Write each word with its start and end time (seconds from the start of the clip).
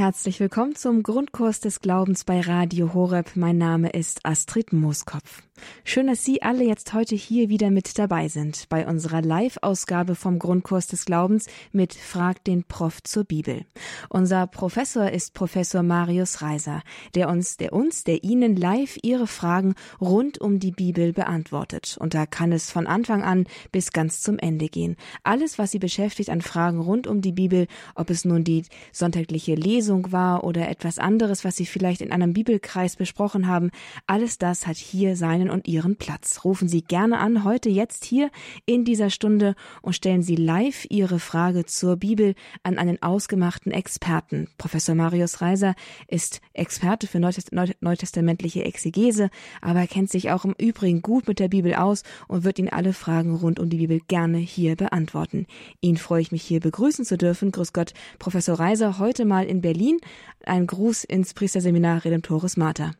Herzlich 0.00 0.40
willkommen 0.40 0.74
zum 0.76 1.02
Grundkurs 1.02 1.60
des 1.60 1.80
Glaubens 1.80 2.24
bei 2.24 2.40
Radio 2.40 2.94
Horeb. 2.94 3.32
Mein 3.34 3.58
Name 3.58 3.90
ist 3.90 4.24
Astrid 4.24 4.72
Mooskopf. 4.72 5.42
Schön, 5.84 6.06
dass 6.06 6.24
Sie 6.24 6.42
alle 6.42 6.64
jetzt 6.64 6.92
heute 6.92 7.14
hier 7.14 7.48
wieder 7.48 7.70
mit 7.70 7.98
dabei 7.98 8.28
sind 8.28 8.68
bei 8.68 8.86
unserer 8.86 9.22
Live-Ausgabe 9.22 10.14
vom 10.14 10.38
Grundkurs 10.38 10.86
des 10.86 11.04
Glaubens 11.04 11.46
mit 11.72 11.94
Frag 11.94 12.44
den 12.44 12.64
Prof 12.64 13.02
zur 13.02 13.24
Bibel. 13.24 13.64
Unser 14.08 14.46
Professor 14.46 15.10
ist 15.10 15.34
Professor 15.34 15.82
Marius 15.82 16.42
Reiser, 16.42 16.82
der 17.14 17.28
uns, 17.28 17.56
der 17.56 17.72
uns, 17.72 18.04
der 18.04 18.24
Ihnen 18.24 18.56
live 18.56 18.98
Ihre 19.02 19.26
Fragen 19.26 19.74
rund 20.00 20.40
um 20.40 20.60
die 20.60 20.72
Bibel 20.72 21.12
beantwortet. 21.12 21.96
Und 22.00 22.14
da 22.14 22.26
kann 22.26 22.52
es 22.52 22.70
von 22.70 22.86
Anfang 22.86 23.22
an 23.22 23.46
bis 23.72 23.92
ganz 23.92 24.22
zum 24.22 24.38
Ende 24.38 24.68
gehen. 24.68 24.96
Alles, 25.24 25.58
was 25.58 25.72
Sie 25.72 25.78
beschäftigt 25.78 26.30
an 26.30 26.42
Fragen 26.42 26.80
rund 26.80 27.06
um 27.06 27.20
die 27.20 27.32
Bibel, 27.32 27.66
ob 27.94 28.10
es 28.10 28.24
nun 28.24 28.44
die 28.44 28.64
sonntagliche 28.92 29.54
Lesung 29.54 29.90
Lesung 29.90 30.12
war 30.12 30.44
oder 30.44 30.68
etwas 30.68 30.98
anderes, 30.98 31.44
was 31.44 31.56
Sie 31.56 31.66
vielleicht 31.66 32.00
in 32.00 32.12
einem 32.12 32.32
Bibelkreis 32.32 32.96
besprochen 32.96 33.46
haben, 33.46 33.70
alles 34.06 34.38
das 34.38 34.66
hat 34.66 34.76
hier 34.76 35.16
seinen 35.16 35.49
und 35.50 35.68
Ihren 35.68 35.96
Platz. 35.96 36.44
Rufen 36.44 36.68
Sie 36.68 36.82
gerne 36.82 37.18
an, 37.18 37.44
heute 37.44 37.68
jetzt 37.68 38.04
hier 38.04 38.30
in 38.66 38.84
dieser 38.84 39.10
Stunde 39.10 39.54
und 39.82 39.94
stellen 39.94 40.22
Sie 40.22 40.36
live 40.36 40.86
Ihre 40.88 41.18
Frage 41.18 41.66
zur 41.66 41.96
Bibel 41.96 42.34
an 42.62 42.78
einen 42.78 43.02
ausgemachten 43.02 43.72
Experten. 43.72 44.48
Professor 44.58 44.94
Marius 44.94 45.40
Reiser 45.40 45.74
ist 46.08 46.40
Experte 46.52 47.06
für 47.06 47.20
neutestamentliche 47.20 48.64
Exegese, 48.64 49.30
aber 49.60 49.80
er 49.80 49.86
kennt 49.86 50.10
sich 50.10 50.30
auch 50.30 50.44
im 50.44 50.54
Übrigen 50.58 51.02
gut 51.02 51.28
mit 51.28 51.38
der 51.38 51.48
Bibel 51.48 51.74
aus 51.74 52.02
und 52.28 52.44
wird 52.44 52.58
Ihnen 52.58 52.68
alle 52.68 52.92
Fragen 52.92 53.34
rund 53.34 53.58
um 53.58 53.68
die 53.68 53.78
Bibel 53.78 54.00
gerne 54.08 54.38
hier 54.38 54.76
beantworten. 54.76 55.46
Ihn 55.80 55.96
freue 55.96 56.22
ich 56.22 56.32
mich 56.32 56.42
hier 56.42 56.60
begrüßen 56.60 57.04
zu 57.04 57.16
dürfen. 57.16 57.52
Grüß 57.52 57.72
Gott, 57.72 57.92
Professor 58.18 58.58
Reiser, 58.58 58.98
heute 58.98 59.24
mal 59.24 59.46
in 59.46 59.60
Berlin. 59.60 59.98
Ein 60.44 60.66
Gruß 60.66 61.04
ins 61.04 61.34
Priesterseminar 61.34 62.04
Redemptoris 62.04 62.56
Mater. 62.56 62.92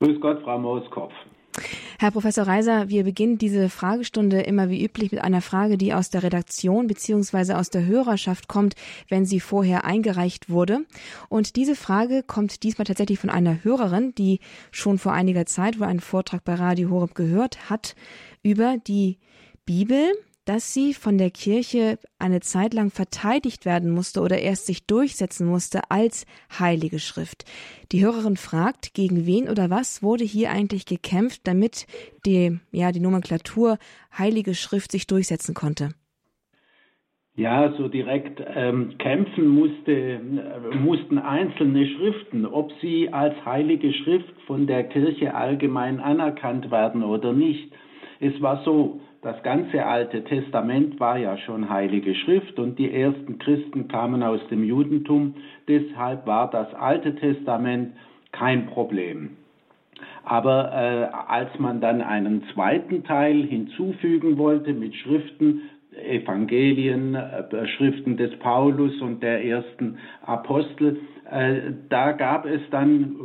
Grüß 0.00 0.20
Gott, 0.20 0.42
Frau 0.42 0.58
Mooskopf. 0.58 1.12
Herr 1.98 2.10
Professor 2.10 2.46
Reiser, 2.46 2.88
wir 2.88 3.04
beginnen 3.04 3.38
diese 3.38 3.68
Fragestunde 3.68 4.40
immer 4.40 4.70
wie 4.70 4.84
üblich 4.84 5.12
mit 5.12 5.20
einer 5.20 5.40
Frage, 5.40 5.78
die 5.78 5.94
aus 5.94 6.10
der 6.10 6.22
Redaktion 6.22 6.86
bzw. 6.86 7.54
aus 7.54 7.70
der 7.70 7.86
Hörerschaft 7.86 8.48
kommt, 8.48 8.74
wenn 9.08 9.24
sie 9.24 9.40
vorher 9.40 9.84
eingereicht 9.84 10.50
wurde. 10.50 10.80
Und 11.28 11.56
diese 11.56 11.74
Frage 11.74 12.22
kommt 12.22 12.62
diesmal 12.62 12.86
tatsächlich 12.86 13.18
von 13.18 13.30
einer 13.30 13.64
Hörerin, 13.64 14.14
die 14.16 14.40
schon 14.70 14.98
vor 14.98 15.12
einiger 15.12 15.46
Zeit 15.46 15.80
wohl 15.80 15.86
einen 15.86 16.00
Vortrag 16.00 16.44
bei 16.44 16.54
Radio 16.54 16.90
Horeb 16.90 17.14
gehört 17.14 17.70
hat 17.70 17.94
über 18.42 18.76
die 18.78 19.18
Bibel 19.64 20.12
dass 20.48 20.72
sie 20.72 20.94
von 20.94 21.18
der 21.18 21.30
Kirche 21.30 21.98
eine 22.18 22.40
Zeit 22.40 22.72
lang 22.72 22.90
verteidigt 22.90 23.66
werden 23.66 23.90
musste 23.90 24.22
oder 24.22 24.38
erst 24.38 24.64
sich 24.64 24.86
durchsetzen 24.86 25.46
musste 25.46 25.90
als 25.90 26.24
heilige 26.58 27.00
Schrift. 27.00 27.44
Die 27.92 28.02
Hörerin 28.02 28.38
fragt, 28.38 28.94
gegen 28.94 29.26
wen 29.26 29.50
oder 29.50 29.68
was 29.68 30.02
wurde 30.02 30.24
hier 30.24 30.50
eigentlich 30.50 30.86
gekämpft, 30.86 31.42
damit 31.44 31.86
die, 32.24 32.58
ja, 32.72 32.92
die 32.92 33.00
Nomenklatur 33.00 33.76
heilige 34.16 34.54
Schrift 34.54 34.90
sich 34.90 35.06
durchsetzen 35.06 35.52
konnte? 35.52 35.90
Ja, 37.36 37.74
so 37.76 37.88
direkt 37.88 38.42
ähm, 38.54 38.96
kämpfen 38.96 39.48
musste, 39.48 39.92
äh, 39.92 40.76
mussten 40.76 41.18
einzelne 41.18 41.86
Schriften, 41.88 42.46
ob 42.46 42.72
sie 42.80 43.12
als 43.12 43.34
heilige 43.44 43.92
Schrift 43.92 44.32
von 44.46 44.66
der 44.66 44.84
Kirche 44.84 45.34
allgemein 45.34 46.00
anerkannt 46.00 46.70
werden 46.70 47.04
oder 47.04 47.34
nicht. 47.34 47.70
Es 48.18 48.40
war 48.40 48.64
so, 48.64 49.00
das 49.22 49.42
ganze 49.42 49.84
Alte 49.84 50.22
Testament 50.22 51.00
war 51.00 51.18
ja 51.18 51.36
schon 51.38 51.68
heilige 51.68 52.14
Schrift 52.14 52.58
und 52.58 52.78
die 52.78 52.92
ersten 52.92 53.38
Christen 53.38 53.88
kamen 53.88 54.22
aus 54.22 54.40
dem 54.48 54.62
Judentum. 54.62 55.34
Deshalb 55.66 56.26
war 56.26 56.48
das 56.50 56.72
Alte 56.74 57.16
Testament 57.16 57.94
kein 58.30 58.66
Problem. 58.66 59.36
Aber 60.24 60.70
äh, 60.72 61.32
als 61.32 61.58
man 61.58 61.80
dann 61.80 62.00
einen 62.00 62.44
zweiten 62.54 63.02
Teil 63.02 63.42
hinzufügen 63.42 64.38
wollte 64.38 64.72
mit 64.72 64.94
Schriften, 64.94 65.62
Evangelien, 66.06 67.16
äh, 67.16 67.66
Schriften 67.76 68.16
des 68.16 68.38
Paulus 68.38 69.00
und 69.00 69.22
der 69.22 69.44
ersten 69.44 69.98
Apostel, 70.22 71.00
äh, 71.28 71.72
da 71.88 72.12
gab 72.12 72.46
es 72.46 72.60
dann, 72.70 73.16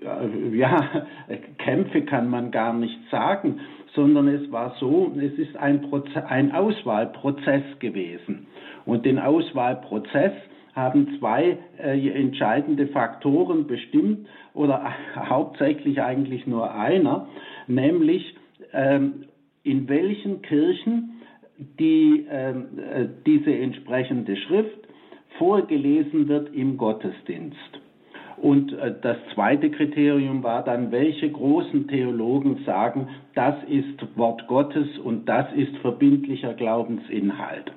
äh, 0.00 0.56
ja, 0.56 1.06
Kämpfe 1.58 2.02
kann 2.02 2.30
man 2.30 2.52
gar 2.52 2.72
nicht 2.72 2.98
sagen 3.10 3.58
sondern 3.94 4.28
es 4.28 4.50
war 4.52 4.76
so, 4.78 5.12
es 5.16 5.32
ist 5.38 5.56
ein, 5.56 5.82
Proze 5.82 6.26
ein 6.26 6.52
Auswahlprozess 6.52 7.62
gewesen. 7.78 8.46
Und 8.84 9.04
den 9.04 9.18
Auswahlprozess 9.18 10.32
haben 10.74 11.18
zwei 11.18 11.58
äh, 11.78 12.08
entscheidende 12.10 12.86
Faktoren 12.88 13.66
bestimmt 13.66 14.28
oder 14.54 14.92
hauptsächlich 15.16 16.00
eigentlich 16.00 16.46
nur 16.46 16.72
einer, 16.74 17.28
nämlich 17.66 18.34
ähm, 18.72 19.24
in 19.64 19.88
welchen 19.88 20.42
Kirchen 20.42 21.20
die, 21.78 22.26
ähm, 22.30 22.78
äh, 22.78 23.06
diese 23.26 23.52
entsprechende 23.52 24.36
Schrift 24.36 24.78
vorgelesen 25.38 26.28
wird 26.28 26.54
im 26.54 26.76
Gottesdienst. 26.76 27.80
Und 28.40 28.72
äh, 28.72 28.94
das 29.00 29.16
zweite 29.34 29.70
Kriterium 29.70 30.42
war 30.42 30.64
dann, 30.64 30.92
welche 30.92 31.30
großen 31.30 31.88
Theologen 31.88 32.58
sagen, 32.64 33.08
das 33.34 33.54
ist 33.68 34.16
Wort 34.16 34.46
Gottes 34.46 34.86
und 34.98 35.28
das 35.28 35.46
ist 35.54 35.76
verbindlicher 35.78 36.54
Glaubensinhalt. 36.54 37.72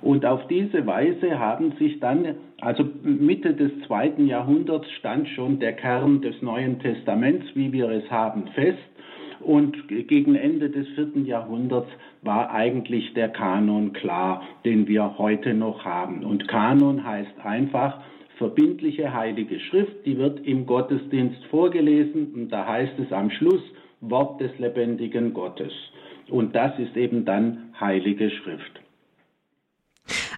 Und 0.00 0.24
auf 0.24 0.46
diese 0.46 0.86
Weise 0.86 1.38
haben 1.38 1.72
sich 1.78 1.98
dann, 2.00 2.36
also 2.60 2.84
Mitte 3.02 3.54
des 3.54 3.72
zweiten 3.86 4.26
Jahrhunderts 4.26 4.88
stand 4.92 5.28
schon 5.28 5.58
der 5.58 5.72
Kern 5.72 6.20
des 6.20 6.40
Neuen 6.40 6.78
Testaments, 6.78 7.46
wie 7.54 7.72
wir 7.72 7.90
es 7.90 8.08
haben, 8.10 8.46
fest. 8.54 8.78
Und 9.40 9.88
gegen 9.88 10.34
Ende 10.34 10.68
des 10.70 10.86
vierten 10.88 11.24
Jahrhunderts 11.24 11.88
war 12.22 12.50
eigentlich 12.52 13.14
der 13.14 13.28
Kanon 13.28 13.92
klar, 13.92 14.42
den 14.64 14.88
wir 14.88 15.18
heute 15.18 15.54
noch 15.54 15.84
haben. 15.84 16.24
Und 16.24 16.48
Kanon 16.48 17.04
heißt 17.04 17.44
einfach, 17.44 18.00
verbindliche 18.38 19.12
heilige 19.12 19.60
Schrift, 19.60 20.06
die 20.06 20.16
wird 20.16 20.46
im 20.46 20.64
Gottesdienst 20.66 21.44
vorgelesen 21.46 22.32
und 22.34 22.48
da 22.50 22.66
heißt 22.66 22.98
es 22.98 23.12
am 23.12 23.30
Schluss 23.30 23.62
Wort 24.00 24.40
des 24.40 24.56
lebendigen 24.58 25.34
Gottes. 25.34 25.72
Und 26.30 26.54
das 26.54 26.78
ist 26.78 26.96
eben 26.96 27.24
dann 27.24 27.72
heilige 27.78 28.30
Schrift. 28.30 28.80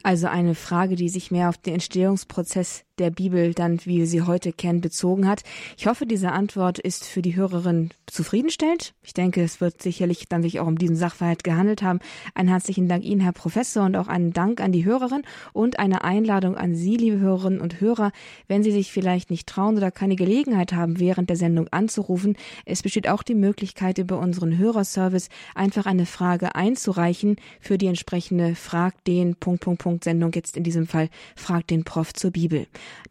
Also 0.03 0.29
eine 0.29 0.55
Frage, 0.55 0.97
die 0.97 1.09
sich 1.09 1.31
mehr 1.31 1.49
auf 1.49 1.59
den 1.59 1.75
Entstehungsprozess 1.75 2.85
der 3.01 3.11
Bibel 3.11 3.55
dann, 3.55 3.81
wie 3.85 3.99
wir 3.99 4.07
sie 4.07 4.23
heute 4.23 4.53
kennen, 4.53 4.81
bezogen 4.81 5.27
hat. 5.27 5.43
Ich 5.79 5.87
hoffe, 5.87 6.07
diese 6.07 6.33
Antwort 6.33 6.79
ist 6.79 7.05
für 7.05 7.23
die 7.23 7.35
Hörerin 7.35 7.91
zufriedenstellend. 8.07 8.93
Ich 9.03 9.15
denke, 9.15 9.43
es 9.43 9.61
wird 9.61 9.81
sicherlich 9.81 10.29
dann 10.29 10.43
sich 10.43 10.61
auch 10.61 10.67
um 10.67 10.77
diesen 10.77 10.97
Sachverhalt 10.97 11.43
gehandelt 11.43 11.83
haben. 11.83 12.01
Einen 12.35 12.51
herzlichen 12.51 12.89
Dank 12.89 13.05
Ihnen, 13.05 13.21
Herr 13.21 13.33
Professor, 13.33 13.85
und 13.85 13.97
auch 13.97 14.09
einen 14.09 14.33
Dank 14.33 14.61
an 14.61 14.73
die 14.73 14.85
Hörerin 14.85 15.23
und 15.55 15.79
eine 15.79 16.05
Einladung 16.05 16.57
an 16.57 16.75
Sie, 16.75 16.97
liebe 16.97 17.19
Hörerinnen 17.19 17.61
und 17.61 17.81
Hörer, 17.81 18.13
wenn 18.49 18.63
Sie 18.63 18.73
sich 18.73 18.93
vielleicht 18.93 19.31
nicht 19.31 19.49
trauen 19.49 19.79
oder 19.79 19.91
keine 19.91 20.17
Gelegenheit 20.17 20.75
haben, 20.75 21.01
während 21.01 21.31
der 21.31 21.37
Sendung 21.37 21.69
anzurufen. 21.71 22.37
Es 22.67 22.83
besteht 22.83 23.09
auch 23.09 23.23
die 23.23 23.35
Möglichkeit, 23.35 23.97
über 23.97 24.19
unseren 24.19 24.59
Hörerservice 24.59 25.31
einfach 25.55 25.87
eine 25.87 26.05
Frage 26.05 26.55
einzureichen 26.55 27.37
für 27.61 27.79
die 27.79 27.87
entsprechende 27.87 28.55
Frag 28.55 29.03
den 29.05 29.37
Punkt, 29.37 29.63
Punkt, 29.63 29.83
Punkt 29.83 29.90
Sendung 30.01 30.33
jetzt 30.35 30.57
in 30.57 30.65
diesem 30.65 30.87
Fall 30.87 31.09
Frag 31.37 31.67
den 31.67 31.85
Prof 31.85 32.13
zur 32.15 32.31
Bibel. 32.31 32.67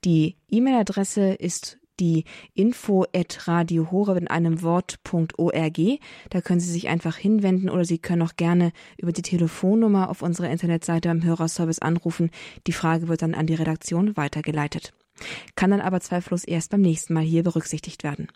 Die 0.05 0.35
E-Mail-Adresse 0.49 1.33
ist 1.33 1.77
die 1.99 2.23
info 2.53 3.05
at 3.13 3.47
radiohore 3.47 4.17
in 4.17 4.27
einem 4.27 4.61
Wort.org. 4.61 5.79
Da 6.29 6.41
können 6.41 6.59
Sie 6.59 6.71
sich 6.71 6.87
einfach 6.87 7.17
hinwenden 7.17 7.69
oder 7.69 7.85
Sie 7.85 7.97
können 7.97 8.21
auch 8.21 8.35
gerne 8.35 8.71
über 8.97 9.11
die 9.11 9.21
Telefonnummer 9.21 10.09
auf 10.09 10.21
unserer 10.21 10.49
Internetseite 10.49 11.09
am 11.09 11.23
Hörerservice 11.23 11.79
anrufen. 11.79 12.31
Die 12.67 12.73
Frage 12.73 13.07
wird 13.07 13.21
dann 13.21 13.35
an 13.35 13.47
die 13.47 13.55
Redaktion 13.55 14.15
weitergeleitet 14.15 14.93
kann 15.55 15.71
dann 15.71 15.81
aber 15.81 15.99
zweifellos 15.99 16.43
erst 16.43 16.71
beim 16.71 16.81
nächsten 16.81 17.13
Mal 17.13 17.23
hier 17.23 17.43
berücksichtigt 17.43 18.03
werden. 18.03 18.27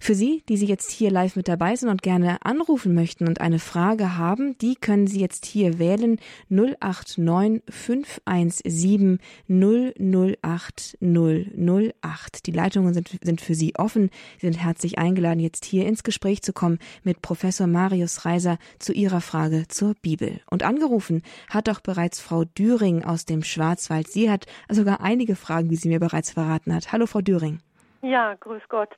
Für 0.00 0.14
Sie, 0.14 0.42
die 0.48 0.56
Sie 0.56 0.66
jetzt 0.66 0.90
hier 0.90 1.10
live 1.10 1.36
mit 1.36 1.48
dabei 1.48 1.76
sind 1.76 1.88
und 1.88 2.02
gerne 2.02 2.44
anrufen 2.44 2.94
möchten 2.94 3.28
und 3.28 3.40
eine 3.40 3.58
Frage 3.58 4.16
haben, 4.16 4.56
die 4.58 4.74
können 4.74 5.06
Sie 5.06 5.20
jetzt 5.20 5.46
hier 5.46 5.78
wählen 5.78 6.18
089 6.48 7.62
517 7.68 9.18
008 9.48 10.98
008. 11.00 12.46
Die 12.46 12.52
Leitungen 12.52 12.94
sind, 12.94 13.18
sind 13.22 13.40
für 13.40 13.54
Sie 13.54 13.74
offen. 13.76 14.10
Sie 14.38 14.46
sind 14.46 14.62
herzlich 14.62 14.98
eingeladen, 14.98 15.40
jetzt 15.40 15.64
hier 15.64 15.86
ins 15.86 16.02
Gespräch 16.02 16.42
zu 16.42 16.52
kommen 16.52 16.78
mit 17.02 17.22
Professor 17.22 17.66
Marius 17.66 18.24
Reiser 18.24 18.58
zu 18.78 18.92
Ihrer 18.92 19.20
Frage 19.20 19.66
zur 19.68 19.94
Bibel. 19.94 20.40
Und 20.50 20.62
angerufen 20.62 21.22
hat 21.48 21.68
auch 21.68 21.80
bereits 21.80 22.20
Frau 22.20 22.44
Düring 22.44 23.04
aus 23.04 23.24
dem 23.24 23.42
Schwarzwald. 23.42 24.08
Sie 24.08 24.30
hat 24.30 24.46
sogar 24.68 25.00
einige 25.00 25.36
Fragen, 25.36 25.68
die 25.68 25.76
sie 25.76 25.88
mir 25.88 26.00
bereits 26.10 26.32
verraten 26.32 26.74
hat. 26.74 26.92
Hallo, 26.92 27.06
Frau 27.06 27.20
Düring. 27.20 27.60
Ja, 28.02 28.34
grüß 28.34 28.62
Gott. 28.68 28.90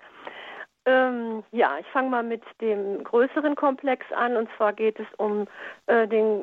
Ähm, 0.85 1.44
ja, 1.53 1.79
ich 1.79 1.87
fange 1.88 2.11
mal 2.11 2.25
mit 2.25 2.43
dem 2.61 3.05
größeren 3.05 3.55
Komplex 3.55 4.05
an. 4.12 4.37
Und 4.37 4.49
zwar 4.56 4.73
geht 4.73 4.99
es 4.99 5.06
um 5.17 5.47
äh, 5.87 6.09
den 6.09 6.43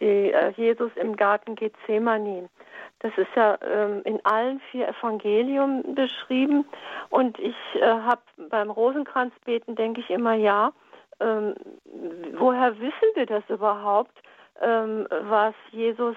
die, 0.00 0.32
äh, 0.32 0.52
Jesus 0.56 0.90
im 0.96 1.16
Garten 1.16 1.54
Gethsemane. 1.54 2.48
Das 2.98 3.12
ist 3.16 3.34
ja 3.34 3.58
ähm, 3.62 4.02
in 4.04 4.20
allen 4.24 4.60
vier 4.70 4.88
Evangelien 4.88 5.94
beschrieben. 5.94 6.66
Und 7.08 7.38
ich 7.38 7.56
äh, 7.74 7.86
habe 7.86 8.20
beim 8.50 8.70
Rosenkranzbeten 8.70 9.76
denke 9.76 10.02
ich 10.02 10.10
immer, 10.10 10.34
ja, 10.34 10.72
ähm, 11.20 11.54
woher 12.36 12.78
wissen 12.78 13.08
wir 13.14 13.26
das 13.26 13.44
überhaupt, 13.48 14.16
ähm, 14.60 15.06
was 15.10 15.54
Jesus 15.70 16.16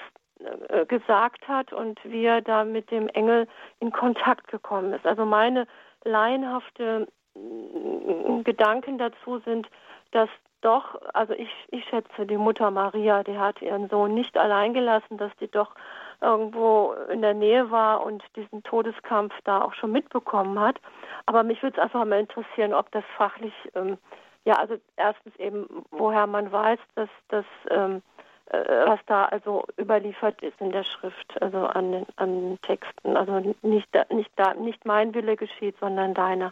gesagt 0.87 1.47
hat 1.47 1.71
und 1.73 1.99
wie 2.03 2.25
er 2.25 2.41
da 2.41 2.63
mit 2.63 2.91
dem 2.91 3.07
Engel 3.07 3.47
in 3.79 3.91
Kontakt 3.91 4.47
gekommen 4.47 4.93
ist? 4.93 5.05
Also 5.05 5.25
meine 5.25 5.67
laienhafte 6.03 7.07
äh, 7.35 8.43
Gedanken 8.43 8.97
dazu 8.97 9.39
sind, 9.39 9.69
dass 10.11 10.29
doch, 10.61 10.99
also 11.13 11.33
ich, 11.33 11.49
ich 11.71 11.83
schätze, 11.85 12.25
die 12.25 12.37
Mutter 12.37 12.71
Maria, 12.71 13.23
die 13.23 13.37
hat 13.37 13.61
ihren 13.61 13.89
Sohn 13.89 14.13
nicht 14.13 14.37
allein 14.37 14.73
gelassen, 14.73 15.17
dass 15.17 15.31
die 15.41 15.49
doch 15.49 15.75
irgendwo 16.21 16.93
in 17.11 17.21
der 17.21 17.33
Nähe 17.33 17.69
war 17.69 18.05
und 18.05 18.23
diesen 18.35 18.63
Todeskampf 18.63 19.33
da 19.43 19.61
auch 19.61 19.73
schon 19.73 19.91
mitbekommen 19.91 20.59
hat. 20.59 20.79
Aber 21.25 21.43
mich 21.43 21.61
würde 21.61 21.77
es 21.77 21.83
einfach 21.83 22.05
mal 22.05 22.19
interessieren, 22.19 22.73
ob 22.73 22.89
das 22.91 23.03
fachlich, 23.17 23.53
ähm, 23.75 23.97
ja, 24.45 24.55
also 24.55 24.75
erstens 24.95 25.35
eben, 25.35 25.85
woher 25.91 26.27
man 26.27 26.51
weiß, 26.51 26.79
dass 26.95 27.09
das, 27.27 27.45
ähm, 27.69 27.97
äh, 27.97 28.12
was 28.51 28.99
da 29.07 29.25
also 29.25 29.63
überliefert 29.79 30.41
ist 30.43 30.59
in 30.59 30.71
der 30.71 30.83
Schrift, 30.83 31.41
also 31.41 31.59
an 31.59 31.91
den, 31.91 32.05
an 32.17 32.59
Texten. 32.61 33.17
Also 33.17 33.39
nicht, 33.39 33.89
nicht, 34.11 34.31
da, 34.35 34.53
nicht 34.53 34.85
mein 34.85 35.13
Wille 35.15 35.35
geschieht, 35.35 35.75
sondern 35.79 36.13
deiner 36.13 36.51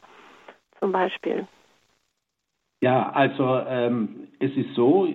zum 0.80 0.92
Beispiel. 0.92 1.48
Ja, 2.82 3.12
also 3.12 3.62
ähm, 3.68 4.28
es 4.40 4.52
ist 4.56 4.74
so, 4.74 5.08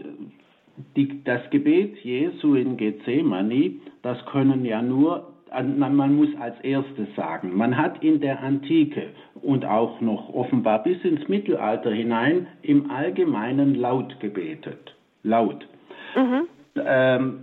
die, 0.94 1.24
das 1.24 1.48
Gebet 1.50 1.98
Jesu 2.04 2.54
in 2.54 2.76
Gethsemane, 2.76 3.72
das 4.02 4.24
können 4.26 4.64
ja 4.64 4.82
nur, 4.82 5.32
man 5.50 6.14
muss 6.14 6.28
als 6.38 6.60
erstes 6.60 7.08
sagen, 7.16 7.56
man 7.56 7.76
hat 7.76 8.02
in 8.04 8.20
der 8.20 8.40
Antike 8.40 9.08
und 9.42 9.64
auch 9.64 10.00
noch 10.00 10.32
offenbar 10.32 10.82
bis 10.82 11.02
ins 11.04 11.26
Mittelalter 11.28 11.90
hinein 11.90 12.46
im 12.62 12.90
Allgemeinen 12.90 13.74
laut 13.74 14.20
gebetet. 14.20 14.94
Laut. 15.22 15.66
Mhm. 16.14 16.46
Ähm, 16.84 17.40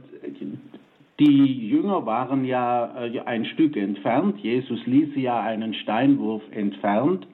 die 1.19 1.67
Jünger 1.69 2.05
waren 2.05 2.43
ja 2.45 3.05
äh, 3.05 3.19
ein 3.21 3.45
Stück 3.45 3.77
entfernt. 3.77 4.39
Jesus 4.39 4.85
ließ 4.85 5.13
sie 5.13 5.23
ja 5.23 5.39
einen 5.41 5.73
Steinwurf 5.73 6.41
entfernt. 6.51 7.27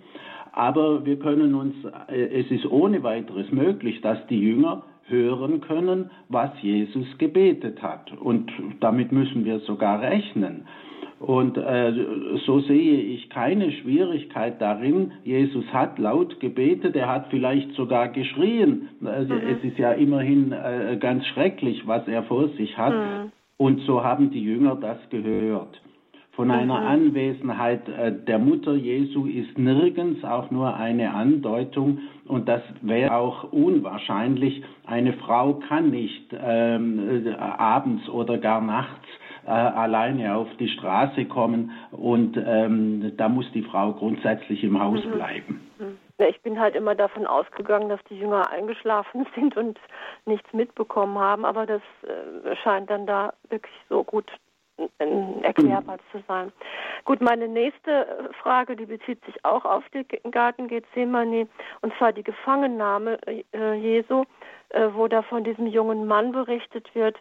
Aber 0.51 1.06
wir 1.06 1.18
können 1.18 1.56
uns, 1.56 1.75
äh, 2.07 2.42
es 2.42 2.51
ist 2.51 2.66
ohne 2.66 3.04
weiteres 3.04 3.51
möglich, 3.51 4.01
dass 4.01 4.18
die 4.28 4.40
Jünger 4.40 4.84
hören 5.06 5.62
können, 5.62 6.12
was 6.28 6.51
Jesus 6.62 7.06
gebetet 7.18 7.81
hat. 7.81 8.12
Und 8.19 8.52
damit 8.80 9.12
müssen 9.12 9.45
wir 9.45 9.60
sogar 9.62 10.02
rechnen. 10.02 10.68
Und 11.19 11.57
äh, 11.57 11.92
so 12.45 12.62
sehe 12.62 13.01
ich 13.01 13.30
keine 13.30 13.71
Schwierigkeit 13.74 14.62
darin. 14.62 15.12
Jesus 15.25 15.66
hat 15.74 16.00
laut 16.00 16.39
gebetet, 16.39 16.95
er 16.95 17.10
hat 17.10 17.27
vielleicht 17.30 17.74
sogar 17.74 18.07
geschrien. 18.07 18.88
Also 19.04 19.33
mhm. 19.33 19.42
Es 19.50 19.63
ist 19.63 19.77
ja 19.77 19.92
immerhin 19.92 20.54
äh, 20.54 20.98
ganz 20.98 21.25
schrecklich, 21.27 21.86
was 21.86 22.07
er 22.07 22.24
vor 22.24 22.48
sich 22.50 22.77
hat. 22.77 22.94
Mhm. 22.94 23.31
Und 23.57 23.81
so 23.81 24.01
haben 24.01 24.31
die 24.31 24.42
Jünger 24.42 24.75
das 24.75 24.98
gehört. 25.10 25.81
Von 26.31 26.51
einer 26.51 26.80
mhm. 26.80 26.88
Anwesenheit 26.88 27.89
äh, 27.89 28.13
der 28.25 28.39
Mutter 28.39 28.75
Jesu 28.75 29.25
ist 29.25 29.57
nirgends 29.57 30.24
auch 30.24 30.50
nur 30.51 30.74
eine 30.77 31.13
Andeutung 31.13 32.00
und 32.27 32.48
das 32.48 32.62
wäre 32.81 33.13
auch 33.13 33.51
unwahrscheinlich. 33.51 34.63
Eine 34.86 35.12
Frau 35.13 35.56
kann 35.56 35.89
nicht 35.89 36.33
ähm, 36.42 37.25
äh, 37.25 37.33
abends 37.33 38.07
oder 38.07 38.38
gar 38.38 38.62
nachts 38.62 39.06
äh, 39.50 39.51
alleine 39.51 40.36
auf 40.36 40.48
die 40.60 40.69
Straße 40.69 41.25
kommen 41.25 41.72
und 41.92 42.38
ähm, 42.38 43.13
da 43.18 43.28
muss 43.28 43.51
die 43.51 43.63
Frau 43.63 43.94
grundsätzlich 43.94 44.63
im 44.63 44.80
Haus 44.80 45.04
mhm. 45.04 45.12
bleiben. 45.12 45.69
Mhm. 45.80 45.98
Ich 46.19 46.40
bin 46.42 46.60
halt 46.60 46.75
immer 46.75 46.94
davon 46.94 47.25
ausgegangen, 47.25 47.90
dass 47.90 48.04
die 48.10 48.19
Jünger 48.19 48.51
eingeschlafen 48.51 49.25
sind 49.36 49.57
und 49.57 49.80
nichts 50.25 50.54
mitbekommen 50.54 51.18
haben, 51.18 51.46
aber 51.46 51.66
das 51.66 51.81
äh, 52.04 52.56
scheint 52.57 52.92
dann 52.92 53.07
da 53.07 53.34
wirklich 53.50 53.74
so 53.90 54.04
gut 54.04 54.30
erklärbar 55.42 55.98
zu 56.12 56.24
sein. 56.28 56.54
Gut, 57.04 57.19
meine 57.19 57.50
nächste 57.50 58.30
Frage, 58.42 58.78
die 58.78 58.86
bezieht 58.86 59.24
sich 59.25 59.44
auch 59.44 59.66
auf 59.66 59.84
den 59.90 60.06
Garten 60.31 60.68
Gethsemane, 60.68 61.48
und 61.81 61.94
zwar 61.98 62.13
die 62.13 62.24
Gefangennahme 62.24 63.18
äh, 63.25 63.74
Jesu, 63.74 64.24
äh, 64.69 64.88
wo 64.94 65.07
da 65.07 65.22
von 65.24 65.44
diesem 65.44 65.68
jungen 65.68 66.07
Mann 66.07 66.31
berichtet 66.31 66.94
wird, 66.94 67.18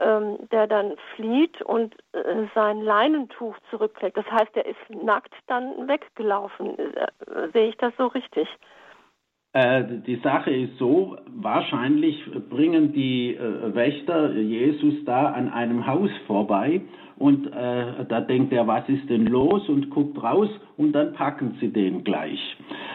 ähm, 0.00 0.38
der 0.50 0.66
dann 0.66 0.94
flieht 1.14 1.60
und 1.62 1.94
äh, 2.12 2.46
sein 2.54 2.80
Leinentuch 2.80 3.56
zurücklegt. 3.70 4.16
Das 4.16 4.30
heißt, 4.30 4.56
er 4.56 4.66
ist 4.66 5.02
nackt 5.04 5.34
dann 5.46 5.88
weggelaufen. 5.88 6.78
Äh, 6.78 7.06
sehe 7.52 7.68
ich 7.68 7.76
das 7.76 7.92
so 7.96 8.06
richtig? 8.06 8.48
Äh, 9.52 9.82
die 10.06 10.20
Sache 10.22 10.52
ist 10.52 10.78
so, 10.78 11.16
wahrscheinlich 11.26 12.24
bringen 12.48 12.92
die 12.92 13.34
äh, 13.34 13.74
Wächter 13.74 14.32
Jesus 14.32 14.94
da 15.04 15.32
an 15.32 15.52
einem 15.52 15.86
Haus 15.88 16.10
vorbei 16.28 16.82
und 17.18 17.48
äh, 17.48 18.04
da 18.08 18.20
denkt 18.20 18.52
er, 18.52 18.68
was 18.68 18.88
ist 18.88 19.10
denn 19.10 19.26
los 19.26 19.68
und 19.68 19.90
guckt 19.90 20.22
raus 20.22 20.48
und 20.76 20.92
dann 20.92 21.14
packen 21.14 21.56
sie 21.60 21.72
den 21.72 22.04
gleich. 22.04 22.38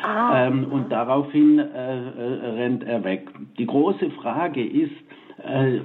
Ah. 0.03 0.47
Ähm, 0.47 0.71
und 0.71 0.91
daraufhin 0.91 1.59
rennt 1.59 2.83
er 2.85 3.03
weg. 3.03 3.27
Die 3.59 3.67
große 3.67 4.09
Frage 4.11 4.65
ist, 4.65 4.95
äh, 5.47 5.80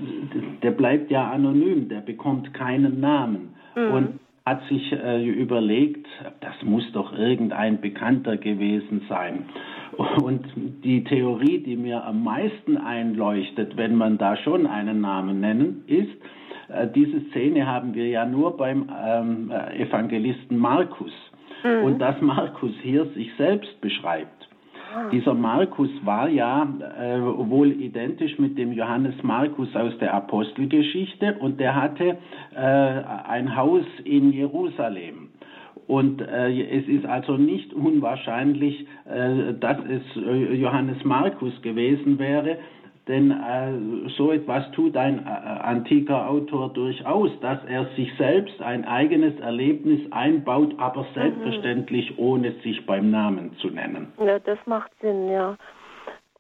der 0.63 0.71
bleibt 0.73 1.11
ja 1.11 1.31
anonym, 1.31 1.89
der 1.89 2.01
bekommt 2.01 2.53
keinen 2.55 3.01
Namen. 3.01 3.55
Mhm. 3.75 3.93
Und 3.93 4.21
hat 4.47 4.63
sich 4.69 4.93
äh, 4.93 5.25
überlegt, 5.25 6.07
das 6.41 6.55
muss 6.63 6.83
doch 6.93 7.17
irgendein 7.17 7.81
Bekannter 7.81 8.37
gewesen 8.37 9.03
sein. 9.09 9.45
Und 10.23 10.47
die 10.83 11.05
Theorie, 11.05 11.59
die 11.59 11.77
mir 11.77 12.05
am 12.05 12.25
meisten 12.25 12.77
einleuchtet, 12.77 13.77
wenn 13.77 13.97
man 13.97 14.19
da 14.19 14.37
schon 14.37 14.67
einen 14.67 15.01
Namen 15.03 15.41
nennen, 15.41 15.85
ist, 15.87 16.11
äh, 16.69 16.89
diese 16.95 17.21
Szene 17.31 17.67
haben 17.67 17.95
wir 17.95 18.09
ja 18.09 18.25
nur 18.25 18.57
beim 18.57 18.89
ähm, 19.05 19.51
äh, 19.51 19.83
Evangelisten 19.83 20.57
Markus. 20.57 21.13
Mhm. 21.63 21.85
Und 21.85 21.99
dass 21.99 22.21
Markus 22.21 22.73
hier 22.83 23.07
sich 23.15 23.31
selbst 23.37 23.81
beschreibt. 23.81 24.40
Dieser 25.13 25.35
Markus 25.35 25.91
war 26.05 26.29
ja 26.29 26.63
äh, 26.99 27.21
wohl 27.21 27.71
identisch 27.73 28.39
mit 28.39 28.59
dem 28.59 28.73
Johannes 28.73 29.15
Markus 29.23 29.75
aus 29.77 29.97
der 29.99 30.15
Apostelgeschichte 30.15 31.37
und 31.39 31.61
der 31.61 31.75
hatte 31.75 32.19
äh, 32.55 32.61
ein 32.61 33.57
Haus 33.57 33.85
in 34.05 34.33
Jerusalem. 34.33 35.31
Und 35.87 36.23
äh, 36.23 36.79
es 36.79 36.87
ist 36.87 37.05
also 37.05 37.37
nicht 37.37 37.75
unwahrscheinlich, 37.75 38.87
äh, 39.07 39.55
dass 39.59 39.79
es 39.89 40.03
äh, 40.17 40.55
Johannes 40.55 41.05
Markus 41.05 41.61
gewesen 41.63 42.19
wäre, 42.19 42.59
denn 43.09 43.31
äh, 43.31 43.73
so 44.17 44.33
etwas 44.33 44.71
tut 44.73 44.97
ein 44.97 45.27
äh, 45.27 45.29
antiker 45.29 46.29
Autor 46.29 46.73
durchaus, 46.73 47.31
dass 47.41 47.59
er 47.67 47.87
sich 47.97 48.11
selbst 48.17 48.63
ein 48.63 48.85
eigenes 48.85 49.39
Erlebnis 49.41 50.01
einbaut, 50.13 50.75
aber 50.79 51.03
mhm. 51.03 51.15
selbstverständlich 51.15 52.17
ohne 52.19 52.53
sich 52.63 52.87
beim 52.87 53.11
Namen 53.11 53.57
zu 53.59 53.69
nennen. 53.69 54.13
Ja, 54.19 54.39
das 54.39 54.59
macht 54.67 54.93
Sinn, 55.01 55.29
ja. 55.31 55.57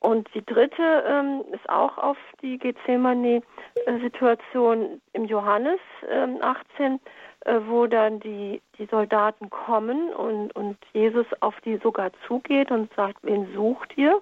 Und 0.01 0.29
die 0.35 0.45
dritte 0.45 1.05
ähm, 1.07 1.43
ist 1.53 1.69
auch 1.69 1.97
auf 1.99 2.17
die 2.41 2.59
Gethsemane-Situation 2.59 5.01
im 5.13 5.27
Johannes 5.27 5.79
ähm, 6.11 6.39
18 6.41 6.99
äh, 7.47 7.59
wo 7.69 7.87
dann 7.87 8.21
die, 8.21 8.61
die 8.79 8.85
Soldaten 8.87 9.49
kommen 9.49 10.13
und, 10.13 10.55
und 10.55 10.77
Jesus 10.93 11.27
auf 11.41 11.59
die 11.63 11.79
sogar 11.79 12.11
zugeht 12.27 12.71
und 12.71 12.93
sagt, 12.95 13.19
wen 13.23 13.51
sucht 13.55 13.97
ihr? 13.97 14.21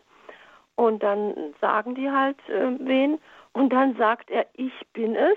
Und 0.78 1.02
dann 1.02 1.34
sagen 1.60 1.96
die 1.96 2.08
halt, 2.08 2.36
äh, 2.48 2.70
wen. 2.78 3.18
Und 3.52 3.72
dann 3.72 3.96
sagt 3.96 4.30
er, 4.30 4.46
ich 4.54 4.72
bin 4.92 5.16
es. 5.16 5.36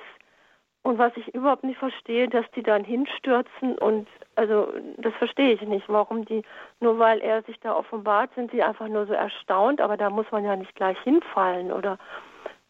Und 0.83 0.99
was 0.99 1.17
ich 1.17 1.33
überhaupt 1.33 1.63
nicht 1.63 1.79
verstehe, 1.79 2.29
dass 2.29 2.45
die 2.55 2.61
dann 2.61 2.83
hinstürzen 2.83 3.77
und 3.79 4.07
also 4.35 4.67
das 4.97 5.13
verstehe 5.15 5.53
ich 5.53 5.61
nicht, 5.61 5.87
warum 5.89 6.25
die, 6.25 6.43
nur 6.79 6.97
weil 6.97 7.19
er 7.19 7.43
sich 7.43 7.59
da 7.59 7.75
offenbart, 7.75 8.31
sind 8.35 8.51
die 8.51 8.63
einfach 8.63 8.87
nur 8.87 9.05
so 9.05 9.13
erstaunt, 9.13 9.79
aber 9.79 9.97
da 9.97 10.09
muss 10.09 10.25
man 10.31 10.43
ja 10.43 10.55
nicht 10.55 10.73
gleich 10.75 10.97
hinfallen 11.03 11.71
oder 11.71 11.99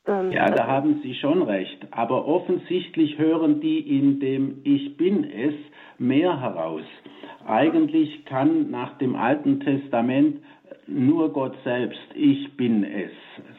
ähm, 0.07 0.31
ja, 0.31 0.49
da 0.49 0.65
haben 0.67 0.99
Sie 1.03 1.13
schon 1.15 1.43
recht. 1.43 1.87
Aber 1.91 2.25
offensichtlich 2.25 3.17
hören 3.17 3.61
die 3.61 3.79
in 3.97 4.19
dem 4.19 4.61
Ich 4.63 4.97
bin 4.97 5.29
es 5.29 5.53
mehr 5.97 6.39
heraus. 6.39 6.83
Eigentlich 7.45 8.25
kann 8.25 8.71
nach 8.71 8.97
dem 8.97 9.15
Alten 9.15 9.59
Testament 9.59 10.41
nur 10.91 11.31
Gott 11.33 11.55
selbst 11.63 11.99
Ich 12.13 12.55
bin 12.57 12.83
es 12.83 13.11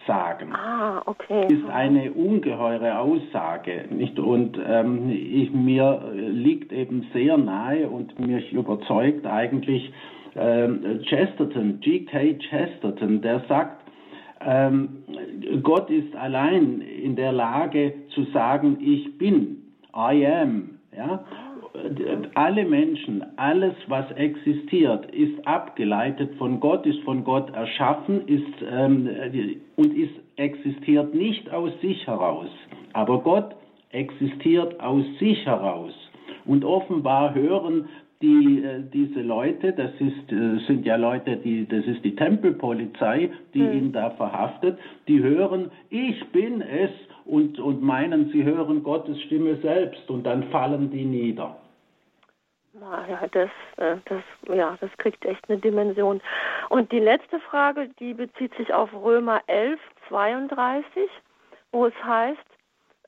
sagen. 0.06 0.52
Ah, 0.52 1.02
okay. 1.06 1.46
Ist 1.48 1.68
eine 1.70 2.12
ungeheure 2.12 2.98
Aussage, 2.98 3.84
nicht? 3.90 4.18
Und 4.18 4.58
ähm, 4.64 5.10
ich, 5.10 5.52
mir 5.52 6.12
liegt 6.14 6.72
eben 6.72 7.06
sehr 7.12 7.36
nahe 7.36 7.88
und 7.88 8.18
mich 8.18 8.52
überzeugt 8.52 9.26
eigentlich 9.26 9.92
ähm, 10.34 11.00
Chesterton, 11.04 11.80
G.K. 11.80 12.38
Chesterton, 12.38 13.20
der 13.20 13.40
sagt, 13.48 13.82
ähm, 14.44 15.04
Gott 15.62 15.90
ist 15.90 16.14
allein 16.16 16.80
in 16.80 17.16
der 17.16 17.32
Lage 17.32 17.94
zu 18.14 18.24
sagen, 18.32 18.78
ich 18.80 19.18
bin, 19.18 19.72
I 19.94 20.26
am. 20.26 20.78
Ja? 20.96 21.24
Alle 22.34 22.64
Menschen, 22.64 23.24
alles, 23.36 23.74
was 23.88 24.10
existiert, 24.12 25.06
ist 25.14 25.46
abgeleitet 25.46 26.34
von 26.36 26.60
Gott, 26.60 26.84
ist 26.86 27.02
von 27.02 27.24
Gott 27.24 27.50
erschaffen 27.54 28.28
ist, 28.28 28.62
ähm, 28.70 29.08
und 29.76 29.96
ist, 29.96 30.14
existiert 30.36 31.14
nicht 31.14 31.50
aus 31.50 31.72
sich 31.80 32.06
heraus. 32.06 32.50
Aber 32.92 33.20
Gott 33.22 33.56
existiert 33.90 34.78
aus 34.80 35.04
sich 35.18 35.44
heraus. 35.46 35.92
Und 36.44 36.64
offenbar 36.64 37.34
hören 37.34 37.88
die, 38.20 38.62
äh, 38.62 38.82
diese 38.92 39.20
Leute, 39.20 39.72
das 39.72 39.90
ist, 39.98 40.32
äh, 40.32 40.58
sind 40.66 40.86
ja 40.86 40.96
Leute, 40.96 41.36
die, 41.36 41.66
das 41.66 41.84
ist 41.86 42.04
die 42.04 42.14
Tempelpolizei, 42.14 43.30
die 43.54 43.62
mhm. 43.62 43.72
ihn 43.72 43.92
da 43.92 44.10
verhaftet, 44.10 44.78
die 45.08 45.22
hören, 45.22 45.70
ich 45.90 46.24
bin 46.28 46.62
es 46.62 46.90
und, 47.24 47.58
und 47.58 47.82
meinen, 47.82 48.30
sie 48.30 48.44
hören 48.44 48.82
Gottes 48.82 49.20
Stimme 49.22 49.56
selbst 49.56 50.08
und 50.10 50.24
dann 50.24 50.44
fallen 50.44 50.90
die 50.90 51.04
nieder. 51.04 51.56
Ja, 52.80 53.26
das, 53.30 53.50
äh, 53.76 53.96
das, 54.06 54.22
ja, 54.48 54.78
das 54.80 54.90
kriegt 54.96 55.24
echt 55.26 55.48
eine 55.48 55.58
Dimension. 55.58 56.22
Und 56.70 56.90
die 56.90 57.00
letzte 57.00 57.38
Frage, 57.40 57.90
die 58.00 58.14
bezieht 58.14 58.54
sich 58.56 58.72
auf 58.72 58.90
Römer 58.94 59.42
11, 59.46 59.78
32, 60.08 61.10
wo 61.70 61.86
es 61.86 61.94
heißt, 62.02 62.40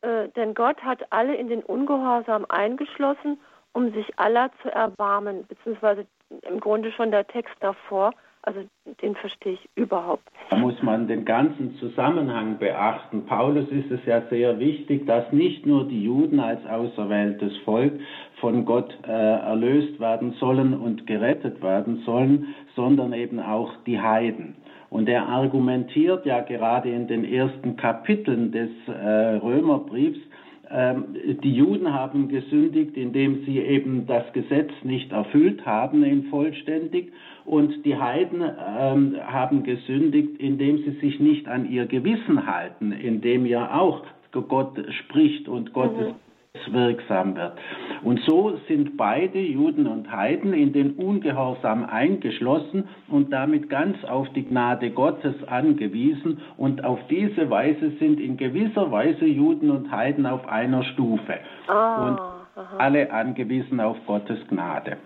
äh, 0.03 0.29
denn 0.37 0.55
Gott 0.55 0.83
hat 0.83 1.11
alle 1.11 1.35
in 1.35 1.49
den 1.49 1.63
Ungehorsam 1.63 2.45
eingeschlossen, 2.51 3.41
um 3.73 3.93
sich 3.93 4.19
aller 4.19 4.51
zu 4.63 4.71
erbarmen, 4.71 5.47
beziehungsweise 5.47 6.07
im 6.43 6.61
Grunde 6.61 6.93
schon 6.93 7.11
der 7.11 7.27
Text 7.27 7.55
davor, 7.61 8.13
also 8.47 8.61
den 9.01 9.15
verstehe 9.17 9.55
ich 9.55 9.69
überhaupt 9.75 10.25
nicht. 10.33 10.53
Da 10.53 10.57
muss 10.57 10.83
man 10.83 11.09
den 11.09 11.25
ganzen 11.25 11.77
Zusammenhang 11.77 12.59
beachten. 12.59 13.25
Paulus 13.27 13.69
ist 13.71 13.91
es 13.91 14.01
ja 14.07 14.23
sehr 14.29 14.59
wichtig, 14.59 15.07
dass 15.07 15.33
nicht 15.33 15.67
nur 15.67 15.89
die 15.89 16.05
Juden 16.05 16.41
als 16.41 16.65
auserwähltes 16.67 17.57
Volk 17.65 17.93
von 18.41 18.65
Gott 18.65 18.97
äh, 19.07 19.11
erlöst 19.11 19.99
werden 19.99 20.33
sollen 20.39 20.75
und 20.75 21.07
gerettet 21.07 21.63
werden 21.63 22.03
sollen, 22.05 22.55
sondern 22.77 23.13
eben 23.15 23.41
auch 23.41 23.73
die 23.87 24.01
Heiden. 24.01 24.57
Und 24.91 25.09
er 25.09 25.27
argumentiert 25.27 26.27
ja 26.27 26.41
gerade 26.41 26.91
in 26.91 27.09
den 27.09 27.25
ersten 27.25 27.77
Kapiteln 27.77 28.53
des 28.53 28.71
äh, 28.87 29.37
Römerbriefs, 29.37 30.21
die 30.71 31.53
Juden 31.53 31.93
haben 31.93 32.29
gesündigt, 32.29 32.97
indem 32.97 33.45
sie 33.45 33.59
eben 33.59 34.07
das 34.07 34.33
Gesetz 34.33 34.71
nicht 34.83 35.13
erfüllt 35.13 35.65
haben 35.67 36.03
in 36.03 36.25
vollständig. 36.25 37.13
Und 37.45 37.85
die 37.85 37.97
Heiden 37.97 38.43
ähm, 38.43 39.17
haben 39.27 39.63
gesündigt, 39.63 40.39
indem 40.39 40.79
sie 40.79 40.93
sich 41.01 41.21
nicht 41.21 41.47
an 41.47 41.71
ihr 41.71 41.87
Gewissen 41.87 42.47
halten, 42.47 42.93
indem 42.93 43.47
ja 43.47 43.79
auch 43.79 44.03
Gott 44.33 44.79
spricht 45.01 45.49
und 45.49 45.73
Gottes 45.73 46.09
mhm 46.09 46.25
wirksam 46.71 47.37
wird. 47.37 47.59
Und 48.03 48.21
so 48.27 48.59
sind 48.69 48.97
beide, 48.97 49.39
Juden 49.41 49.87
und 49.87 50.11
Heiden, 50.11 50.53
in 50.53 50.73
den 50.73 50.93
Ungehorsam 50.93 51.85
eingeschlossen 51.85 52.89
und 53.09 53.33
damit 53.33 53.69
ganz 53.71 54.03
auf 54.05 54.29
die 54.35 54.45
Gnade 54.45 54.91
Gottes 54.91 55.35
angewiesen. 55.49 56.41
Und 56.57 56.85
auf 56.85 57.01
diese 57.09 57.51
Weise 57.51 57.91
sind 57.99 58.21
in 58.21 58.37
gewisser 58.37 58.91
Weise 58.91 59.25
Juden 59.25 59.71
und 59.71 59.91
Heiden 59.91 60.27
auf 60.27 60.47
einer 60.47 60.85
Stufe. 60.85 61.39
Oh, 61.69 61.73
und 61.73 62.19
aha. 62.21 62.77
alle 62.79 63.13
angewiesen 63.13 63.81
auf 63.81 63.97
Gottes 64.07 64.39
Gnade. 64.49 64.97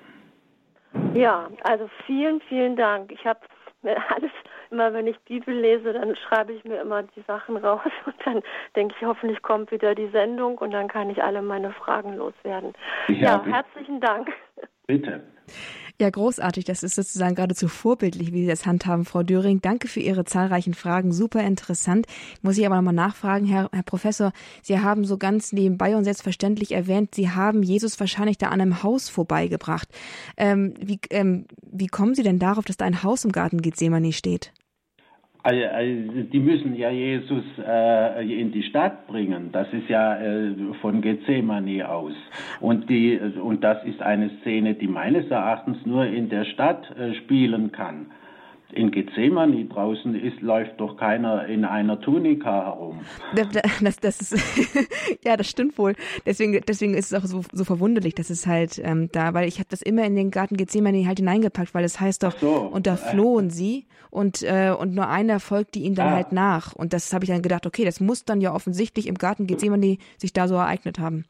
Ja, 1.14 1.48
also 1.64 1.88
vielen, 2.06 2.40
vielen 2.42 2.76
Dank. 2.76 3.12
Ich 3.12 3.24
habe 3.24 3.40
mir 3.88 3.96
alles 4.14 4.32
immer 4.70 4.92
wenn 4.92 5.06
ich 5.06 5.18
Bibel 5.20 5.54
lese, 5.54 5.92
dann 5.92 6.14
schreibe 6.16 6.52
ich 6.52 6.64
mir 6.64 6.80
immer 6.80 7.02
die 7.02 7.22
Sachen 7.26 7.56
raus 7.56 7.90
und 8.06 8.14
dann 8.24 8.42
denke 8.76 8.94
ich, 8.98 9.06
hoffentlich 9.06 9.42
kommt 9.42 9.70
wieder 9.70 9.94
die 9.94 10.08
Sendung 10.08 10.58
und 10.58 10.72
dann 10.72 10.88
kann 10.88 11.10
ich 11.10 11.22
alle 11.22 11.42
meine 11.42 11.72
Fragen 11.72 12.16
loswerden. 12.16 12.74
Ja, 13.08 13.14
ja 13.14 13.44
herzlichen 13.44 14.00
Dank. 14.00 14.28
Bitte. 14.86 15.22
Ja, 16.00 16.10
großartig. 16.10 16.64
Das 16.64 16.84
ist 16.84 16.94
sozusagen 16.94 17.34
geradezu 17.34 17.66
vorbildlich, 17.66 18.32
wie 18.32 18.42
Sie 18.42 18.46
das 18.46 18.66
handhaben, 18.66 19.04
Frau 19.04 19.24
Döring. 19.24 19.60
Danke 19.60 19.88
für 19.88 19.98
Ihre 19.98 20.24
zahlreichen 20.24 20.74
Fragen. 20.74 21.12
Super 21.12 21.42
interessant. 21.42 22.06
Muss 22.40 22.56
ich 22.56 22.64
aber 22.64 22.76
nochmal 22.76 22.94
nachfragen, 22.94 23.46
Herr, 23.46 23.68
Herr 23.72 23.82
Professor. 23.82 24.32
Sie 24.62 24.78
haben 24.78 25.04
so 25.04 25.18
ganz 25.18 25.52
nebenbei 25.52 25.96
und 25.96 26.04
selbstverständlich 26.04 26.70
erwähnt, 26.70 27.16
Sie 27.16 27.30
haben 27.30 27.64
Jesus 27.64 27.98
wahrscheinlich 27.98 28.38
da 28.38 28.46
an 28.48 28.60
einem 28.60 28.84
Haus 28.84 29.08
vorbeigebracht. 29.08 29.88
Ähm, 30.36 30.74
wie, 30.80 31.00
ähm, 31.10 31.46
wie 31.62 31.88
kommen 31.88 32.14
Sie 32.14 32.22
denn 32.22 32.38
darauf, 32.38 32.64
dass 32.64 32.76
da 32.76 32.84
ein 32.84 33.02
Haus 33.02 33.24
im 33.24 33.32
Garten 33.32 33.60
Gethsemane 33.60 34.12
steht? 34.12 34.52
Also, 35.42 35.64
also, 35.64 36.22
die 36.22 36.40
müssen 36.40 36.74
ja 36.74 36.90
Jesus 36.90 37.44
äh, 37.64 38.40
in 38.40 38.50
die 38.50 38.64
Stadt 38.64 39.06
bringen. 39.06 39.50
Das 39.52 39.72
ist 39.72 39.88
ja 39.88 40.20
äh, 40.20 40.52
von 40.80 41.00
Gethsemane 41.00 41.88
aus. 41.88 42.14
Und, 42.60 42.90
die, 42.90 43.18
und 43.18 43.62
das 43.62 43.82
ist 43.84 44.02
eine 44.02 44.30
Szene, 44.40 44.74
die 44.74 44.88
meines 44.88 45.30
Erachtens 45.30 45.78
nur 45.86 46.06
in 46.06 46.28
der 46.28 46.44
Stadt 46.44 46.90
äh, 46.98 47.14
spielen 47.14 47.70
kann. 47.70 48.06
In 48.72 48.90
Gethsemane 48.90 49.64
draußen 49.64 50.14
ist, 50.14 50.42
läuft 50.42 50.78
doch 50.78 50.98
keiner 50.98 51.46
in 51.46 51.64
einer 51.64 52.00
Tunika 52.00 52.66
herum. 52.66 53.00
Das, 53.34 53.96
das 53.96 54.20
ist, 54.20 54.36
ja, 55.24 55.38
das 55.38 55.48
stimmt 55.48 55.78
wohl. 55.78 55.94
Deswegen, 56.26 56.60
deswegen 56.68 56.92
ist 56.92 57.12
es 57.12 57.18
auch 57.18 57.26
so, 57.26 57.42
so 57.50 57.64
verwunderlich, 57.64 58.14
dass 58.14 58.28
es 58.28 58.46
halt 58.46 58.78
ähm, 58.84 59.08
da, 59.10 59.32
weil 59.32 59.48
ich 59.48 59.58
habe 59.58 59.68
das 59.70 59.80
immer 59.80 60.04
in 60.04 60.16
den 60.16 60.30
Garten 60.30 60.56
Gethsemane 60.56 61.06
halt 61.06 61.18
hineingepackt, 61.18 61.74
weil 61.74 61.84
es 61.84 61.98
heißt 61.98 62.22
doch, 62.22 62.36
so. 62.36 62.56
und 62.56 62.86
da 62.86 62.96
flohen 62.96 63.48
sie 63.48 63.86
und, 64.10 64.42
äh, 64.42 64.74
und 64.78 64.94
nur 64.94 65.08
einer 65.08 65.40
folgte 65.40 65.78
ihnen 65.78 65.94
dann 65.94 66.08
ah. 66.08 66.16
halt 66.16 66.32
nach. 66.32 66.74
Und 66.74 66.92
das 66.92 67.12
habe 67.14 67.24
ich 67.24 67.30
dann 67.30 67.42
gedacht, 67.42 67.66
okay, 67.66 67.86
das 67.86 68.00
muss 68.00 68.26
dann 68.26 68.42
ja 68.42 68.54
offensichtlich 68.54 69.06
im 69.06 69.16
Garten 69.16 69.46
Gethsemane 69.46 69.96
sich 70.18 70.34
da 70.34 70.46
so 70.46 70.56
ereignet 70.56 70.98
haben. 70.98 71.24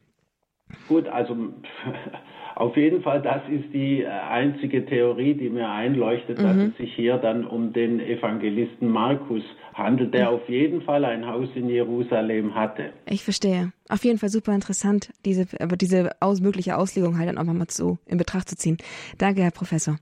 Gut, 0.87 1.07
also 1.07 1.35
auf 2.59 2.75
jeden 2.75 3.01
Fall, 3.01 3.21
das 3.21 3.41
ist 3.49 3.73
die 3.73 4.01
äh, 4.01 4.07
einzige 4.07 4.85
Theorie, 4.85 5.33
die 5.33 5.49
mir 5.49 5.69
einleuchtet, 5.69 6.39
mhm. 6.39 6.43
dass 6.43 6.57
es 6.57 6.77
sich 6.77 6.93
hier 6.93 7.15
dann 7.15 7.45
um 7.45 7.71
den 7.71 8.01
Evangelisten 8.01 8.89
Markus 8.89 9.43
handelt, 9.73 10.13
der 10.13 10.29
mhm. 10.29 10.35
auf 10.35 10.49
jeden 10.49 10.81
Fall 10.81 11.05
ein 11.05 11.25
Haus 11.25 11.47
in 11.55 11.69
Jerusalem 11.69 12.55
hatte. 12.55 12.91
Ich 13.05 13.23
verstehe. 13.23 13.71
Auf 13.87 14.03
jeden 14.03 14.19
Fall 14.19 14.27
super 14.27 14.53
interessant, 14.53 15.13
diese, 15.23 15.47
aber 15.61 15.77
diese 15.77 16.11
aus, 16.19 16.41
mögliche 16.41 16.75
Auslegung 16.75 17.17
halt 17.17 17.29
dann 17.29 17.37
auch 17.37 17.45
mal 17.45 17.65
so 17.69 17.97
in 18.05 18.17
Betracht 18.17 18.49
zu 18.49 18.57
ziehen. 18.57 18.77
Danke, 19.17 19.41
Herr 19.41 19.51
Professor. 19.51 19.95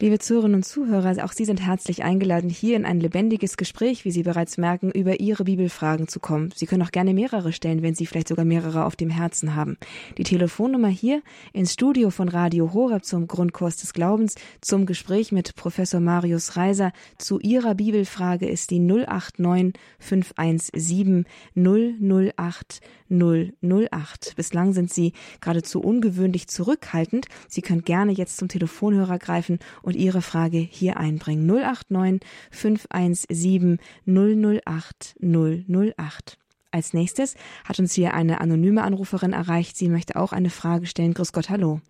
Liebe 0.00 0.20
Zuhörerinnen 0.20 0.58
und 0.58 0.62
Zuhörer, 0.62 1.24
auch 1.24 1.32
Sie 1.32 1.44
sind 1.44 1.60
herzlich 1.60 2.04
eingeladen, 2.04 2.48
hier 2.48 2.76
in 2.76 2.84
ein 2.84 3.00
lebendiges 3.00 3.56
Gespräch, 3.56 4.04
wie 4.04 4.12
Sie 4.12 4.22
bereits 4.22 4.56
merken, 4.56 4.92
über 4.92 5.18
Ihre 5.18 5.42
Bibelfragen 5.42 6.06
zu 6.06 6.20
kommen. 6.20 6.52
Sie 6.54 6.66
können 6.66 6.84
auch 6.84 6.92
gerne 6.92 7.14
mehrere 7.14 7.52
stellen, 7.52 7.82
wenn 7.82 7.96
Sie 7.96 8.06
vielleicht 8.06 8.28
sogar 8.28 8.44
mehrere 8.44 8.84
auf 8.84 8.94
dem 8.94 9.10
Herzen 9.10 9.56
haben. 9.56 9.76
Die 10.16 10.22
Telefonnummer 10.22 10.86
hier 10.86 11.20
ins 11.52 11.72
Studio 11.72 12.10
von 12.10 12.28
Radio 12.28 12.72
Horeb 12.72 13.04
zum 13.04 13.26
Grundkurs 13.26 13.78
des 13.78 13.92
Glaubens 13.92 14.36
zum 14.60 14.86
Gespräch 14.86 15.32
mit 15.32 15.56
Professor 15.56 15.98
Marius 15.98 16.56
Reiser 16.56 16.92
zu 17.18 17.40
Ihrer 17.40 17.74
Bibelfrage 17.74 18.48
ist 18.48 18.70
die 18.70 18.78
089 18.78 19.74
517 19.98 21.24
008 21.56 22.80
008. 23.10 24.36
Bislang 24.36 24.72
sind 24.72 24.90
Sie 24.90 25.12
geradezu 25.40 25.80
ungewöhnlich 25.80 26.48
zurückhaltend. 26.48 27.26
Sie 27.48 27.62
können 27.62 27.82
gerne 27.82 28.12
jetzt 28.12 28.36
zum 28.36 28.48
Telefonhörer 28.48 29.18
greifen 29.18 29.58
und 29.82 29.96
Ihre 29.96 30.22
Frage 30.22 30.58
hier 30.58 30.96
einbringen. 30.96 31.46
089 31.46 32.28
517 32.50 33.78
008 34.06 35.16
008. 35.20 36.38
Als 36.70 36.92
nächstes 36.92 37.36
hat 37.66 37.78
uns 37.78 37.94
hier 37.94 38.14
eine 38.14 38.40
anonyme 38.40 38.82
Anruferin 38.82 39.32
erreicht. 39.32 39.76
Sie 39.76 39.88
möchte 39.88 40.16
auch 40.16 40.32
eine 40.32 40.50
Frage 40.50 40.86
stellen. 40.86 41.14
Grüß 41.14 41.32
Gott, 41.32 41.48
hallo. 41.48 41.80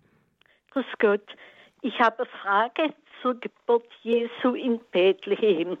Grüß 0.71 0.85
Gott. 0.99 1.25
Ich 1.81 1.99
habe 1.99 2.19
eine 2.19 2.29
Frage 2.41 2.93
zur 3.21 3.39
Geburt 3.39 3.87
Jesu 4.03 4.53
in 4.53 4.79
Bethlehem. 4.91 5.77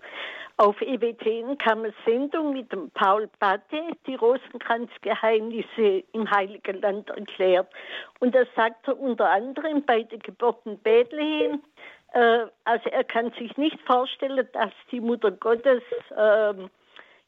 Auf 0.59 0.81
EWTN 0.81 1.57
kam 1.57 1.85
eine 1.85 1.93
Sendung 2.05 2.51
mit 2.51 2.69
dem 2.73 2.91
Paul 2.91 3.29
Batte, 3.39 3.81
die 4.05 4.15
Rosenkranzgeheimnisse 4.15 6.03
im 6.11 6.29
Heiligen 6.29 6.81
Land 6.81 7.09
erklärt. 7.11 7.69
Und 8.19 8.35
da 8.35 8.43
sagt 8.57 8.85
er 8.89 8.99
unter 8.99 9.29
anderem 9.29 9.85
bei 9.85 10.03
der 10.03 10.19
Geburt 10.19 10.59
in 10.65 10.77
Bethlehem, 10.79 11.63
äh, 12.11 12.47
also 12.65 12.89
er 12.89 13.05
kann 13.05 13.31
sich 13.39 13.55
nicht 13.55 13.79
vorstellen, 13.85 14.45
dass 14.51 14.73
die 14.91 14.99
Mutter 14.99 15.31
Gottes 15.31 15.81
äh, 16.09 16.53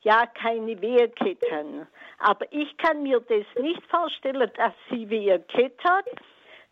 ja 0.01 0.25
keine 0.25 0.81
Wehe 0.81 1.09
hat. 1.17 1.87
Aber 2.19 2.45
ich 2.51 2.75
kann 2.79 3.01
mir 3.01 3.21
das 3.21 3.63
nicht 3.63 3.81
vorstellen, 3.85 4.51
dass 4.57 4.73
sie 4.89 5.09
Wehe 5.09 5.41
hat, 5.85 6.05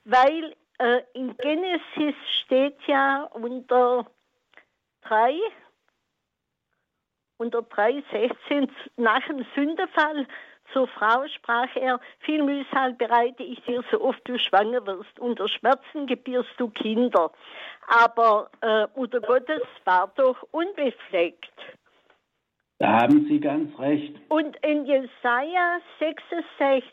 weil 0.03 0.53
äh, 0.79 1.03
in 1.13 1.37
Genesis 1.37 2.15
steht 2.43 2.75
ja 2.85 3.29
unter 3.31 4.05
drei 7.39 7.45
unter 7.45 7.59
3,16 7.59 8.69
nach 8.97 9.25
dem 9.27 9.45
Sündefall 9.55 10.27
zur 10.73 10.87
Frau 10.87 11.25
sprach 11.27 11.75
er, 11.75 11.99
viel 12.19 12.43
Mühsal 12.43 12.93
bereite 12.93 13.41
ich 13.41 13.59
dir, 13.63 13.83
so 13.89 14.01
oft 14.01 14.21
du 14.27 14.37
schwanger 14.37 14.85
wirst. 14.85 15.19
Unter 15.19 15.47
Schmerzen 15.47 16.05
gebierst 16.05 16.53
du 16.57 16.69
Kinder. 16.69 17.31
Aber 17.87 18.51
äh, 18.61 18.85
Mutter 18.95 19.19
Gottes 19.19 19.63
war 19.85 20.11
doch 20.15 20.37
unbefleckt. 20.51 21.51
Da 22.77 23.01
haben 23.01 23.25
Sie 23.27 23.39
ganz 23.39 23.77
recht. 23.79 24.15
Und 24.29 24.57
in 24.57 24.85
Jesaja 24.85 25.79
66, 25.99 26.83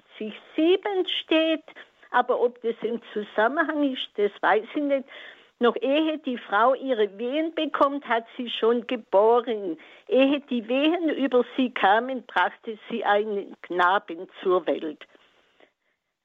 7 0.56 0.80
steht, 1.22 1.64
Aber 2.10 2.40
ob 2.40 2.60
das 2.62 2.74
im 2.82 3.00
Zusammenhang 3.12 3.92
ist, 3.92 4.08
das 4.16 4.32
weiß 4.40 4.64
ich 4.74 4.82
nicht. 4.82 5.04
Noch 5.58 5.76
ehe 5.76 6.18
die 6.18 6.36
Frau 6.36 6.74
ihre 6.74 7.16
Wehen 7.18 7.54
bekommt, 7.54 8.06
hat 8.06 8.26
sie 8.36 8.50
schon 8.50 8.86
geboren. 8.86 9.78
Ehe 10.08 10.40
die 10.40 10.68
Wehen 10.68 11.08
über 11.08 11.44
sie 11.56 11.70
kamen, 11.70 12.24
brachte 12.26 12.78
sie 12.90 13.04
einen 13.04 13.56
Knaben 13.62 14.28
zur 14.42 14.66
Welt. 14.66 15.06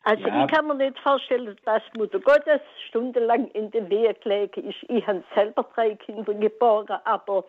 Also 0.04 0.28
ja. 0.28 0.46
ich 0.46 0.52
kann 0.52 0.68
mir 0.68 0.76
nicht 0.76 1.00
vorstellen, 1.00 1.56
dass 1.64 1.84
Mutter 1.96 2.20
Gottes 2.20 2.62
stundenlang 2.90 3.48
in 3.52 3.70
der 3.72 3.90
Wehe 3.90 4.14
gelegen 4.16 4.70
ist. 4.70 4.80
Ich 4.90 5.06
habe 5.06 5.24
selber 5.36 5.66
drei 5.76 5.96
Kinder 5.96 6.34
geboren, 6.34 7.00
aber 7.06 7.46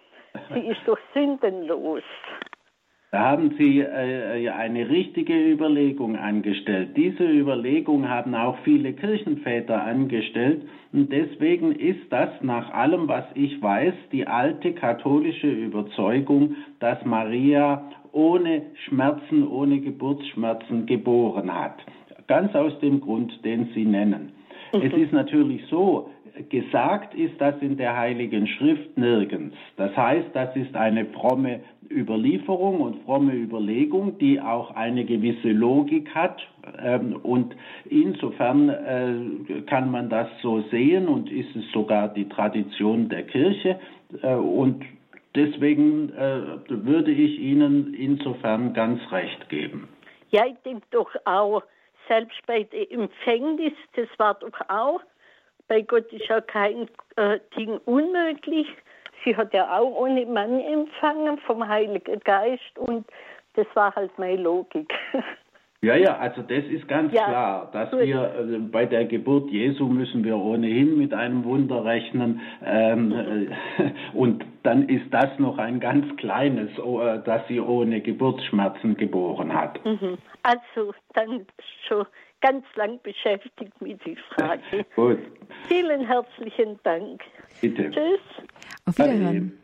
sie 0.52 0.68
ist 0.68 0.80
doch 0.86 0.98
sündenlos. 1.14 2.02
Da 3.12 3.21
haben 3.21 3.54
Sie 3.59 3.81
äh, 3.81 4.49
eine 4.49 4.88
richtige 4.88 5.35
Überlegung 5.35 6.16
angestellt. 6.16 6.97
Diese 6.97 7.25
Überlegung 7.25 8.09
haben 8.09 8.35
auch 8.35 8.57
viele 8.64 8.95
Kirchenväter 8.95 9.85
angestellt. 9.85 10.62
Und 10.95 11.12
deswegen 11.12 11.73
ist 11.73 12.00
das 12.09 12.31
nach 12.40 12.73
allem, 12.73 13.09
was 13.09 13.25
ich 13.35 13.61
weiß, 13.61 13.92
die 14.12 14.26
alte 14.26 14.73
katholische 14.73 15.50
Überzeugung, 15.50 16.57
dass 16.81 17.04
Maria 17.04 17.83
ohne 18.12 18.62
Schmerzen, 18.87 19.47
ohne 19.47 19.81
Geburtsschmerzen 19.81 20.87
geboren 20.87 21.52
hat. 21.52 21.85
Ganz 22.28 22.54
aus 22.54 22.78
dem 22.81 23.02
Grund, 23.02 23.45
den 23.45 23.69
Sie 23.75 23.85
nennen. 23.85 24.33
Mhm. 24.73 24.81
Es 24.81 24.92
ist 24.95 25.12
natürlich 25.12 25.61
so, 25.69 26.09
gesagt 26.48 27.14
ist 27.14 27.40
das 27.40 27.54
in 27.60 27.76
der 27.76 27.96
Heiligen 27.96 28.46
Schrift 28.46 28.96
nirgends. 28.96 29.56
Das 29.76 29.96
heißt, 29.96 30.28
das 30.34 30.54
ist 30.56 30.74
eine 30.74 31.06
fromme 31.06 31.60
Überlieferung 31.90 32.80
und 32.80 33.04
fromme 33.04 33.34
Überlegung, 33.34 34.18
die 34.18 34.40
auch 34.40 34.74
eine 34.74 35.04
gewisse 35.04 35.50
Logik 35.50 36.14
hat. 36.14 36.40
Ähm, 36.82 37.16
und 37.22 37.54
insofern 37.84 38.68
äh, 38.68 39.62
kann 39.62 39.90
man 39.90 40.08
das 40.08 40.28
so 40.40 40.62
sehen 40.70 41.08
und 41.08 41.30
ist 41.30 41.54
es 41.54 41.70
sogar 41.72 42.08
die 42.08 42.28
Tradition 42.28 43.08
der 43.08 43.24
Kirche. 43.24 43.78
Äh, 44.22 44.34
und 44.34 44.84
deswegen 45.34 46.10
äh, 46.10 46.40
würde 46.68 47.12
ich 47.12 47.38
Ihnen 47.38 47.94
insofern 47.94 48.72
ganz 48.72 49.00
recht 49.10 49.48
geben. 49.48 49.88
Ja, 50.30 50.46
ich 50.46 50.56
denke 50.64 50.86
doch 50.90 51.10
auch, 51.26 51.62
selbst 52.08 52.38
bei 52.46 52.64
der 52.64 52.90
Empfängnis, 52.90 53.74
das 53.94 54.08
war 54.18 54.34
doch 54.34 54.58
auch, 54.68 55.00
bei 55.73 55.81
Gott 55.81 56.12
ist 56.12 56.26
ja 56.29 56.43
kein 56.43 56.87
äh, 57.17 57.38
Ding 57.57 57.81
unmöglich. 57.87 58.67
Sie 59.25 59.35
hat 59.35 59.55
ja 59.55 59.79
auch 59.79 59.91
ohne 60.02 60.26
Mann 60.26 60.61
empfangen 60.61 61.38
vom 61.47 61.67
Heiligen 61.67 62.21
Geist 62.21 62.79
und 62.79 63.07
das 63.55 63.67
war 63.73 63.95
halt 63.95 64.11
meine 64.19 64.43
Logik. 64.43 64.93
Ja, 65.85 65.97
ja, 65.97 66.17
also 66.17 66.43
das 66.43 66.62
ist 66.67 66.87
ganz 66.87 67.12
ja, 67.12 67.25
klar, 67.25 67.69
dass 67.73 67.91
gut. 67.91 68.02
wir 68.02 68.21
also 68.21 68.57
bei 68.71 68.87
der 68.87 69.05
Geburt 69.05 69.50
Jesu 69.50 69.88
müssen 69.88 70.23
wir 70.23 70.37
ohnehin 70.37 70.97
mit 70.97 71.12
einem 71.12 71.43
Wunder 71.43 71.85
rechnen 71.85 72.41
ähm, 72.64 73.09
mhm. 73.09 73.52
und 74.14 74.45
dann 74.62 74.88
ist 74.88 75.12
das 75.12 75.37
noch 75.41 75.59
ein 75.59 75.81
ganz 75.81 76.07
kleines, 76.19 76.71
äh, 76.79 77.19
dass 77.25 77.49
sie 77.49 77.61
ohne 77.61 78.00
Geburtsschmerzen 78.00 78.97
geboren 78.97 79.52
hat. 79.52 79.85
Mhm. 79.85 80.19
Also 80.45 80.95
dann 81.14 81.47
schon 81.88 82.07
ganz 82.42 82.64
lang 82.75 83.00
beschäftigt 83.02 83.80
mit 83.80 84.04
dieser 84.04 84.20
Frage. 84.34 84.84
Gut. 84.96 85.18
Vielen 85.68 86.06
herzlichen 86.06 86.78
Dank. 86.82 87.22
Bitte. 87.61 87.90
Tschüss. 87.90 88.20
Auf 88.84 88.99
Wiederhören. 88.99 89.58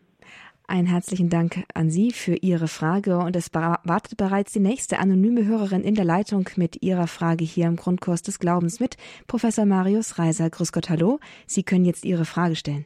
Einen 0.70 0.87
herzlichen 0.87 1.30
Dank 1.30 1.64
an 1.73 1.88
Sie 1.88 2.12
für 2.12 2.35
Ihre 2.35 2.68
Frage 2.68 3.18
und 3.18 3.35
es 3.37 3.54
wartet 3.54 4.18
bereits 4.18 4.52
die 4.52 4.61
nächste 4.61 4.99
anonyme 4.99 5.47
Hörerin 5.47 5.82
in 5.82 5.94
der 5.94 6.04
Leitung 6.04 6.47
mit 6.56 6.82
ihrer 6.82 7.06
Frage 7.06 7.42
hier 7.42 7.66
im 7.66 7.76
Grundkurs 7.76 8.20
des 8.20 8.38
Glaubens 8.38 8.78
mit 8.78 8.99
Professor 9.26 9.64
Marius 9.64 10.18
Reiser. 10.18 10.50
Grüß 10.50 10.73
Gott, 10.73 10.90
hallo. 10.90 11.20
Sie 11.47 11.62
können 11.62 11.87
jetzt 11.87 12.04
Ihre 12.04 12.26
Frage 12.26 12.54
stellen. 12.54 12.85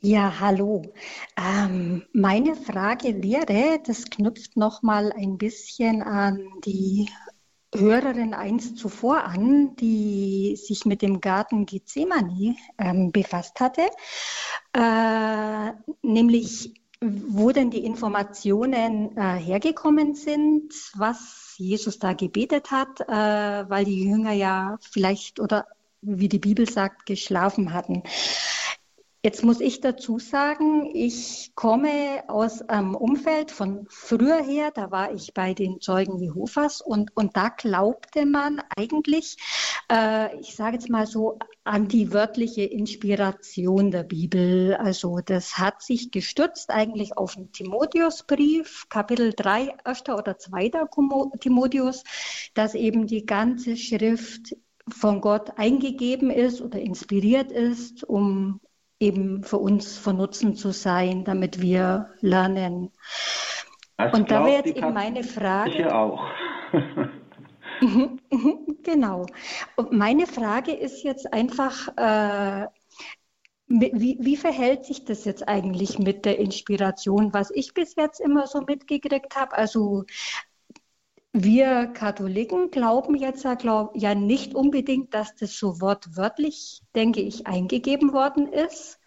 Ja, 0.00 0.40
hallo. 0.40 0.90
Ähm, 1.36 2.04
meine 2.14 2.54
Frage 2.54 3.22
wäre, 3.22 3.78
das 3.84 4.06
knüpft 4.06 4.56
noch 4.56 4.82
mal 4.82 5.12
ein 5.12 5.36
bisschen 5.36 6.02
an 6.02 6.48
die 6.64 7.10
Hörerin 7.74 8.34
eins 8.34 8.74
zuvor 8.74 9.24
an, 9.24 9.76
die 9.76 10.56
sich 10.56 10.86
mit 10.86 11.02
dem 11.02 11.20
Garten 11.20 11.66
Gethsemane 11.66 12.56
ähm, 12.78 13.12
befasst 13.12 13.60
hatte, 13.60 13.82
äh, 14.72 15.72
nämlich 16.02 16.74
wo 17.00 17.52
denn 17.52 17.70
die 17.70 17.84
Informationen 17.84 19.16
äh, 19.16 19.34
hergekommen 19.34 20.14
sind, 20.14 20.72
was 20.94 21.54
Jesus 21.58 21.98
da 21.98 22.14
gebetet 22.14 22.70
hat, 22.70 23.00
äh, 23.00 23.68
weil 23.68 23.84
die 23.84 24.04
Jünger 24.04 24.32
ja 24.32 24.78
vielleicht 24.80 25.40
oder 25.40 25.66
wie 26.00 26.28
die 26.28 26.38
Bibel 26.38 26.68
sagt, 26.68 27.06
geschlafen 27.06 27.72
hatten. 27.72 28.02
Jetzt 29.26 29.42
muss 29.42 29.60
ich 29.60 29.80
dazu 29.80 30.20
sagen, 30.20 30.88
ich 30.94 31.50
komme 31.56 32.22
aus 32.28 32.62
einem 32.62 32.94
Umfeld 32.94 33.50
von 33.50 33.84
früher 33.88 34.40
her, 34.40 34.70
da 34.72 34.92
war 34.92 35.12
ich 35.12 35.34
bei 35.34 35.52
den 35.52 35.80
Zeugen 35.80 36.20
Jehovas 36.20 36.80
und, 36.80 37.10
und 37.16 37.36
da 37.36 37.48
glaubte 37.48 38.24
man 38.24 38.62
eigentlich, 38.76 39.36
äh, 39.90 40.38
ich 40.38 40.54
sage 40.54 40.74
jetzt 40.74 40.88
mal 40.90 41.08
so, 41.08 41.40
an 41.64 41.88
die 41.88 42.12
wörtliche 42.12 42.62
Inspiration 42.62 43.90
der 43.90 44.04
Bibel. 44.04 44.76
Also 44.76 45.18
das 45.18 45.58
hat 45.58 45.82
sich 45.82 46.12
gestützt 46.12 46.70
eigentlich 46.70 47.18
auf 47.18 47.34
den 47.34 47.50
Timotheusbrief, 47.50 48.86
Kapitel 48.90 49.32
3, 49.34 49.74
1. 49.82 50.08
oder 50.08 50.38
2. 50.38 50.70
Timotheus, 51.40 52.04
dass 52.54 52.76
eben 52.76 53.08
die 53.08 53.26
ganze 53.26 53.76
Schrift 53.76 54.54
von 54.88 55.20
Gott 55.20 55.58
eingegeben 55.58 56.30
ist 56.30 56.60
oder 56.60 56.78
inspiriert 56.78 57.50
ist, 57.50 58.04
um 58.04 58.60
eben 59.00 59.42
für 59.44 59.58
uns 59.58 59.98
von 59.98 60.16
Nutzen 60.16 60.54
zu 60.54 60.70
sein, 60.70 61.24
damit 61.24 61.60
wir 61.60 62.10
lernen. 62.20 62.90
Das 63.96 64.12
und 64.12 64.30
da 64.30 64.44
wäre 64.44 64.64
jetzt 64.64 64.76
eben 64.76 64.92
meine 64.92 65.22
Frage. 65.24 65.94
auch. 65.94 66.24
Mhm, 67.80 68.20
mhm, 68.30 68.78
genau. 68.82 69.26
Und 69.76 69.92
meine 69.92 70.26
Frage 70.26 70.72
ist 70.72 71.02
jetzt 71.02 71.32
einfach, 71.32 71.88
äh, 71.96 72.66
wie, 73.68 74.16
wie, 74.20 74.36
verhält 74.36 74.84
sich 74.84 75.04
das 75.04 75.24
jetzt 75.24 75.48
eigentlich 75.48 75.98
mit 75.98 76.24
der 76.24 76.38
Inspiration, 76.38 77.34
was 77.34 77.50
ich 77.50 77.74
bis 77.74 77.96
jetzt 77.96 78.20
immer 78.20 78.46
so 78.46 78.60
mitgekriegt 78.60 79.36
habe? 79.36 79.56
Also 79.56 80.04
wir 81.42 81.88
Katholiken 81.88 82.70
glauben 82.70 83.14
jetzt 83.14 83.44
ja, 83.44 83.54
glaub, 83.54 83.94
ja 83.94 84.14
nicht 84.14 84.54
unbedingt, 84.54 85.12
dass 85.12 85.34
das 85.34 85.58
so 85.58 85.80
wortwörtlich, 85.80 86.82
denke 86.94 87.20
ich, 87.20 87.46
eingegeben 87.46 88.12
worden 88.12 88.50
ist. 88.50 88.98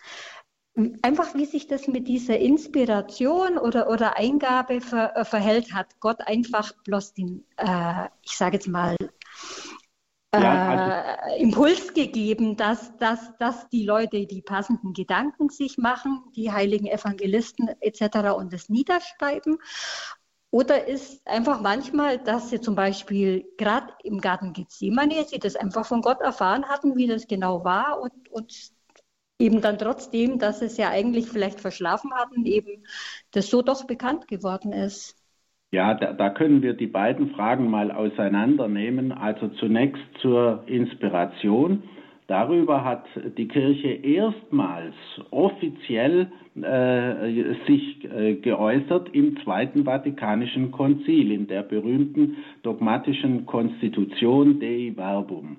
Einfach 1.02 1.34
wie 1.34 1.46
sich 1.46 1.68
das 1.68 1.88
mit 1.88 2.08
dieser 2.08 2.38
Inspiration 2.38 3.58
oder, 3.58 3.89
oder 3.89 4.18
Eingabe 4.18 4.80
ver, 4.80 5.18
äh, 5.18 5.26
verhält, 5.26 5.74
hat 5.74 6.00
Gott 6.00 6.22
einfach 6.22 6.72
bloß 6.84 7.15
den, 7.15 7.46
äh, 7.58 8.06
ich 8.22 8.38
sage 8.38 8.58
jetzt 8.58 8.68
mal, 8.68 8.96
äh, 10.32 10.42
ja, 10.42 10.70
also 10.70 11.44
Impuls 11.44 11.94
gegeben, 11.94 12.56
dass, 12.56 12.96
dass, 12.98 13.36
dass 13.39 13.68
die 13.70 13.84
Leute 13.84 14.28
die 14.28 14.44
passenden 14.44 14.94
Gedanken 14.94 15.50
sich 15.50 15.80
machen, 15.80 16.24
die 16.36 16.52
heiligen 16.52 16.86
Evangelisten 16.86 17.70
etc. 17.82 18.38
und 18.38 18.54
das 18.54 18.70
niederschreiben. 18.70 19.58
Oder 20.52 20.88
ist 20.88 21.26
einfach 21.28 21.62
manchmal, 21.62 22.18
dass 22.18 22.50
sie 22.50 22.60
zum 22.60 22.76
Beispiel 22.76 23.46
gerade 23.58 23.94
im 24.04 24.20
Garten 24.20 24.54
Gethsemane, 24.54 25.24
sie 25.26 25.38
das 25.38 25.56
einfach 25.56 25.86
von 25.86 26.02
Gott 26.02 26.22
erfahren 26.22 26.66
hatten, 26.66 26.98
wie 26.98 27.08
das 27.08 27.28
genau 27.28 27.64
war 27.64 28.02
und, 28.02 28.30
und 28.32 28.72
eben 29.38 29.62
dann 29.62 29.78
trotzdem, 29.78 30.40
dass 30.40 30.60
sie 30.60 30.66
es 30.66 30.78
ja 30.78 30.90
eigentlich 30.90 31.28
vielleicht 31.28 31.62
verschlafen 31.62 32.12
hatten, 32.14 32.46
eben 32.46 32.84
das 33.32 33.50
so 33.50 33.62
doch 33.62 33.86
bekannt 33.86 34.28
geworden 34.28 34.74
ist. 34.74 35.16
Ja, 35.72 35.94
da, 35.94 36.14
da, 36.14 36.32
können 36.32 36.64
wir 36.64 36.74
die 36.74 36.88
beiden 36.88 37.30
Fragen 37.36 37.70
mal 37.70 37.92
auseinandernehmen. 37.92 39.12
Also 39.12 39.50
zunächst 39.50 40.02
zur 40.20 40.64
Inspiration. 40.66 41.84
Darüber 42.30 42.86
hat 42.86 43.06
die 43.39 43.48
Kirche 43.48 43.88
erstmals 43.88 44.94
offiziell 45.32 46.28
äh, 46.62 47.56
sich 47.65 48.06
äh, 48.06 48.36
geäußert 48.36 49.10
im 49.13 49.36
Zweiten 49.44 49.84
Vatikanischen 49.84 50.70
Konzil, 50.70 51.32
in 51.32 51.48
der 51.48 51.63
berühmten 51.63 52.38
dogmatischen 52.62 53.48
Konstitution 53.48 54.60
Dei 54.60 54.94
Verbum. 54.96 55.58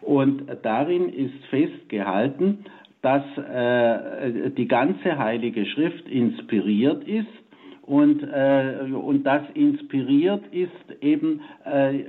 Und 0.00 0.44
darin 0.62 1.08
ist 1.08 1.44
festgehalten, 1.50 2.66
dass 3.02 3.24
äh, 3.38 4.50
die 4.50 4.68
ganze 4.68 5.18
Heilige 5.18 5.66
Schrift 5.66 6.08
inspiriert 6.08 7.02
ist 7.08 7.26
und, 7.82 8.22
äh, 8.22 8.92
und 8.92 9.24
das 9.24 9.42
inspiriert 9.54 10.44
ist 10.52 11.02
eben 11.02 11.40
äh, 11.64 12.04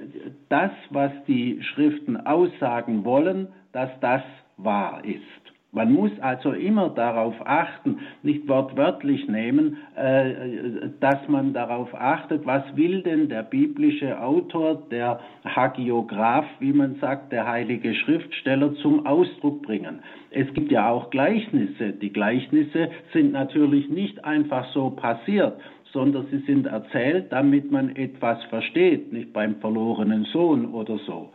das, 0.50 0.72
was 0.92 1.12
die 1.28 1.64
Schriften 1.64 2.18
aussagen 2.18 3.04
wollen, 3.04 3.48
dass 3.78 3.92
das 4.00 4.24
wahr 4.58 5.06
ist. 5.06 5.54
Man 5.72 5.94
muss 5.94 6.10
also 6.22 6.54
immer 6.54 6.90
darauf 6.90 7.36
achten, 7.46 8.00
nicht 8.24 8.48
wortwörtlich 8.48 9.28
nehmen, 9.28 9.78
äh, 9.96 10.90
dass 11.00 11.28
man 11.28 11.54
darauf 11.54 11.94
achtet, 11.94 12.48
was 12.48 12.64
will 12.76 13.04
denn 13.04 13.30
der 13.30 13.44
biblische 13.44 14.20
Autor, 14.20 14.82
der 14.90 15.20
Hagiograph, 15.46 16.48
wie 16.60 16.74
man 16.74 16.96
sagt, 16.96 17.32
der 17.32 17.48
heilige 17.48 17.94
Schriftsteller 17.94 18.74
zum 18.78 19.06
Ausdruck 19.06 19.62
bringen. 19.62 20.00
Es 20.32 20.52
gibt 20.56 20.72
ja 20.72 20.90
auch 20.90 21.12
Gleichnisse. 21.12 21.92
Die 21.92 22.12
Gleichnisse 22.12 22.90
sind 23.14 23.34
natürlich 23.34 23.90
nicht 23.90 24.26
einfach 24.26 24.66
so 24.74 24.90
passiert, 24.90 25.60
sondern 25.94 26.28
sie 26.32 26.40
sind 26.40 26.68
erzählt, 26.68 27.32
damit 27.32 27.72
man 27.72 27.96
etwas 27.96 28.44
versteht, 28.46 29.12
nicht 29.14 29.34
beim 29.34 29.56
verlorenen 29.56 30.26
Sohn 30.26 30.66
oder 30.74 30.98
so. 31.06 31.32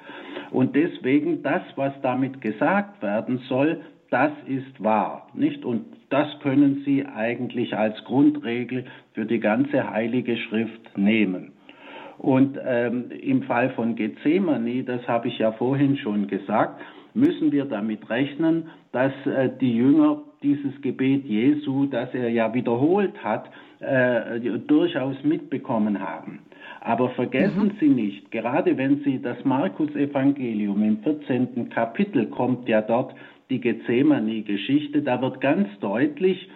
Und 0.51 0.77
deswegen 0.77 1.43
das, 1.43 1.63
was 1.77 1.93
damit 2.03 2.41
gesagt 2.41 3.03
werden 3.03 3.39
soll, 3.49 3.81
das 4.11 4.33
ist 4.47 4.83
wahr, 4.83 5.29
nicht? 5.35 5.65
Und 5.65 5.87
das 6.11 6.29
können 6.41 6.83
Sie 6.85 7.07
eigentlich 7.07 7.75
als 7.75 7.97
Grundregel 8.05 8.85
für 9.15 9.25
die 9.25 9.41
ganze 9.41 9.91
Heilige 9.91 10.37
Schrift 10.37 10.99
nehmen. 10.99 11.53
Und 12.19 12.59
ähm, 12.65 13.07
im 13.11 13.43
Fall 13.45 13.71
von 13.71 13.97
Gethsemane, 13.97 14.85
das 14.85 15.09
habe 15.09 15.29
ich 15.29 15.39
ja 15.39 15.53
vorhin 15.53 15.97
schon 15.97 16.27
gesagt, 16.27 16.81
müssen 17.15 17.53
wir 17.53 17.65
damit 17.65 18.09
rechnen, 18.11 18.69
dass 18.93 19.13
äh, 19.27 19.51
die 19.61 19.75
Jünger 19.75 20.23
dieses 20.43 20.81
Gebet 20.83 21.25
Jesu, 21.25 21.87
das 21.87 22.13
er 22.15 22.29
ja 22.29 22.53
wiederholt 22.53 23.25
hat, 23.25 23.51
äh, 23.83 24.41
durchaus 24.67 25.17
mitbekommen 25.25 26.01
haben. 26.01 26.41
Aber 26.81 27.11
vergessen 27.11 27.65
mhm. 27.65 27.73
Sie 27.79 27.89
nicht, 27.89 28.31
gerade 28.31 28.77
wenn 28.77 29.03
Sie 29.05 29.21
das 29.21 29.45
Markus-Evangelium 29.45 30.83
im 30.83 30.99
14. 30.99 31.69
Kapitel 31.71 32.27
kommt 32.27 32.69
ja 32.69 32.83
dort 32.83 33.15
die 33.51 33.61
Gethsemane-Geschichte, 33.61 35.03
da 35.03 35.21
wird 35.21 35.41
ganz 35.41 35.69
deutlich, 35.81 36.49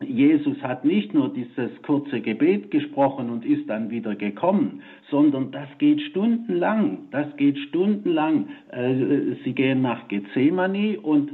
Jesus 0.00 0.60
hat 0.62 0.84
nicht 0.84 1.14
nur 1.14 1.32
dieses 1.32 1.70
kurze 1.82 2.20
Gebet 2.20 2.70
gesprochen 2.70 3.30
und 3.30 3.46
ist 3.46 3.66
dann 3.68 3.90
wieder 3.90 4.14
gekommen, 4.14 4.82
sondern 5.10 5.52
das 5.52 5.68
geht 5.78 6.02
stundenlang. 6.02 7.08
Das 7.12 7.34
geht 7.38 7.56
stundenlang. 7.58 8.48
Äh, 8.72 9.36
sie 9.42 9.54
gehen 9.54 9.80
nach 9.80 10.06
Gethsemane 10.08 11.00
und, 11.00 11.30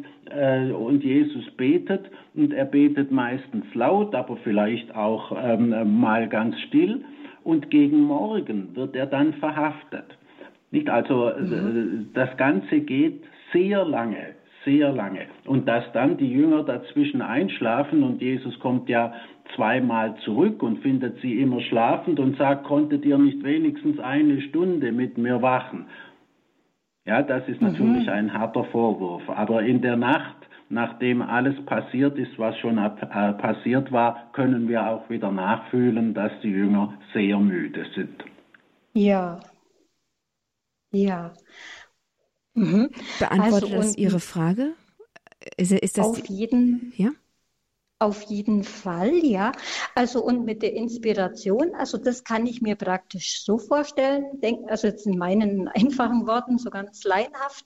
und 0.72 1.04
Jesus 1.04 1.50
betet 1.56 2.10
und 2.34 2.52
er 2.52 2.64
betet 2.64 3.10
meistens 3.10 3.64
laut, 3.74 4.14
aber 4.14 4.36
vielleicht 4.38 4.94
auch 4.94 5.32
ähm, 5.36 6.00
mal 6.00 6.28
ganz 6.28 6.58
still. 6.68 7.04
Und 7.44 7.70
gegen 7.70 8.02
Morgen 8.02 8.74
wird 8.74 8.94
er 8.94 9.06
dann 9.06 9.34
verhaftet. 9.34 10.04
Nicht 10.70 10.88
also 10.88 11.32
mhm. 11.38 12.10
das 12.14 12.36
Ganze 12.36 12.80
geht 12.80 13.22
sehr 13.52 13.84
lange 13.84 14.34
sehr 14.64 14.92
lange. 14.92 15.26
Und 15.44 15.66
dass 15.68 15.84
dann 15.92 16.16
die 16.16 16.30
Jünger 16.30 16.62
dazwischen 16.62 17.22
einschlafen 17.22 18.02
und 18.02 18.20
Jesus 18.20 18.58
kommt 18.60 18.88
ja 18.88 19.12
zweimal 19.54 20.14
zurück 20.24 20.62
und 20.62 20.78
findet 20.78 21.20
sie 21.20 21.40
immer 21.40 21.60
schlafend 21.60 22.20
und 22.20 22.36
sagt, 22.36 22.64
konntet 22.64 23.04
ihr 23.04 23.18
nicht 23.18 23.42
wenigstens 23.44 23.98
eine 23.98 24.40
Stunde 24.42 24.92
mit 24.92 25.18
mir 25.18 25.42
wachen? 25.42 25.86
Ja, 27.04 27.22
das 27.22 27.46
ist 27.48 27.60
natürlich 27.60 28.06
mhm. 28.06 28.12
ein 28.12 28.32
harter 28.32 28.64
Vorwurf. 28.64 29.28
Aber 29.28 29.62
in 29.62 29.82
der 29.82 29.96
Nacht, 29.96 30.36
nachdem 30.68 31.20
alles 31.20 31.54
passiert 31.66 32.16
ist, 32.16 32.38
was 32.38 32.56
schon 32.58 32.78
äh, 32.78 33.32
passiert 33.34 33.90
war, 33.90 34.30
können 34.32 34.68
wir 34.68 34.86
auch 34.88 35.10
wieder 35.10 35.32
nachfühlen, 35.32 36.14
dass 36.14 36.32
die 36.42 36.50
Jünger 36.50 36.98
sehr 37.12 37.38
müde 37.38 37.86
sind. 37.94 38.22
Ja, 38.94 39.40
ja. 40.92 41.32
Mhm. 42.54 42.90
Beantwortet 43.18 43.72
also, 43.72 43.76
das 43.76 43.96
Ihre 43.96 44.20
Frage? 44.20 44.74
Ist, 45.56 45.72
ist 45.72 45.98
das 45.98 46.06
auf 46.06 46.26
jeden, 46.26 46.92
ja? 46.96 47.10
Auf 48.02 48.22
jeden 48.24 48.64
Fall, 48.64 49.14
ja. 49.24 49.52
Also 49.94 50.24
und 50.24 50.44
mit 50.44 50.60
der 50.62 50.72
Inspiration, 50.72 51.72
also 51.76 51.98
das 51.98 52.24
kann 52.24 52.46
ich 52.46 52.60
mir 52.60 52.74
praktisch 52.74 53.44
so 53.44 53.58
vorstellen, 53.58 54.40
denk, 54.40 54.68
also 54.68 54.88
jetzt 54.88 55.06
in 55.06 55.16
meinen 55.16 55.68
einfachen 55.74 56.26
Worten, 56.26 56.58
so 56.58 56.68
ganz 56.70 57.04
laienhaft 57.04 57.64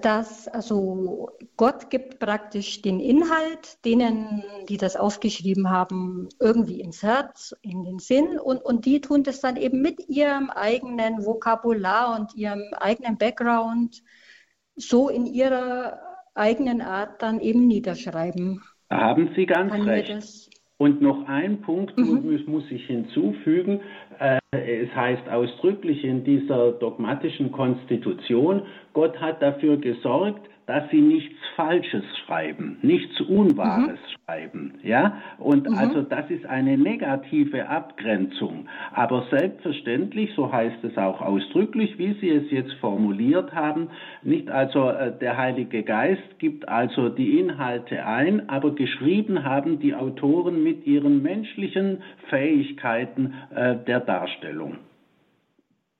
dass 0.00 0.48
also 0.48 1.28
Gott 1.56 1.90
gibt 1.90 2.18
praktisch 2.18 2.80
den 2.82 2.98
Inhalt 2.98 3.84
denen, 3.84 4.42
die 4.68 4.78
das 4.78 4.96
aufgeschrieben 4.96 5.68
haben, 5.70 6.28
irgendwie 6.40 6.80
ins 6.80 7.02
Herz, 7.02 7.54
in 7.60 7.84
den 7.84 7.98
Sinn 7.98 8.40
und, 8.40 8.64
und 8.64 8.86
die 8.86 9.02
tun 9.02 9.22
das 9.22 9.40
dann 9.40 9.56
eben 9.56 9.82
mit 9.82 10.08
ihrem 10.08 10.50
eigenen 10.50 11.24
Vokabular 11.26 12.18
und 12.18 12.34
ihrem 12.34 12.62
eigenen 12.74 13.18
Background 13.18 14.02
so 14.74 15.08
in 15.10 15.26
ihrer 15.26 16.00
eigenen 16.34 16.80
Art 16.80 17.20
dann 17.20 17.38
eben 17.40 17.66
niederschreiben. 17.66 18.62
Da 18.92 19.00
haben 19.00 19.30
Sie 19.34 19.46
ganz 19.46 19.72
Kann 19.72 19.88
recht. 19.88 20.50
Und 20.76 21.00
noch 21.00 21.26
ein 21.26 21.62
Punkt 21.62 21.96
mhm. 21.96 22.44
muss, 22.46 22.70
ich 22.70 22.84
hinzufügen. 22.86 23.80
Äh, 24.18 24.38
es 24.52 24.94
heißt 24.94 25.30
ausdrücklich 25.30 26.04
in 26.04 26.24
dieser 26.24 26.72
dogmatischen 26.72 27.52
Konstitution, 27.52 28.64
Gott 28.92 29.18
hat 29.18 29.40
dafür 29.40 29.78
gesorgt, 29.78 30.46
dass 30.66 30.88
sie 30.90 31.00
nichts 31.00 31.34
Falsches 31.56 32.04
schreiben, 32.24 32.78
nichts 32.82 33.20
Unwahres 33.20 33.98
mhm. 33.98 34.24
schreiben, 34.24 34.74
ja. 34.82 35.18
Und 35.38 35.68
mhm. 35.68 35.76
also 35.76 36.02
das 36.02 36.30
ist 36.30 36.46
eine 36.46 36.78
negative 36.78 37.68
Abgrenzung. 37.68 38.68
Aber 38.92 39.26
selbstverständlich, 39.30 40.30
so 40.34 40.50
heißt 40.50 40.82
es 40.84 40.96
auch 40.96 41.20
ausdrücklich, 41.20 41.98
wie 41.98 42.14
Sie 42.20 42.30
es 42.30 42.50
jetzt 42.50 42.72
formuliert 42.74 43.52
haben, 43.52 43.88
nicht 44.22 44.50
also 44.50 44.88
äh, 44.88 45.16
der 45.18 45.36
Heilige 45.36 45.82
Geist 45.82 46.38
gibt 46.38 46.68
also 46.68 47.08
die 47.08 47.38
Inhalte 47.38 48.06
ein, 48.06 48.48
aber 48.48 48.74
geschrieben 48.74 49.44
haben 49.44 49.78
die 49.80 49.94
Autoren 49.94 50.62
mit 50.62 50.86
ihren 50.86 51.22
menschlichen 51.22 52.02
Fähigkeiten 52.28 53.34
äh, 53.54 53.76
der 53.84 54.00
Darstellung. 54.00 54.78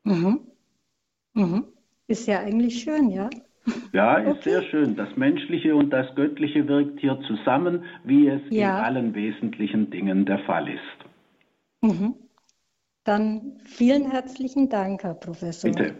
Mhm. 0.04 0.40
Mhm. 1.34 1.64
Ist 2.06 2.26
ja 2.26 2.40
eigentlich 2.40 2.82
schön, 2.82 3.10
ja. 3.10 3.30
Ja, 3.92 4.16
ist 4.16 4.38
okay. 4.38 4.50
sehr 4.50 4.62
schön. 4.62 4.96
Das 4.96 5.16
Menschliche 5.16 5.76
und 5.76 5.90
das 5.90 6.12
Göttliche 6.14 6.66
wirkt 6.66 7.00
hier 7.00 7.18
zusammen, 7.26 7.84
wie 8.04 8.28
es 8.28 8.40
ja. 8.50 8.78
in 8.78 8.84
allen 8.84 9.14
wesentlichen 9.14 9.90
Dingen 9.90 10.24
der 10.26 10.40
Fall 10.40 10.68
ist. 10.68 10.80
Mhm. 11.82 12.14
Dann 13.04 13.58
vielen 13.64 14.10
herzlichen 14.10 14.68
Dank, 14.68 15.02
Herr 15.02 15.14
Professor. 15.14 15.70
Bitte. 15.70 15.94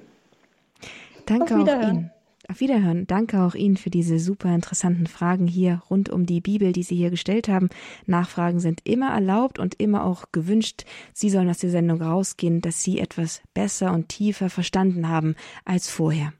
Danke 1.27 1.57
auch 1.57 1.67
Ihnen. 1.67 2.11
Auf 2.49 2.61
Wiederhören. 2.61 3.07
Danke 3.07 3.41
auch 3.41 3.55
Ihnen 3.55 3.77
für 3.77 3.91
diese 3.91 4.19
super 4.19 4.53
interessanten 4.53 5.07
Fragen 5.07 5.47
hier 5.47 5.81
rund 5.89 6.11
um 6.11 6.27
die 6.27 6.41
Bibel, 6.41 6.73
die 6.73 6.83
Sie 6.83 6.97
hier 6.97 7.11
gestellt 7.11 7.49
haben. 7.49 7.69
Nachfragen 8.07 8.59
sind 8.59 8.81
immer 8.85 9.11
erlaubt 9.11 9.59
und 9.59 9.81
immer 9.81 10.05
auch 10.05 10.33
gewünscht. 10.33 10.85
Sie 11.13 11.31
sollen 11.31 11.49
aus 11.49 11.59
der 11.59 11.71
Sendung 11.71 12.03
rausgehen, 12.03 12.61
dass 12.61 12.83
Sie 12.83 12.99
etwas 12.99 13.43
besser 13.55 13.93
und 13.93 14.09
tiefer 14.09 14.51
verstanden 14.51 15.09
haben 15.09 15.37
als 15.65 15.89
vorher. 15.89 16.33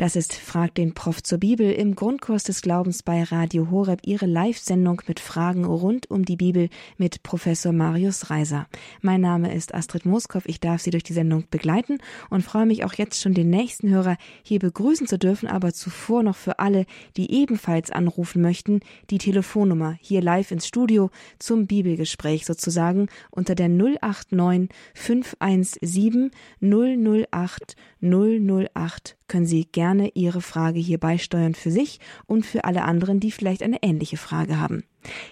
Das 0.00 0.16
ist 0.16 0.34
Frag 0.34 0.74
den 0.76 0.94
Prof 0.94 1.22
zur 1.22 1.36
Bibel 1.36 1.70
im 1.70 1.94
Grundkurs 1.94 2.44
des 2.44 2.62
Glaubens 2.62 3.02
bei 3.02 3.22
Radio 3.22 3.70
Horeb, 3.70 4.00
Ihre 4.06 4.24
Live-Sendung 4.24 5.02
mit 5.06 5.20
Fragen 5.20 5.66
rund 5.66 6.10
um 6.10 6.24
die 6.24 6.36
Bibel 6.36 6.70
mit 6.96 7.22
Professor 7.22 7.72
Marius 7.72 8.30
Reiser. 8.30 8.66
Mein 9.02 9.20
Name 9.20 9.54
ist 9.54 9.74
Astrid 9.74 10.06
Moskow. 10.06 10.42
Ich 10.46 10.58
darf 10.58 10.80
Sie 10.80 10.90
durch 10.90 11.02
die 11.02 11.12
Sendung 11.12 11.44
begleiten 11.50 11.98
und 12.30 12.42
freue 12.42 12.64
mich 12.64 12.82
auch 12.84 12.94
jetzt 12.94 13.20
schon 13.20 13.34
den 13.34 13.50
nächsten 13.50 13.90
Hörer 13.90 14.16
hier 14.42 14.58
begrüßen 14.58 15.06
zu 15.06 15.18
dürfen, 15.18 15.48
aber 15.48 15.74
zuvor 15.74 16.22
noch 16.22 16.36
für 16.36 16.58
alle, 16.60 16.86
die 17.18 17.30
ebenfalls 17.32 17.90
anrufen 17.90 18.40
möchten, 18.40 18.80
die 19.10 19.18
Telefonnummer 19.18 19.98
hier 20.00 20.22
live 20.22 20.50
ins 20.50 20.66
Studio 20.66 21.10
zum 21.38 21.66
Bibelgespräch 21.66 22.46
sozusagen 22.46 23.08
unter 23.30 23.54
der 23.54 23.68
089 23.68 24.70
517 24.94 26.30
008 26.62 27.76
008 28.00 29.16
können 29.30 29.39
Sie 29.46 29.64
gerne 29.64 30.10
Ihre 30.14 30.40
Frage 30.40 30.78
hier 30.78 30.98
beisteuern 30.98 31.54
für 31.54 31.70
sich 31.70 32.00
und 32.26 32.46
für 32.46 32.64
alle 32.64 32.82
anderen, 32.82 33.20
die 33.20 33.30
vielleicht 33.30 33.62
eine 33.62 33.82
ähnliche 33.82 34.16
Frage 34.16 34.60
haben. 34.60 34.84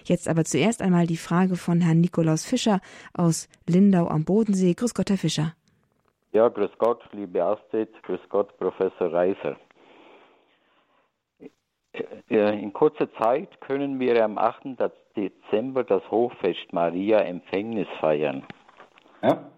Jetzt 0.03 0.27
aber 0.27 0.45
zuerst 0.45 0.81
einmal 0.81 1.07
die 1.07 1.17
Frage 1.17 1.55
von 1.55 1.81
Herrn 1.81 2.01
Nikolaus 2.01 2.45
Fischer 2.45 2.81
aus 3.13 3.47
Lindau 3.67 4.07
am 4.07 4.25
Bodensee. 4.25 4.73
Grüß 4.73 4.93
Gott, 4.93 5.09
Herr 5.09 5.17
Fischer. 5.17 5.53
Ja, 6.31 6.47
grüß 6.47 6.71
Gott, 6.77 7.01
liebe 7.11 7.43
Astrid, 7.43 7.89
grüß 8.03 8.21
Gott, 8.29 8.55
Professor 8.57 9.11
Reiser. 9.11 9.57
Äh, 12.29 12.61
in 12.61 12.71
kurzer 12.71 13.11
Zeit 13.13 13.59
können 13.61 13.99
wir 13.99 14.23
am 14.23 14.37
8. 14.37 14.77
Dezember 15.15 15.83
das 15.83 16.03
Hochfest 16.11 16.71
Maria 16.71 17.19
Empfängnis 17.19 17.87
feiern. 17.99 18.45
Ja. 19.23 19.49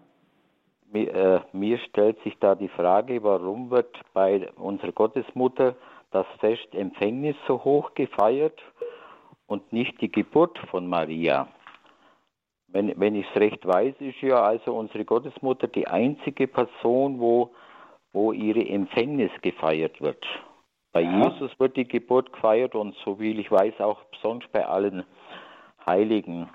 Mir, 0.92 1.14
äh, 1.14 1.40
mir 1.52 1.78
stellt 1.78 2.22
sich 2.22 2.36
da 2.38 2.54
die 2.54 2.68
Frage, 2.68 3.22
warum 3.22 3.70
wird 3.70 3.98
bei 4.12 4.50
unserer 4.56 4.92
Gottesmutter 4.92 5.74
das 6.10 6.26
Fest 6.38 6.68
Empfängnis 6.72 7.34
so 7.48 7.64
hoch 7.64 7.94
gefeiert 7.94 8.60
und 9.46 9.72
nicht 9.72 9.98
die 10.02 10.12
Geburt 10.12 10.58
von 10.70 10.86
Maria? 10.86 11.48
Wenn, 12.68 12.92
wenn 13.00 13.14
ich 13.14 13.26
es 13.26 13.40
recht 13.40 13.66
weiß, 13.66 13.94
ist 14.00 14.20
ja 14.20 14.42
also 14.42 14.74
unsere 14.74 15.06
Gottesmutter 15.06 15.66
die 15.66 15.88
einzige 15.88 16.46
Person, 16.46 17.20
wo, 17.20 17.50
wo 18.12 18.32
ihre 18.32 18.66
Empfängnis 18.66 19.30
gefeiert 19.40 19.98
wird. 20.02 20.22
Bei 20.92 21.00
ja. 21.00 21.26
Jesus 21.26 21.58
wird 21.58 21.76
die 21.76 21.88
Geburt 21.88 22.32
gefeiert 22.34 22.74
und 22.74 22.94
so 23.02 23.18
wie 23.18 23.32
ich 23.32 23.50
weiß 23.50 23.80
auch 23.80 24.02
besonders 24.10 24.50
bei 24.50 24.66
allen 24.66 25.04
Heiligen. 25.86 26.50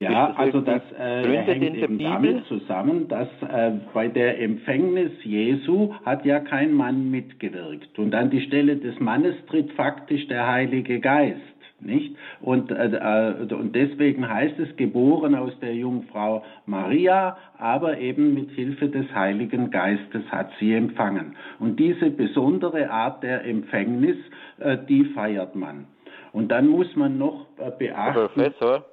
Ja, 0.00 0.32
also 0.36 0.60
das 0.60 0.82
äh, 0.96 1.24
hängt 1.44 1.76
eben 1.76 1.98
damit 1.98 2.44
zusammen, 2.46 3.08
dass 3.08 3.28
äh, 3.42 3.72
bei 3.92 4.06
der 4.06 4.40
Empfängnis 4.40 5.10
Jesu 5.24 5.92
hat 6.04 6.24
ja 6.24 6.38
kein 6.38 6.72
Mann 6.72 7.10
mitgewirkt. 7.10 7.98
Und 7.98 8.14
an 8.14 8.30
die 8.30 8.42
Stelle 8.42 8.76
des 8.76 9.00
Mannes 9.00 9.34
tritt 9.48 9.72
faktisch 9.72 10.28
der 10.28 10.46
Heilige 10.46 11.00
Geist. 11.00 11.40
Nicht? 11.80 12.16
Und, 12.40 12.70
äh, 12.70 12.90
äh, 12.90 13.54
und 13.54 13.74
deswegen 13.74 14.28
heißt 14.28 14.58
es 14.60 14.76
geboren 14.76 15.34
aus 15.34 15.52
der 15.60 15.74
Jungfrau 15.74 16.44
Maria, 16.66 17.36
aber 17.56 17.98
eben 17.98 18.34
mit 18.34 18.50
Hilfe 18.50 18.88
des 18.88 19.12
Heiligen 19.12 19.70
Geistes 19.70 20.22
hat 20.30 20.50
sie 20.60 20.74
empfangen. 20.74 21.36
Und 21.58 21.78
diese 21.78 22.10
besondere 22.10 22.90
Art 22.90 23.24
der 23.24 23.44
Empfängnis, 23.44 24.16
äh, 24.58 24.76
die 24.88 25.06
feiert 25.06 25.56
man. 25.56 25.86
Und 26.32 26.48
dann 26.48 26.68
muss 26.68 26.94
man 26.94 27.18
noch 27.18 27.46
äh, 27.58 27.70
beachten. 27.76 28.28
Professor? 28.32 28.84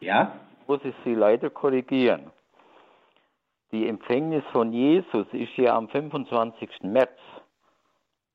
Ja? 0.00 0.32
Muss 0.68 0.84
ich 0.84 0.94
Sie 1.02 1.14
leider 1.14 1.48
korrigieren. 1.48 2.30
Die 3.72 3.88
Empfängnis 3.88 4.44
von 4.52 4.72
Jesus 4.72 5.26
ist 5.32 5.56
ja 5.56 5.74
am 5.74 5.88
25. 5.88 6.68
März. 6.82 7.18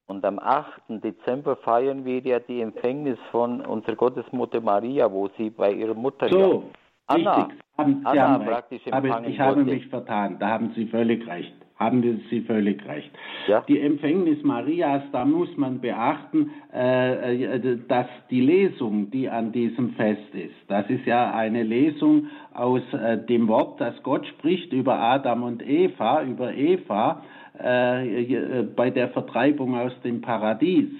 Und 0.07 0.25
am 0.25 0.39
8. 0.39 0.81
Dezember 0.89 1.55
feiern 1.55 2.05
wir 2.05 2.19
ja 2.19 2.39
die 2.39 2.61
Empfängnis 2.61 3.19
von 3.31 3.61
unserer 3.61 3.95
Gottesmutter 3.95 4.61
Maria, 4.61 5.11
wo 5.11 5.29
sie 5.37 5.49
bei 5.51 5.71
ihrer 5.71 5.93
Mutter 5.93 6.27
so, 6.29 6.71
Anna, 7.05 7.49
haben, 7.77 8.01
Anna 8.03 8.27
haben 8.27 8.45
praktisch 8.45 8.85
empfangen 8.85 9.29
Ich 9.29 9.39
habe 9.39 9.63
mich 9.63 9.87
vertan, 9.87 10.37
da 10.39 10.49
haben 10.49 10.73
Sie 10.75 10.87
völlig 10.87 11.25
recht. 11.27 11.55
Haben 11.77 12.21
Sie 12.29 12.41
völlig 12.41 12.85
recht. 12.87 13.09
Ja? 13.47 13.63
Die 13.67 13.79
Empfängnis 13.79 14.43
Marias, 14.43 15.01
da 15.11 15.25
muss 15.25 15.49
man 15.57 15.81
beachten, 15.81 16.51
äh, 16.71 17.45
äh, 17.45 17.77
dass 17.87 18.07
die 18.29 18.41
Lesung, 18.41 19.09
die 19.09 19.27
an 19.27 19.51
diesem 19.51 19.93
Fest 19.93 20.33
ist, 20.33 20.55
das 20.67 20.87
ist 20.89 21.05
ja 21.05 21.33
eine 21.33 21.63
Lesung 21.63 22.27
aus 22.53 22.81
äh, 22.93 23.17
dem 23.17 23.47
Wort, 23.47 23.81
das 23.81 24.01
Gott 24.03 24.25
spricht 24.27 24.71
über 24.71 24.99
Adam 24.99 25.43
und 25.43 25.67
Eva, 25.67 26.23
über 26.23 26.53
Eva, 26.53 27.23
äh, 27.57 28.63
bei 28.75 28.91
der 28.91 29.09
Vertreibung 29.09 29.75
aus 29.75 29.93
dem 30.03 30.21
Paradies. 30.21 30.91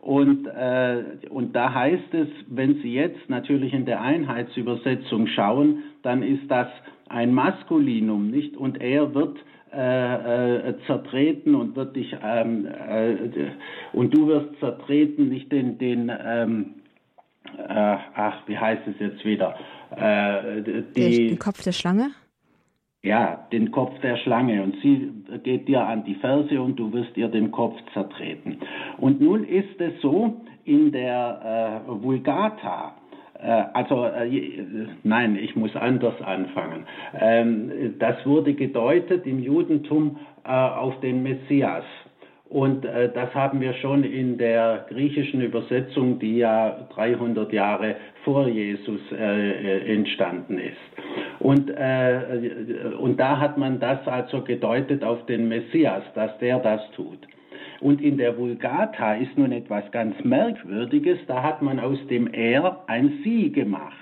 Und, 0.00 0.46
äh, 0.46 1.02
und 1.30 1.56
da 1.56 1.74
heißt 1.74 2.14
es, 2.14 2.28
wenn 2.48 2.76
Sie 2.76 2.94
jetzt 2.94 3.28
natürlich 3.28 3.74
in 3.74 3.86
der 3.86 4.00
Einheitsübersetzung 4.00 5.26
schauen, 5.26 5.82
dann 6.02 6.22
ist 6.22 6.48
das 6.48 6.68
ein 7.08 7.34
Maskulinum, 7.34 8.30
nicht? 8.30 8.56
Und 8.56 8.80
er 8.80 9.14
wird 9.14 9.38
äh, 9.72 10.68
äh, 10.70 10.74
zertreten 10.86 11.54
und 11.54 11.76
wird 11.76 11.96
dich 11.96 12.16
ähm, 12.22 12.66
äh, 12.66 13.16
und 13.92 14.14
du 14.16 14.28
wirst 14.28 14.58
zertreten, 14.60 15.28
nicht 15.28 15.50
den 15.52 15.78
den 15.78 16.10
ähm, 16.24 16.74
äh, 17.58 17.96
ach 18.14 18.42
wie 18.46 18.56
heißt 18.56 18.82
es 18.86 18.94
jetzt 18.98 19.24
wieder 19.24 19.56
äh, 19.90 20.62
die, 20.96 21.28
den 21.28 21.38
Kopf 21.38 21.62
der 21.62 21.72
Schlange 21.72 22.10
ja, 23.06 23.46
den 23.52 23.70
Kopf 23.70 23.98
der 24.00 24.16
Schlange 24.16 24.62
und 24.64 24.76
sie 24.82 25.12
geht 25.44 25.68
dir 25.68 25.86
an 25.86 26.04
die 26.04 26.16
Ferse 26.16 26.60
und 26.60 26.74
du 26.74 26.92
wirst 26.92 27.16
ihr 27.16 27.28
den 27.28 27.52
Kopf 27.52 27.76
zertreten. 27.92 28.58
Und 28.98 29.20
nun 29.20 29.44
ist 29.44 29.80
es 29.80 29.92
so 30.02 30.40
in 30.64 30.90
der 30.90 31.84
äh, 31.86 32.02
Vulgata, 32.02 32.96
also 33.40 34.04
äh, 34.06 34.86
nein, 35.02 35.36
ich 35.36 35.56
muss 35.56 35.74
anders 35.76 36.20
anfangen. 36.22 36.86
Ähm, 37.18 37.94
das 37.98 38.24
wurde 38.24 38.54
gedeutet 38.54 39.26
im 39.26 39.40
Judentum 39.40 40.18
äh, 40.44 40.50
auf 40.50 40.98
den 41.00 41.22
Messias. 41.22 41.84
Und 42.48 42.84
äh, 42.84 43.10
das 43.12 43.34
haben 43.34 43.60
wir 43.60 43.74
schon 43.74 44.04
in 44.04 44.38
der 44.38 44.86
griechischen 44.88 45.40
Übersetzung, 45.40 46.20
die 46.20 46.38
ja 46.38 46.86
300 46.94 47.52
Jahre 47.52 47.96
vor 48.24 48.46
Jesus 48.46 49.00
äh, 49.12 49.50
äh, 49.50 49.94
entstanden 49.94 50.58
ist. 50.58 50.76
Und, 51.40 51.70
äh, 51.70 52.94
und 52.98 53.18
da 53.18 53.40
hat 53.40 53.58
man 53.58 53.80
das 53.80 54.06
also 54.06 54.42
gedeutet 54.42 55.02
auf 55.02 55.26
den 55.26 55.48
Messias, 55.48 56.04
dass 56.14 56.38
der 56.38 56.60
das 56.60 56.80
tut. 56.92 57.18
Und 57.80 58.00
in 58.00 58.16
der 58.16 58.36
Vulgata 58.38 59.14
ist 59.14 59.36
nun 59.36 59.52
etwas 59.52 59.90
ganz 59.92 60.14
Merkwürdiges, 60.24 61.18
da 61.26 61.42
hat 61.42 61.62
man 61.62 61.78
aus 61.78 61.98
dem 62.08 62.26
Er 62.32 62.82
ein 62.86 63.20
Sie 63.22 63.50
gemacht. 63.52 63.92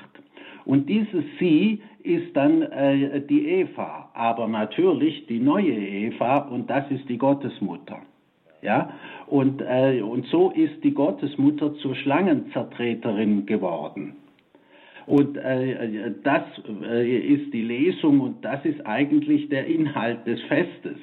Und 0.65 0.89
dieses 0.89 1.25
Sie 1.39 1.83
ist 2.03 2.35
dann 2.37 2.63
äh, 2.63 3.21
die 3.23 3.49
Eva, 3.49 4.11
aber 4.15 4.47
natürlich 4.47 5.27
die 5.27 5.41
neue 5.41 5.73
Eva 5.73 6.39
und 6.39 6.71
das 6.71 6.91
ist 6.91 7.09
die 7.09 7.19
Gottesmutter. 7.19 7.99
Ja? 8.63 8.91
Und, 9.27 9.61
äh, 9.63 10.01
und 10.03 10.27
so 10.27 10.51
ist 10.51 10.83
die 10.83 10.93
Gottesmutter 10.93 11.75
zur 11.77 11.95
Schlangenzertreterin 11.95 13.47
geworden. 13.47 14.17
Und 15.07 15.37
äh, 15.37 16.13
das 16.23 16.43
äh, 16.83 17.19
ist 17.19 17.53
die 17.53 17.63
Lesung 17.63 18.21
und 18.21 18.45
das 18.45 18.65
ist 18.65 18.85
eigentlich 18.87 19.49
der 19.51 19.67
Inhalt 19.67 20.27
des 20.27 20.41
Festes. 20.43 20.97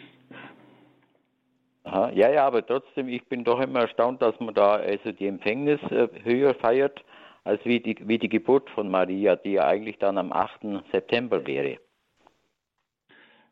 Ja, 1.91 2.31
ja, 2.31 2.47
aber 2.47 2.65
trotzdem, 2.65 3.09
ich 3.09 3.25
bin 3.25 3.43
doch 3.43 3.59
immer 3.59 3.81
erstaunt, 3.81 4.21
dass 4.21 4.39
man 4.39 4.53
da 4.53 4.75
also 4.75 5.11
die 5.11 5.27
Empfängnis 5.27 5.81
äh, 5.91 6.07
höher 6.23 6.53
feiert, 6.55 7.03
als 7.43 7.63
wie 7.65 7.81
die, 7.81 7.97
wie 8.07 8.17
die 8.17 8.29
Geburt 8.29 8.69
von 8.69 8.89
Maria, 8.89 9.35
die 9.35 9.53
ja 9.53 9.67
eigentlich 9.67 9.97
dann 9.97 10.17
am 10.17 10.31
8. 10.31 10.83
September 10.91 11.45
wäre. 11.45 11.77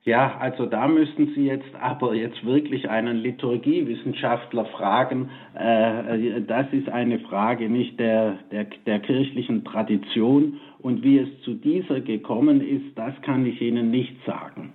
Ja, 0.04 0.38
also 0.40 0.66
da 0.66 0.88
müssten 0.88 1.34
Sie 1.36 1.46
jetzt 1.46 1.76
aber 1.82 2.16
jetzt 2.16 2.46
wirklich 2.46 2.90
einen 2.90 3.18
Liturgiewissenschaftler 3.18 4.66
fragen. 4.66 5.30
Äh, 5.56 6.42
das 6.42 6.68
ist 6.72 6.88
eine 6.88 7.20
Frage 7.20 7.70
nicht 7.70 8.00
der, 8.00 8.40
der, 8.52 8.68
der 8.86 9.00
kirchlichen 9.02 9.66
Tradition. 9.66 10.62
Und 10.80 11.04
wie 11.04 11.20
es 11.20 11.42
zu 11.42 11.56
dieser 11.56 12.00
gekommen 12.00 12.62
ist, 12.62 12.98
das 12.98 13.14
kann 13.24 13.46
ich 13.46 13.62
Ihnen 13.62 13.92
nicht 13.92 14.16
sagen. 14.26 14.72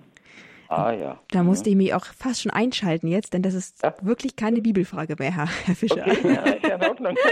Ah 0.77 0.93
ja. 0.93 1.19
Da 1.31 1.43
musste 1.43 1.69
ich 1.69 1.75
mich 1.75 1.93
auch 1.93 2.05
fast 2.05 2.41
schon 2.41 2.51
einschalten 2.51 3.07
jetzt, 3.07 3.33
denn 3.33 3.41
das 3.41 3.53
ist 3.53 3.83
ja. 3.83 3.93
wirklich 4.01 4.35
keine 4.35 4.61
Bibelfrage 4.61 5.15
mehr, 5.17 5.35
Herr, 5.35 5.47
Herr 5.65 5.75
Fischer. 5.75 6.05
Okay, 6.05 6.33
ja, 6.33 6.41
ist 6.41 6.67
ja 6.67 6.75
in 6.75 6.83
Ordnung. 6.83 7.15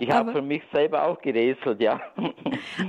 Ich 0.00 0.10
habe 0.10 0.32
für 0.32 0.42
mich 0.42 0.62
selber 0.72 1.06
auch 1.06 1.20
gerätselt, 1.20 1.80
ja. 1.80 2.00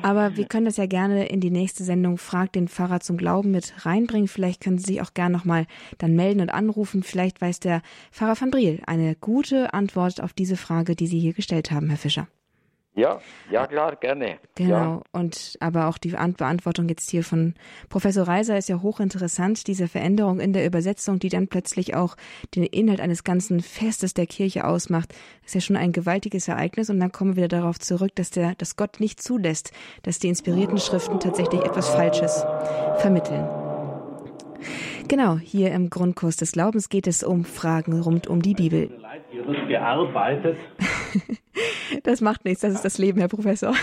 Aber 0.02 0.38
wir 0.38 0.46
können 0.48 0.66
das 0.66 0.78
ja 0.78 0.86
gerne 0.86 1.28
in 1.28 1.42
die 1.42 1.52
nächste 1.52 1.84
Sendung 1.84 2.18
Frag 2.18 2.54
den 2.54 2.70
Pfarrer 2.70 3.02
zum 3.02 3.18
Glauben 3.18 3.52
mit 3.52 3.86
reinbringen. 3.86 4.30
Vielleicht 4.30 4.64
können 4.64 4.78
Sie 4.78 4.94
sich 4.94 5.02
auch 5.02 5.14
gerne 5.14 5.36
nochmal 5.36 5.66
dann 5.98 6.16
melden 6.16 6.40
und 6.40 6.50
anrufen. 6.50 7.04
Vielleicht 7.04 7.42
weiß 7.42 7.60
der 7.60 7.82
Pfarrer 8.12 8.40
van 8.40 8.52
Briel 8.52 8.82
eine 8.88 9.16
gute 9.16 9.74
Antwort 9.74 10.22
auf 10.22 10.32
diese 10.32 10.56
Frage, 10.56 10.96
die 10.96 11.08
Sie 11.08 11.20
hier 11.20 11.34
gestellt 11.34 11.72
haben, 11.72 11.90
Herr 11.90 11.98
Fischer. 11.98 12.28
Ja, 12.98 13.20
ja 13.52 13.68
klar, 13.68 13.96
gerne. 13.96 14.40
Genau. 14.56 14.74
Ja. 14.74 15.02
Und 15.12 15.56
aber 15.60 15.88
auch 15.88 16.00
die 16.00 16.10
Beantwortung 16.10 16.90
jetzt 16.90 17.12
hier 17.12 17.24
von 17.24 17.54
Professor 17.90 18.28
Reiser 18.28 18.58
ist 18.58 18.70
ja 18.70 18.82
hochinteressant, 18.82 19.68
diese 19.68 19.88
Veränderung 19.88 20.40
in 20.40 20.52
der 20.52 20.66
Übersetzung, 20.66 21.20
die 21.20 21.30
dann 21.30 21.48
plötzlich 21.48 21.94
auch 21.94 22.16
den 22.56 22.64
Inhalt 22.64 23.00
eines 23.00 23.24
ganzen 23.24 23.60
Festes 23.60 24.16
der 24.16 24.26
Kirche 24.26 24.66
ausmacht. 24.66 25.14
Ist 25.46 25.54
ja 25.54 25.62
schon 25.62 25.76
ein 25.76 25.92
gewaltiges 25.92 26.48
Ereignis 26.48 26.90
und 26.90 27.00
dann 27.00 27.12
kommen 27.12 27.36
wir 27.36 27.44
wieder 27.44 27.60
darauf 27.60 27.78
zurück, 27.78 28.16
dass 28.16 28.32
der, 28.32 28.56
dass 28.56 28.78
Gott 28.78 29.00
nicht 29.00 29.22
zulässt, 29.22 29.72
dass 30.02 30.18
die 30.18 30.30
inspirierten 30.30 30.80
Schriften 30.80 31.20
tatsächlich 31.20 31.62
etwas 31.62 31.90
Falsches 31.90 32.44
vermitteln. 32.98 33.48
Genau, 35.08 35.38
hier 35.38 35.72
im 35.72 35.92
Grundkurs 35.92 36.36
des 36.36 36.52
Glaubens 36.52 36.90
geht 36.90 37.06
es 37.06 37.22
um 37.22 37.46
Fragen 37.46 38.02
rund 38.02 38.26
um 38.26 38.42
die 38.42 38.56
Bibel. 38.56 38.90
Hier 39.30 39.46
wird 39.46 39.68
gearbeitet. 39.68 40.58
Das 42.04 42.22
macht 42.22 42.46
nichts, 42.46 42.62
das 42.62 42.74
ist 42.74 42.86
das 42.86 42.98
Leben, 42.98 43.20
Herr 43.20 43.28
Professor. 43.28 43.74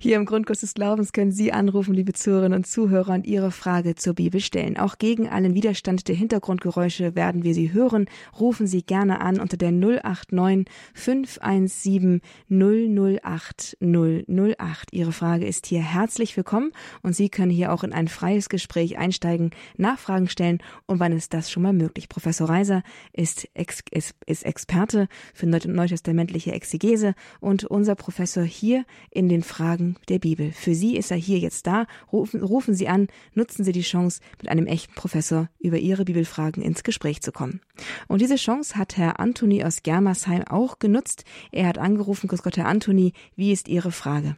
Hier 0.00 0.16
im 0.16 0.24
Grundkurs 0.24 0.60
des 0.60 0.74
Glaubens 0.74 1.12
können 1.12 1.30
Sie 1.30 1.52
anrufen, 1.52 1.94
liebe 1.94 2.12
Zuhörerinnen 2.12 2.56
und 2.56 2.66
Zuhörer, 2.66 3.14
und 3.14 3.26
Ihre 3.26 3.50
Frage 3.50 3.94
zur 3.94 4.14
Bibel 4.14 4.40
stellen. 4.40 4.76
Auch 4.76 4.98
gegen 4.98 5.28
allen 5.28 5.54
Widerstand 5.54 6.08
der 6.08 6.14
Hintergrundgeräusche 6.14 7.14
werden 7.14 7.44
wir 7.44 7.54
Sie 7.54 7.72
hören. 7.72 8.06
Rufen 8.38 8.66
Sie 8.66 8.82
gerne 8.82 9.20
an 9.20 9.40
unter 9.40 9.56
der 9.56 9.72
089 9.72 10.66
517 10.94 12.20
008 12.48 13.76
008. 13.80 14.92
Ihre 14.92 15.12
Frage 15.12 15.46
ist 15.46 15.66
hier 15.66 15.82
herzlich 15.82 16.36
willkommen 16.36 16.72
und 17.02 17.14
Sie 17.14 17.28
können 17.28 17.50
hier 17.50 17.72
auch 17.72 17.84
in 17.84 17.92
ein 17.92 18.08
freies 18.08 18.48
Gespräch 18.48 18.98
einsteigen, 18.98 19.50
Nachfragen 19.76 20.28
stellen 20.28 20.58
und 20.86 20.98
wann 21.00 21.12
ist 21.12 21.34
das 21.34 21.50
schon 21.50 21.62
mal 21.62 21.72
möglich? 21.72 22.08
Professor 22.08 22.48
Reiser 22.48 22.82
ist, 23.12 23.48
Ex 23.54 23.80
ist, 23.90 24.14
ist 24.26 24.44
Experte 24.44 25.08
für 25.34 25.46
neutestamentliche 25.46 26.52
Exegese 26.52 27.14
und 27.40 27.64
unser 27.64 27.94
Professor 27.94 28.42
hier 28.42 28.84
in 29.10 29.28
den 29.28 29.42
Fragen 29.42 29.83
der 30.08 30.18
Bibel. 30.18 30.52
Für 30.52 30.74
Sie 30.74 30.96
ist 30.96 31.10
er 31.10 31.16
hier 31.16 31.38
jetzt 31.38 31.66
da. 31.66 31.86
Rufen, 32.12 32.42
rufen 32.42 32.74
Sie 32.74 32.88
an, 32.88 33.08
nutzen 33.34 33.64
Sie 33.64 33.72
die 33.72 33.82
Chance, 33.82 34.20
mit 34.40 34.50
einem 34.50 34.66
echten 34.66 34.94
Professor 34.94 35.48
über 35.58 35.76
Ihre 35.76 36.04
Bibelfragen 36.04 36.62
ins 36.62 36.82
Gespräch 36.82 37.22
zu 37.22 37.32
kommen. 37.32 37.60
Und 38.08 38.20
diese 38.20 38.36
Chance 38.36 38.76
hat 38.76 38.96
Herr 38.96 39.20
Anthony 39.20 39.64
aus 39.64 39.82
Germersheim 39.82 40.44
auch 40.48 40.78
genutzt. 40.78 41.24
Er 41.52 41.66
hat 41.68 41.78
angerufen, 41.78 42.28
Grüß 42.28 42.42
Gott, 42.42 42.56
Herr 42.56 42.66
Anthony, 42.66 43.12
wie 43.36 43.52
ist 43.52 43.68
Ihre 43.68 43.90
Frage? 43.90 44.36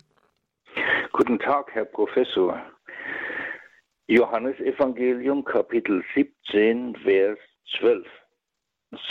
Guten 1.12 1.38
Tag, 1.38 1.70
Herr 1.72 1.87
Professor. 1.87 2.61
Johannes 4.09 4.59
Evangelium 4.61 5.44
Kapitel 5.44 6.04
17, 6.14 6.94
Vers 7.02 7.38
12. 7.78 8.06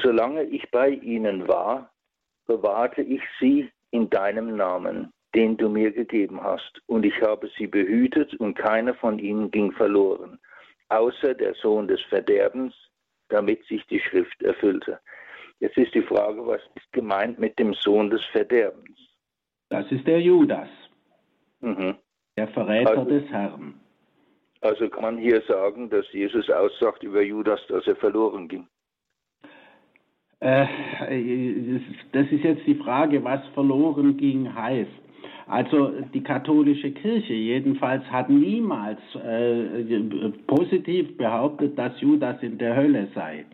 solange 0.01 0.43
ich 0.43 0.69
bei 0.71 0.89
ihnen 0.89 1.47
war, 1.47 1.91
bewahrte 2.45 3.01
ich 3.01 3.21
sie 3.39 3.69
in 3.91 4.09
deinem 4.09 4.55
Namen, 4.55 5.11
den 5.35 5.57
du 5.57 5.69
mir 5.69 5.91
gegeben 5.91 6.41
hast, 6.41 6.81
und 6.87 7.05
ich 7.05 7.21
habe 7.21 7.49
sie 7.57 7.67
behütet, 7.67 8.33
und 8.35 8.55
keiner 8.55 8.93
von 8.95 9.19
ihnen 9.19 9.51
ging 9.51 9.71
verloren, 9.71 10.39
außer 10.89 11.33
der 11.33 11.53
Sohn 11.55 11.87
des 11.87 12.01
Verderbens, 12.03 12.73
damit 13.29 13.63
sich 13.65 13.85
die 13.87 13.99
Schrift 13.99 14.41
erfüllte. 14.41 14.99
Jetzt 15.59 15.77
ist 15.77 15.93
die 15.93 16.01
Frage, 16.01 16.45
was 16.45 16.61
ist 16.75 16.91
gemeint 16.91 17.39
mit 17.39 17.57
dem 17.59 17.73
Sohn 17.73 18.09
des 18.09 18.23
Verderbens? 18.25 18.97
Das 19.69 19.89
ist 19.91 20.05
der 20.05 20.21
Judas, 20.21 20.69
mhm. 21.59 21.95
der 22.37 22.47
Verräter 22.49 22.97
also, 22.99 23.05
des 23.05 23.27
Herrn. 23.29 23.79
Also 24.61 24.89
kann 24.89 25.03
man 25.03 25.17
hier 25.17 25.41
sagen, 25.47 25.89
dass 25.89 26.11
Jesus 26.11 26.49
aussagt 26.49 27.03
über 27.03 27.21
Judas, 27.21 27.59
dass 27.67 27.85
er 27.87 27.95
verloren 27.95 28.47
ging. 28.47 28.67
Äh, 30.39 30.67
das 32.11 32.27
ist 32.31 32.43
jetzt 32.43 32.65
die 32.67 32.75
Frage, 32.75 33.23
was 33.23 33.45
verloren 33.53 34.17
ging 34.17 34.53
heißt. 34.53 35.04
Also 35.47 35.91
die 36.13 36.23
katholische 36.23 36.91
Kirche 36.91 37.33
jedenfalls 37.33 38.03
hat 38.11 38.29
niemals 38.29 38.99
äh, 39.15 40.29
positiv 40.47 41.17
behauptet, 41.17 41.77
dass 41.77 41.99
Judas 42.01 42.41
in 42.41 42.57
der 42.57 42.75
Hölle 42.75 43.07
sei. 43.13 43.45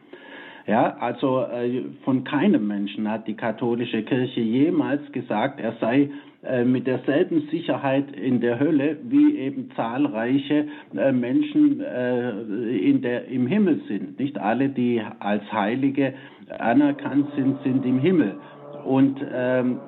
Ja, 0.68 0.96
also 1.00 1.42
äh, 1.42 1.84
von 2.06 2.24
keinem 2.24 2.68
Menschen 2.68 3.10
hat 3.10 3.28
die 3.28 3.36
katholische 3.36 4.04
Kirche 4.04 4.42
jemals 4.42 5.12
gesagt, 5.12 5.60
er 5.60 5.74
sei 5.82 6.10
äh, 6.44 6.64
mit 6.64 6.88
derselben 6.88 7.48
Sicherheit 7.52 8.16
in 8.16 8.42
der 8.42 8.60
Hölle, 8.60 8.98
wie 9.04 9.38
eben 9.38 9.70
zahlreiche 9.76 10.68
äh, 10.96 11.12
Menschen 11.12 11.82
äh, 11.82 12.32
in 12.78 13.02
der, 13.02 13.26
im 13.28 13.48
Himmel 13.48 13.82
sind. 13.88 14.20
Nicht 14.20 14.38
alle, 14.38 14.70
die 14.70 15.02
als 15.20 15.44
Heilige 15.52 16.14
anerkannt 16.58 17.28
sind, 17.36 17.62
sind 17.64 17.86
im 17.86 18.00
Himmel. 18.00 18.38
Und 18.86 19.20
ähm, 19.32 19.80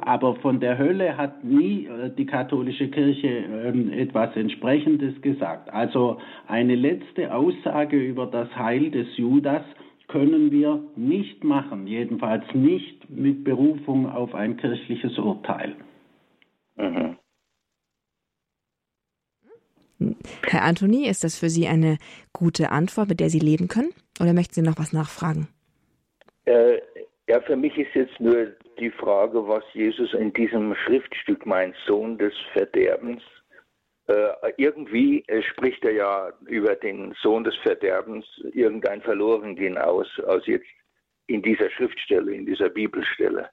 aber 0.00 0.34
von 0.36 0.60
der 0.60 0.78
Hölle 0.78 1.16
hat 1.16 1.44
nie 1.44 1.86
äh, 1.86 2.10
die 2.16 2.26
katholische 2.26 2.88
Kirche 2.88 3.28
ähm, 3.28 3.92
etwas 3.92 4.34
Entsprechendes 4.36 5.20
gesagt. 5.22 5.72
Also 5.72 6.18
eine 6.46 6.74
letzte 6.74 7.34
Aussage 7.34 7.96
über 7.96 8.26
das 8.26 8.54
Heil 8.56 8.90
des 8.90 9.16
Judas 9.16 9.62
können 10.08 10.50
wir 10.50 10.82
nicht 10.96 11.44
machen, 11.44 11.86
jedenfalls 11.86 12.44
nicht 12.52 13.08
mit 13.08 13.44
Berufung 13.44 14.10
auf 14.10 14.34
ein 14.34 14.56
kirchliches 14.56 15.16
Urteil. 15.18 15.76
Mhm. 16.76 17.16
Herr 20.46 20.64
Anthony, 20.64 21.06
ist 21.06 21.24
das 21.24 21.38
für 21.38 21.50
Sie 21.50 21.66
eine 21.66 21.98
gute 22.32 22.72
Antwort, 22.72 23.08
mit 23.08 23.20
der 23.20 23.30
Sie 23.30 23.38
leben 23.38 23.68
können? 23.68 23.90
Oder 24.20 24.32
möchten 24.32 24.54
Sie 24.54 24.62
noch 24.62 24.78
was 24.78 24.92
nachfragen? 24.92 25.48
Äh, 26.46 26.78
ja, 27.30 27.40
für 27.40 27.54
mich 27.54 27.78
ist 27.78 27.94
jetzt 27.94 28.18
nur 28.18 28.48
die 28.80 28.90
Frage, 28.90 29.46
was 29.46 29.62
Jesus 29.72 30.14
in 30.14 30.32
diesem 30.32 30.74
Schriftstück 30.74 31.46
meint, 31.46 31.76
Sohn 31.86 32.18
des 32.18 32.34
Verderbens. 32.52 33.22
Äh, 34.08 34.32
irgendwie 34.56 35.22
äh, 35.28 35.40
spricht 35.40 35.84
er 35.84 35.92
ja 35.92 36.32
über 36.46 36.74
den 36.74 37.14
Sohn 37.22 37.44
des 37.44 37.54
Verderbens 37.58 38.26
irgendein 38.52 39.00
Verlorengehen 39.00 39.78
aus, 39.78 40.08
aus 40.26 40.44
jetzt 40.46 40.66
in 41.28 41.40
dieser 41.40 41.70
Schriftstelle, 41.70 42.34
in 42.34 42.46
dieser 42.46 42.68
Bibelstelle. 42.68 43.48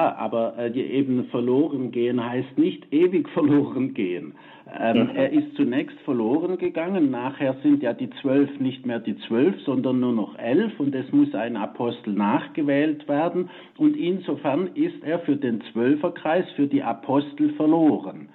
Ah, 0.00 0.14
aber 0.16 0.54
äh, 0.56 0.70
eben 0.70 1.26
verloren 1.26 1.90
gehen 1.90 2.24
heißt 2.24 2.56
nicht 2.56 2.90
ewig 2.90 3.28
verloren 3.34 3.92
gehen. 3.92 4.32
Ähm, 4.78 5.02
mhm. 5.02 5.10
Er 5.14 5.30
ist 5.30 5.54
zunächst 5.56 5.98
verloren 6.06 6.56
gegangen, 6.56 7.10
nachher 7.10 7.54
sind 7.62 7.82
ja 7.82 7.92
die 7.92 8.08
zwölf 8.22 8.48
nicht 8.60 8.86
mehr 8.86 8.98
die 8.98 9.18
zwölf, 9.28 9.60
sondern 9.66 10.00
nur 10.00 10.12
noch 10.12 10.38
elf 10.38 10.80
und 10.80 10.94
es 10.94 11.12
muss 11.12 11.34
ein 11.34 11.54
Apostel 11.58 12.14
nachgewählt 12.14 13.08
werden 13.08 13.50
und 13.76 13.94
insofern 13.94 14.68
ist 14.68 15.04
er 15.04 15.18
für 15.18 15.36
den 15.36 15.60
Zwölferkreis, 15.70 16.46
für 16.56 16.66
die 16.66 16.82
Apostel 16.82 17.52
verloren. 17.54 18.30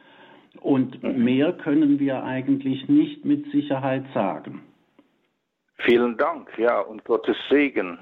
Und 0.61 1.01
mhm. 1.01 1.23
mehr 1.23 1.51
können 1.53 1.99
wir 1.99 2.23
eigentlich 2.23 2.87
nicht 2.87 3.25
mit 3.25 3.49
Sicherheit 3.51 4.03
sagen. 4.13 4.61
Vielen 5.77 6.15
Dank, 6.17 6.47
ja, 6.59 6.81
und 6.81 7.03
Gottes 7.05 7.37
Segen. 7.49 7.97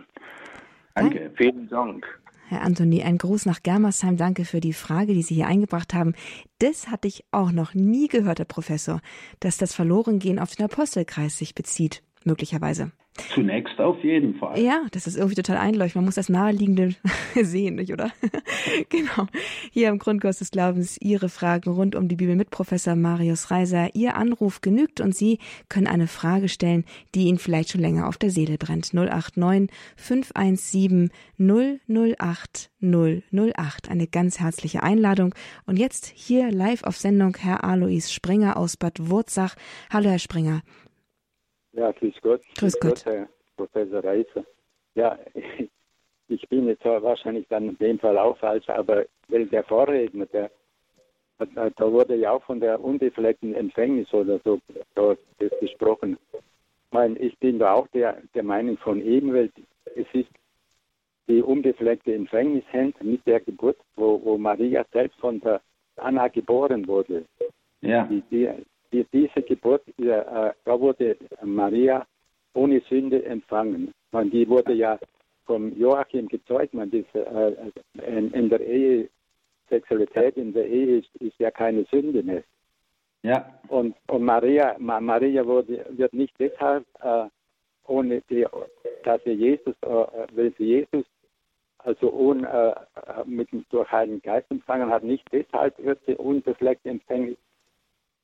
Danke. 0.95 1.31
Vielen 1.37 1.69
Dank. 1.69 2.05
Herr 2.47 2.61
Anthony, 2.61 3.03
ein 3.03 3.17
Gruß 3.17 3.45
nach 3.45 3.63
Germersheim. 3.63 4.17
Danke 4.17 4.45
für 4.45 4.59
die 4.59 4.73
Frage, 4.73 5.13
die 5.13 5.23
Sie 5.23 5.35
hier 5.35 5.47
eingebracht 5.47 5.93
haben. 5.93 6.13
Das 6.59 6.89
hatte 6.89 7.07
ich 7.07 7.25
auch 7.31 7.51
noch 7.51 7.73
nie 7.73 8.07
gehört, 8.07 8.39
Herr 8.39 8.45
Professor, 8.45 9.01
dass 9.39 9.57
das 9.57 9.73
Verlorengehen 9.73 10.39
auf 10.39 10.55
den 10.55 10.65
Apostelkreis 10.65 11.37
sich 11.37 11.55
bezieht, 11.55 12.03
möglicherweise. 12.23 12.91
Zunächst 13.15 13.79
auf 13.79 14.03
jeden 14.03 14.35
Fall. 14.35 14.59
Ja, 14.59 14.81
das 14.91 15.05
ist 15.05 15.17
irgendwie 15.17 15.35
total 15.35 15.57
einleuchtend. 15.57 15.97
Man 15.97 16.05
muss 16.05 16.15
das 16.15 16.29
Naheliegende 16.29 16.95
sehen, 17.41 17.75
nicht, 17.75 17.93
oder? 17.93 18.11
genau. 18.89 19.27
Hier 19.71 19.89
im 19.89 19.99
Grundkurs 19.99 20.39
des 20.39 20.49
Glaubens 20.49 20.97
Ihre 20.99 21.29
Fragen 21.29 21.69
rund 21.69 21.95
um 21.95 22.07
die 22.07 22.15
Bibel 22.15 22.35
mit 22.35 22.49
Professor 22.49 22.95
Marius 22.95 23.51
Reiser. 23.51 23.93
Ihr 23.93 24.15
Anruf 24.15 24.61
genügt 24.61 24.99
und 24.99 25.15
Sie 25.15 25.37
können 25.69 25.85
eine 25.85 26.07
Frage 26.07 26.49
stellen, 26.49 26.85
die 27.13 27.25
Ihnen 27.25 27.37
vielleicht 27.37 27.69
schon 27.69 27.81
länger 27.81 28.07
auf 28.07 28.17
der 28.17 28.31
Seele 28.31 28.57
brennt. 28.57 28.93
089 28.93 29.69
517 29.95 31.11
008 31.37 32.71
008. 32.81 33.89
Eine 33.89 34.07
ganz 34.07 34.39
herzliche 34.39 34.81
Einladung. 34.81 35.35
Und 35.65 35.77
jetzt 35.77 36.11
hier 36.15 36.51
live 36.51 36.83
auf 36.83 36.97
Sendung 36.97 37.37
Herr 37.39 37.63
Alois 37.63 38.11
Springer 38.11 38.57
aus 38.57 38.75
Bad 38.75 39.09
Wurzach. 39.09 39.55
Hallo, 39.91 40.09
Herr 40.09 40.19
Springer. 40.19 40.63
Ja, 41.73 41.91
grüß 41.91 42.15
Gott. 42.21 42.41
Grüß 42.57 42.79
Gott. 42.79 43.05
Herr 43.05 43.27
Professor 43.57 44.03
Reiser. 44.03 44.45
Ja, 44.95 45.17
ich 46.27 46.47
bin 46.49 46.67
jetzt 46.67 46.85
wahrscheinlich 46.85 47.47
dann 47.49 47.69
in 47.69 47.77
dem 47.77 47.99
Fall 47.99 48.17
auch 48.17 48.37
falsch, 48.37 48.69
aber 48.69 49.05
der 49.27 49.63
Vorredner, 49.63 50.25
der, 50.27 50.51
da 51.39 51.91
wurde 51.91 52.15
ja 52.15 52.31
auch 52.31 52.43
von 52.43 52.59
der 52.59 52.83
unbefleckten 52.83 53.55
Empfängnis 53.55 54.13
oder 54.13 54.39
so 54.45 54.59
gesprochen. 55.59 56.17
Ich 56.31 56.91
meine, 56.91 57.17
ich 57.17 57.37
bin 57.39 57.59
da 57.59 57.73
auch 57.73 57.87
der, 57.87 58.21
der 58.35 58.43
Meinung 58.43 58.77
von 58.77 59.01
eben, 59.01 59.33
weil 59.33 59.51
es 59.95 60.05
ist 60.13 60.29
die 61.27 61.41
unbefleckte 61.41 62.13
Empfängnis 62.13 62.65
hängt 62.69 63.01
mit 63.01 63.25
der 63.25 63.39
Geburt, 63.39 63.77
wo, 63.95 64.21
wo 64.23 64.37
Maria 64.37 64.85
selbst 64.91 65.17
von 65.19 65.39
der 65.39 65.61
Anna 65.95 66.27
geboren 66.27 66.87
wurde. 66.87 67.25
Ja. 67.81 68.03
Die, 68.05 68.21
die, 68.29 68.49
die, 68.93 69.05
diese 69.11 69.41
Geburt, 69.41 69.83
äh, 69.97 70.51
da 70.65 70.79
wurde 70.79 71.17
Maria 71.43 72.05
ohne 72.53 72.81
Sünde 72.89 73.25
empfangen. 73.25 73.91
Man, 74.11 74.29
die 74.29 74.47
wurde 74.47 74.73
ja 74.73 74.99
vom 75.45 75.75
Joachim 75.77 76.27
gezeugt. 76.27 76.73
Man, 76.73 76.91
das, 76.91 77.05
äh, 77.13 77.55
in, 78.07 78.31
in, 78.31 78.49
der 78.49 78.61
Ehe, 78.61 79.09
Sexualität 79.69 80.37
in 80.37 80.53
der 80.53 80.67
Ehe 80.67 80.99
ist, 80.99 81.15
ist 81.19 81.37
ja 81.39 81.51
keine 81.51 81.83
Sünde 81.85 82.23
mehr. 82.23 82.43
Ja. 83.23 83.59
Und, 83.69 83.95
und 84.07 84.23
Maria, 84.23 84.75
Maria 84.79 85.45
wurde, 85.45 85.85
wird 85.89 86.13
nicht 86.13 86.33
deshalb, 86.39 86.85
äh, 87.01 87.25
ohne 87.87 88.21
die, 88.29 88.45
dass 89.03 89.23
sie 89.23 89.31
Jesus, 89.31 89.75
äh, 89.81 90.05
weil 90.35 90.53
sie 90.57 90.65
Jesus 90.65 91.05
also 91.79 92.11
ohne, 92.13 92.47
äh, 92.47 93.23
mit, 93.25 93.49
durch 93.69 93.91
Heiligen 93.91 94.21
Geist 94.21 94.49
empfangen 94.51 94.89
hat, 94.89 95.03
nicht 95.03 95.25
deshalb 95.31 95.77
wird 95.83 95.99
sie 96.05 96.15
unbefleckt 96.15 96.85
empfänglich, 96.85 97.37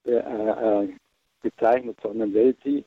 äh, 0.06 0.12
äh, 0.12 0.90
bezeichnet, 1.42 1.98
sondern 2.02 2.34
weil 2.34 2.56
sie 2.64 2.84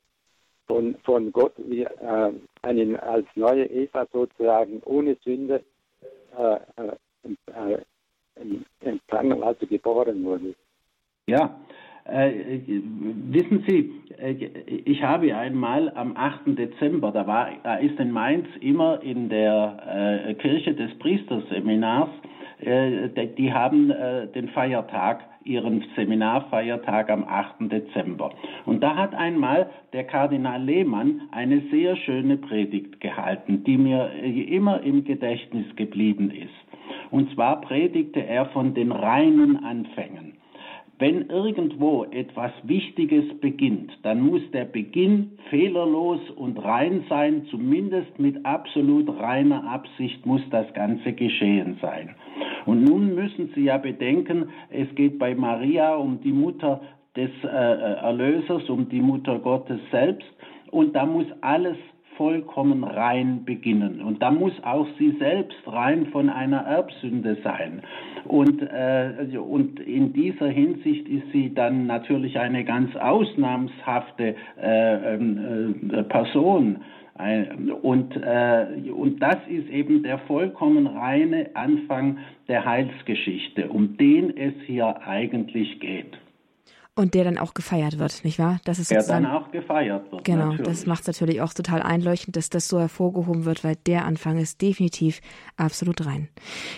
von, 0.66 0.94
von 1.04 1.32
Gott 1.32 1.54
wie, 1.56 1.82
äh, 1.82 2.32
einen, 2.62 2.96
als 2.96 3.26
neue 3.34 3.66
Eva 3.66 4.06
sozusagen 4.12 4.80
ohne 4.84 5.16
Sünde 5.24 5.62
äh, 6.36 6.58
äh, 6.76 7.78
empfangen, 8.80 9.42
also 9.42 9.66
geboren 9.66 10.24
wurde. 10.24 10.54
Ja, 11.26 11.60
äh, 12.04 12.58
wissen 12.66 13.64
Sie, 13.68 13.92
äh, 14.18 14.32
ich 14.84 15.02
habe 15.02 15.34
einmal 15.36 15.90
am 15.94 16.16
8. 16.16 16.58
Dezember, 16.58 17.12
da, 17.12 17.26
war, 17.26 17.50
da 17.62 17.76
ist 17.76 17.98
in 18.00 18.10
Mainz 18.10 18.48
immer 18.60 19.00
in 19.02 19.28
der 19.28 20.24
äh, 20.26 20.34
Kirche 20.34 20.74
des 20.74 20.98
Priesterseminars, 20.98 22.08
äh, 22.08 22.28
die 22.62 23.52
haben 23.52 23.90
äh, 23.90 24.26
den 24.28 24.48
Feiertag, 24.48 25.24
ihren 25.44 25.84
Seminarfeiertag 25.96 27.10
am 27.10 27.24
8. 27.24 27.70
Dezember. 27.72 28.30
Und 28.64 28.82
da 28.82 28.96
hat 28.96 29.14
einmal 29.14 29.70
der 29.92 30.04
Kardinal 30.04 30.62
Lehmann 30.62 31.22
eine 31.32 31.60
sehr 31.70 31.96
schöne 31.96 32.36
Predigt 32.36 33.00
gehalten, 33.00 33.64
die 33.64 33.76
mir 33.76 34.10
äh, 34.22 34.42
immer 34.42 34.80
im 34.82 35.04
Gedächtnis 35.04 35.66
geblieben 35.76 36.30
ist. 36.30 36.50
Und 37.10 37.32
zwar 37.34 37.60
predigte 37.60 38.24
er 38.24 38.46
von 38.46 38.74
den 38.74 38.92
reinen 38.92 39.64
Anfängen. 39.64 40.31
Wenn 41.02 41.30
irgendwo 41.30 42.04
etwas 42.12 42.52
Wichtiges 42.62 43.24
beginnt, 43.40 43.90
dann 44.04 44.20
muss 44.20 44.40
der 44.52 44.66
Beginn 44.66 45.32
fehlerlos 45.50 46.20
und 46.36 46.56
rein 46.58 47.04
sein, 47.08 47.44
zumindest 47.50 48.20
mit 48.20 48.46
absolut 48.46 49.08
reiner 49.18 49.68
Absicht 49.68 50.24
muss 50.24 50.42
das 50.50 50.72
Ganze 50.74 51.12
geschehen 51.12 51.76
sein. 51.82 52.14
Und 52.66 52.84
nun 52.84 53.16
müssen 53.16 53.50
Sie 53.52 53.64
ja 53.64 53.78
bedenken, 53.78 54.50
es 54.70 54.94
geht 54.94 55.18
bei 55.18 55.34
Maria 55.34 55.96
um 55.96 56.20
die 56.20 56.30
Mutter 56.30 56.80
des 57.16 57.30
äh, 57.42 57.48
Erlösers, 57.48 58.70
um 58.70 58.88
die 58.88 59.00
Mutter 59.00 59.40
Gottes 59.40 59.80
selbst 59.90 60.30
und 60.70 60.94
da 60.94 61.04
muss 61.04 61.26
alles 61.40 61.78
vollkommen 62.22 62.84
rein 62.84 63.44
beginnen. 63.44 64.00
Und 64.00 64.22
da 64.22 64.30
muss 64.30 64.52
auch 64.62 64.86
sie 64.96 65.10
selbst 65.18 65.58
rein 65.66 66.06
von 66.12 66.30
einer 66.30 66.58
Erbsünde 66.58 67.36
sein. 67.42 67.82
Und, 68.26 68.62
äh, 68.62 69.36
und 69.38 69.80
in 69.80 70.12
dieser 70.12 70.46
Hinsicht 70.46 71.08
ist 71.08 71.32
sie 71.32 71.52
dann 71.52 71.88
natürlich 71.88 72.38
eine 72.38 72.62
ganz 72.62 72.94
ausnahmshafte 72.94 74.36
äh, 74.62 75.14
ähm, 75.14 75.90
äh, 75.92 76.04
Person. 76.04 76.76
Und, 77.82 78.16
äh, 78.16 78.66
und 78.94 79.20
das 79.20 79.38
ist 79.48 79.68
eben 79.68 80.04
der 80.04 80.18
vollkommen 80.18 80.86
reine 80.86 81.50
Anfang 81.54 82.18
der 82.46 82.64
Heilsgeschichte, 82.64 83.68
um 83.68 83.96
den 83.96 84.36
es 84.36 84.54
hier 84.66 85.02
eigentlich 85.08 85.80
geht. 85.80 86.21
Und 86.94 87.14
der 87.14 87.24
dann 87.24 87.38
auch 87.38 87.54
gefeiert 87.54 87.98
wird, 87.98 88.22
nicht 88.22 88.38
wahr? 88.38 88.58
Das 88.66 88.78
ist 88.78 88.90
der 88.90 89.02
dann 89.02 89.24
auch 89.24 89.50
gefeiert 89.50 90.12
wird. 90.12 90.24
Genau, 90.24 90.48
natürlich. 90.48 90.66
das 90.66 90.84
macht 90.84 91.00
es 91.00 91.06
natürlich 91.06 91.40
auch 91.40 91.54
total 91.54 91.80
einleuchtend, 91.80 92.36
dass 92.36 92.50
das 92.50 92.68
so 92.68 92.78
hervorgehoben 92.78 93.46
wird, 93.46 93.64
weil 93.64 93.76
der 93.86 94.04
Anfang 94.04 94.36
ist 94.36 94.60
definitiv 94.60 95.22
absolut 95.56 96.04
rein. 96.04 96.28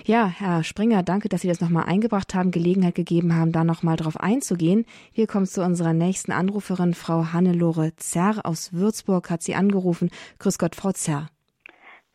Ja, 0.04 0.26
Herr 0.28 0.62
Springer, 0.62 1.02
danke, 1.02 1.28
dass 1.28 1.40
Sie 1.40 1.48
das 1.48 1.60
nochmal 1.60 1.86
eingebracht 1.86 2.32
haben, 2.32 2.52
Gelegenheit 2.52 2.94
gegeben 2.94 3.34
haben, 3.34 3.50
da 3.50 3.64
nochmal 3.64 3.96
drauf 3.96 4.16
einzugehen. 4.16 4.86
Wir 5.14 5.26
kommen 5.26 5.46
zu 5.46 5.64
unserer 5.64 5.94
nächsten 5.94 6.30
Anruferin, 6.30 6.94
Frau 6.94 7.32
Hannelore 7.32 7.96
Zerr 7.96 8.42
aus 8.44 8.72
Würzburg, 8.72 9.30
hat 9.30 9.42
sie 9.42 9.56
angerufen. 9.56 10.10
Grüß 10.38 10.58
Gott, 10.58 10.76
Frau 10.76 10.92
Zerr. 10.92 11.26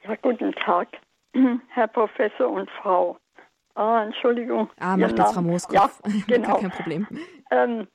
Ja, 0.05 0.15
guten 0.21 0.53
Tag, 0.53 0.87
Herr 1.73 1.87
Professor 1.87 2.49
und 2.49 2.69
Frau. 2.81 3.17
Ah, 3.75 4.03
Entschuldigung. 4.03 4.69
Ah, 4.79 4.97
macht 4.97 5.17
jetzt 5.17 5.33
Frau 5.33 5.41
Mooskopf. 5.41 6.01
Ja, 6.05 6.11
genau. 6.27 6.57
Kein 6.57 6.71
Problem. 6.71 7.07
Ähm, 7.51 7.87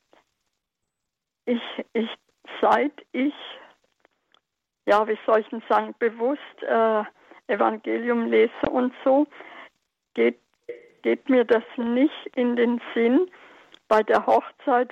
ich, 1.47 1.63
ich, 1.93 2.09
seit 2.61 2.93
ich, 3.13 3.35
ja, 4.87 5.07
wie 5.07 5.19
soll 5.27 5.41
ich 5.41 5.49
denn 5.49 5.63
sagen, 5.69 5.95
bewusst 5.99 6.41
äh, 6.63 7.03
Evangelium 7.47 8.27
lese 8.27 8.71
und 8.71 8.93
so, 9.05 9.27
geht, 10.15 10.41
geht 11.03 11.29
mir 11.29 11.45
das 11.45 11.65
nicht 11.77 12.27
in 12.35 12.57
den 12.57 12.81
Sinn, 12.95 13.29
bei 13.89 14.03
der 14.03 14.27
Hochzeit, 14.27 14.91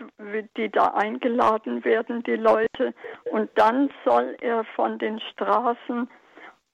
die 0.57 0.69
da 0.69 0.89
eingeladen 0.89 1.85
werden, 1.85 2.23
die 2.25 2.37
Leute, 2.37 2.95
und 3.31 3.51
dann 3.55 3.91
soll 4.05 4.37
er 4.41 4.65
von 4.77 4.99
den 4.99 5.19
Straßen 5.19 6.09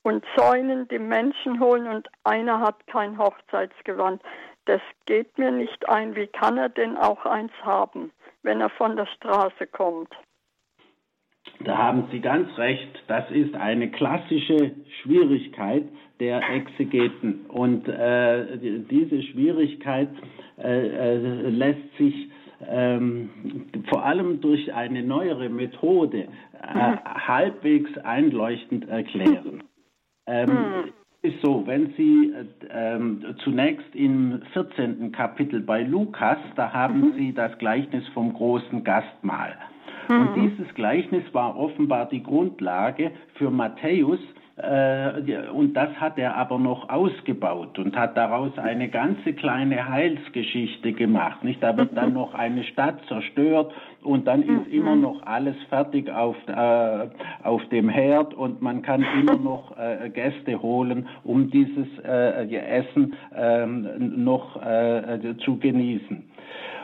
und 0.09 0.25
Zäunen 0.35 0.89
die 0.89 0.99
Menschen 0.99 1.61
holen 1.61 1.87
und 1.87 2.09
einer 2.25 2.61
hat 2.61 2.87
kein 2.87 3.19
Hochzeitsgewand. 3.19 4.23
Das 4.65 4.81
geht 5.05 5.37
mir 5.37 5.51
nicht 5.51 5.87
ein. 5.87 6.17
Wie 6.17 6.29
kann 6.29 6.57
er 6.57 6.71
denn 6.71 6.97
auch 6.97 7.27
eins 7.27 7.53
haben, 7.63 8.11
wenn 8.43 8.63
er 8.63 8.71
von 8.71 8.97
der 8.97 9.05
Straße 9.05 9.67
kommt? 9.67 10.09
Da 11.61 11.77
haben 11.77 12.09
Sie 12.11 12.21
ganz 12.21 12.49
recht. 12.57 13.03
Das 13.07 13.31
ist 13.31 13.55
eine 13.55 13.91
klassische 13.91 14.73
Schwierigkeit 15.03 15.85
der 16.21 16.41
Exegeten. 16.55 17.45
Und 17.49 17.87
äh, 17.87 18.57
diese 18.91 19.23
Schwierigkeit 19.23 20.09
äh, 20.57 20.87
äh, 20.87 21.17
lässt 21.51 21.97
sich 21.99 22.31
ähm, 22.67 23.67
vor 23.89 24.05
allem 24.05 24.41
durch 24.41 24.73
eine 24.73 25.03
neuere 25.03 25.51
Methode 25.51 26.29
äh, 26.55 26.97
halbwegs 27.05 27.97
einleuchtend 27.99 28.89
erklären. 28.89 29.63
Ähm, 30.29 30.49
hm 30.49 30.93
ist 31.23 31.41
so, 31.43 31.67
wenn 31.67 31.93
Sie 31.97 32.33
äh, 32.69 33.35
zunächst 33.43 33.95
im 33.95 34.41
14. 34.53 35.11
Kapitel 35.11 35.61
bei 35.61 35.83
Lukas, 35.83 36.39
da 36.55 36.73
haben 36.73 37.01
mhm. 37.01 37.13
Sie 37.17 37.33
das 37.33 37.57
Gleichnis 37.59 38.07
vom 38.15 38.33
großen 38.33 38.85
Gastmahl. 38.85 39.57
Mhm. 40.09 40.21
Und 40.21 40.35
dieses 40.37 40.75
Gleichnis 40.75 41.25
war 41.33 41.57
offenbar 41.57 42.09
die 42.09 42.23
Grundlage 42.23 43.11
für 43.35 43.51
Matthäus, 43.51 44.21
und 45.55 45.75
das 45.75 45.91
hat 46.01 46.19
er 46.19 46.37
aber 46.37 46.59
noch 46.59 46.89
ausgebaut 46.89 47.79
und 47.79 47.97
hat 47.97 48.17
daraus 48.17 48.59
eine 48.59 48.89
ganze 48.89 49.33
kleine 49.33 49.89
Heilsgeschichte 49.89 50.93
gemacht. 50.93 51.45
Nicht? 51.45 51.63
Da 51.63 51.77
wird 51.77 51.97
dann 51.97 52.13
noch 52.15 52.35
eine 52.35 52.65
Stadt 52.65 52.99
zerstört 53.07 53.73
und 54.03 54.27
dann 54.27 54.43
ist 54.43 54.67
mhm. 54.69 54.73
immer 54.73 54.97
noch 54.97 55.23
alles 55.25 55.57
fertig 55.69 56.11
auf, 56.11 56.37
äh, 56.49 57.07
auf 57.45 57.65
dem 57.69 57.89
Herd 57.89 58.35
und 58.35 58.61
man 58.61 58.83
kann 58.83 59.05
immer 59.21 59.37
noch 59.43 59.77
äh, 59.77 60.11
Gäste 60.11 60.61
holen, 60.61 61.09
um 61.23 61.51
dieses 61.51 61.87
äh, 62.05 62.53
Essen 62.57 63.15
ähm, 63.37 64.25
noch 64.25 64.61
äh, 64.61 65.37
zu 65.45 65.59
genießen. 65.59 66.25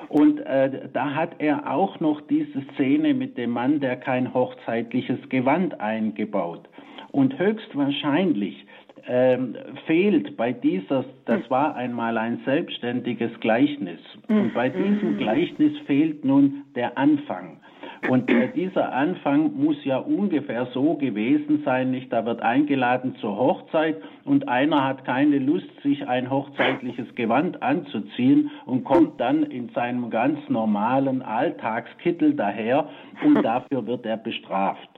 Und 0.08 0.38
äh, 0.40 0.88
da 0.92 1.14
hat 1.14 1.30
er 1.38 1.72
auch 1.72 1.98
noch 1.98 2.20
diese 2.20 2.62
Szene 2.74 3.14
mit 3.14 3.36
dem 3.36 3.50
Mann, 3.50 3.80
der 3.80 3.96
kein 3.96 4.32
hochzeitliches 4.32 5.28
Gewand 5.28 5.80
eingebaut. 5.80 6.68
Und 7.14 7.38
höchstwahrscheinlich 7.38 8.66
ähm, 9.06 9.54
fehlt 9.86 10.36
bei 10.36 10.52
dieser, 10.52 11.04
das 11.26 11.48
war 11.48 11.76
einmal 11.76 12.18
ein 12.18 12.40
selbstständiges 12.44 13.38
Gleichnis. 13.38 14.00
Und 14.26 14.52
bei 14.52 14.68
diesem 14.68 15.12
mhm. 15.12 15.18
Gleichnis 15.18 15.78
fehlt 15.86 16.24
nun 16.24 16.64
der 16.74 16.98
Anfang. 16.98 17.60
Und 18.08 18.28
äh, 18.28 18.48
dieser 18.56 18.92
Anfang 18.92 19.54
muss 19.54 19.76
ja 19.84 19.98
ungefähr 19.98 20.66
so 20.74 20.94
gewesen 20.94 21.62
sein, 21.64 21.92
nicht? 21.92 22.12
Da 22.12 22.26
wird 22.26 22.42
eingeladen 22.42 23.14
zur 23.20 23.36
Hochzeit 23.36 23.96
und 24.24 24.48
einer 24.48 24.84
hat 24.84 25.04
keine 25.04 25.38
Lust, 25.38 25.70
sich 25.84 26.08
ein 26.08 26.30
hochzeitliches 26.30 27.14
Gewand 27.14 27.62
anzuziehen 27.62 28.50
und 28.66 28.82
kommt 28.82 29.20
dann 29.20 29.44
in 29.44 29.68
seinem 29.68 30.10
ganz 30.10 30.40
normalen 30.48 31.22
Alltagskittel 31.22 32.34
daher 32.34 32.88
und 33.24 33.40
dafür 33.44 33.86
wird 33.86 34.04
er 34.04 34.16
bestraft. 34.16 34.93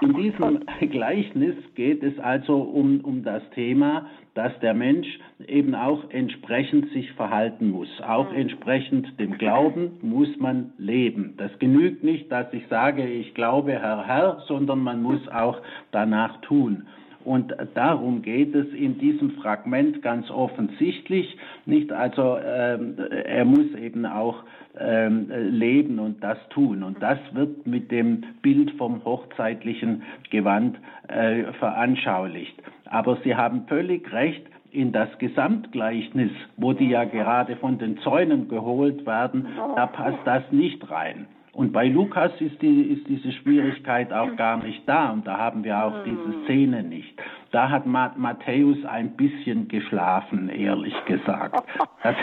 In 0.00 0.14
diesem 0.14 0.60
Gleichnis 0.90 1.54
geht 1.74 2.02
es 2.02 2.18
also 2.18 2.56
um, 2.58 3.00
um 3.00 3.22
das 3.22 3.42
Thema, 3.54 4.06
dass 4.34 4.52
der 4.60 4.74
Mensch 4.74 5.06
eben 5.46 5.74
auch 5.74 6.10
entsprechend 6.10 6.90
sich 6.92 7.10
verhalten 7.12 7.70
muss. 7.70 7.88
Auch 8.06 8.32
entsprechend 8.32 9.18
dem 9.18 9.38
Glauben 9.38 9.98
muss 10.02 10.28
man 10.38 10.72
leben. 10.76 11.34
Das 11.36 11.56
genügt 11.58 12.02
nicht, 12.02 12.30
dass 12.30 12.52
ich 12.52 12.66
sage, 12.68 13.06
ich 13.06 13.34
glaube, 13.34 13.72
Herr, 13.72 14.06
Herr, 14.06 14.42
sondern 14.48 14.80
man 14.80 15.02
muss 15.02 15.26
auch 15.28 15.60
danach 15.92 16.40
tun. 16.42 16.86
Und 17.24 17.54
darum 17.74 18.22
geht 18.22 18.54
es 18.54 18.66
in 18.74 18.98
diesem 18.98 19.32
Fragment 19.32 20.02
ganz 20.02 20.30
offensichtlich. 20.30 21.36
Nicht 21.64 21.90
also, 21.92 22.38
ähm, 22.38 22.96
er 22.98 23.44
muss 23.44 23.74
eben 23.74 24.04
auch 24.06 24.44
ähm, 24.78 25.30
leben 25.30 25.98
und 25.98 26.22
das 26.22 26.38
tun. 26.50 26.82
Und 26.82 27.02
das 27.02 27.18
wird 27.32 27.66
mit 27.66 27.90
dem 27.90 28.24
Bild 28.42 28.72
vom 28.72 29.04
hochzeitlichen 29.04 30.02
Gewand 30.30 30.78
äh, 31.08 31.44
veranschaulicht. 31.58 32.62
Aber 32.86 33.18
Sie 33.24 33.34
haben 33.34 33.66
völlig 33.68 34.12
recht, 34.12 34.44
in 34.74 34.90
das 34.90 35.08
Gesamtgleichnis, 35.18 36.32
wo 36.56 36.72
die 36.72 36.88
ja 36.88 37.04
gerade 37.04 37.54
von 37.56 37.78
den 37.78 37.98
Zäunen 37.98 38.48
geholt 38.48 39.06
werden, 39.06 39.46
da 39.76 39.86
passt 39.86 40.18
das 40.24 40.42
nicht 40.50 40.90
rein. 40.90 41.26
Und 41.54 41.72
bei 41.72 41.86
Lukas 41.86 42.32
ist, 42.40 42.60
die, 42.62 42.82
ist 42.82 43.08
diese 43.08 43.30
Schwierigkeit 43.32 44.12
auch 44.12 44.34
gar 44.36 44.62
nicht 44.62 44.88
da 44.88 45.10
und 45.10 45.26
da 45.26 45.38
haben 45.38 45.62
wir 45.62 45.84
auch 45.84 46.02
diese 46.04 46.24
hm. 46.24 46.44
Szene 46.44 46.82
nicht. 46.82 47.14
Da 47.52 47.70
hat 47.70 47.86
Matthäus 47.86 48.84
ein 48.84 49.16
bisschen 49.16 49.68
geschlafen, 49.68 50.48
ehrlich 50.48 50.94
gesagt. 51.04 51.62
Das 52.02 52.16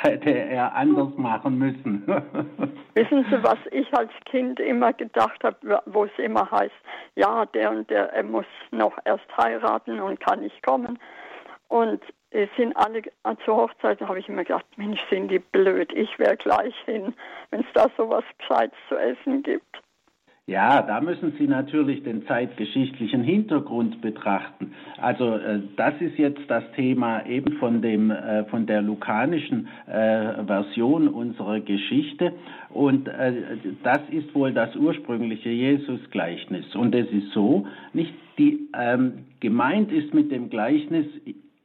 hätte 0.00 0.30
er 0.30 0.74
anders 0.74 1.14
machen 1.18 1.58
müssen. 1.58 2.06
Wissen 2.94 3.26
Sie, 3.28 3.42
was 3.42 3.58
ich 3.72 3.92
als 3.92 4.10
Kind 4.24 4.58
immer 4.58 4.94
gedacht 4.94 5.44
habe, 5.44 5.82
wo 5.84 6.04
es 6.04 6.10
immer 6.16 6.50
heißt, 6.50 6.72
ja, 7.16 7.44
der 7.46 7.70
und 7.72 7.90
der, 7.90 8.12
er 8.14 8.22
muss 8.22 8.46
noch 8.70 8.96
erst 9.04 9.26
heiraten 9.36 10.00
und 10.00 10.18
kann 10.20 10.40
nicht 10.40 10.64
kommen. 10.64 10.98
Und 11.68 12.00
es 12.30 12.48
sind 12.56 12.76
alle 12.76 13.02
zur 13.44 13.56
Hochzeit, 13.56 14.00
habe 14.00 14.18
ich 14.18 14.28
immer 14.28 14.44
gedacht, 14.44 14.66
Mensch, 14.76 15.00
sind 15.10 15.30
die 15.30 15.38
blöd, 15.38 15.92
ich 15.94 16.18
wäre 16.18 16.36
gleich 16.36 16.74
hin, 16.84 17.14
wenn 17.50 17.60
es 17.60 17.66
da 17.74 17.86
so 17.96 18.08
was 18.10 18.24
Gescheites 18.38 18.78
zu 18.88 18.96
essen 18.96 19.42
gibt. 19.42 19.82
Ja, 20.48 20.80
da 20.80 21.02
müssen 21.02 21.34
Sie 21.38 21.46
natürlich 21.46 22.04
den 22.04 22.26
zeitgeschichtlichen 22.26 23.22
Hintergrund 23.22 24.00
betrachten. 24.00 24.72
Also 24.96 25.34
äh, 25.34 25.60
das 25.76 25.92
ist 26.00 26.16
jetzt 26.16 26.40
das 26.48 26.64
Thema 26.74 27.26
eben 27.26 27.58
von 27.58 27.82
dem 27.82 28.10
äh, 28.10 28.46
von 28.46 28.64
der 28.64 28.80
lukanischen 28.80 29.68
äh, 29.86 30.42
Version 30.46 31.08
unserer 31.08 31.60
Geschichte 31.60 32.32
und 32.70 33.08
äh, 33.08 33.58
das 33.82 34.00
ist 34.10 34.34
wohl 34.34 34.54
das 34.54 34.74
ursprüngliche 34.74 35.50
Jesusgleichnis 35.50 36.74
und 36.74 36.94
es 36.94 37.10
ist 37.10 37.30
so, 37.32 37.66
nicht 37.92 38.14
die 38.38 38.70
ähm, 38.74 39.26
gemeint 39.40 39.92
ist 39.92 40.14
mit 40.14 40.32
dem 40.32 40.48
Gleichnis 40.48 41.04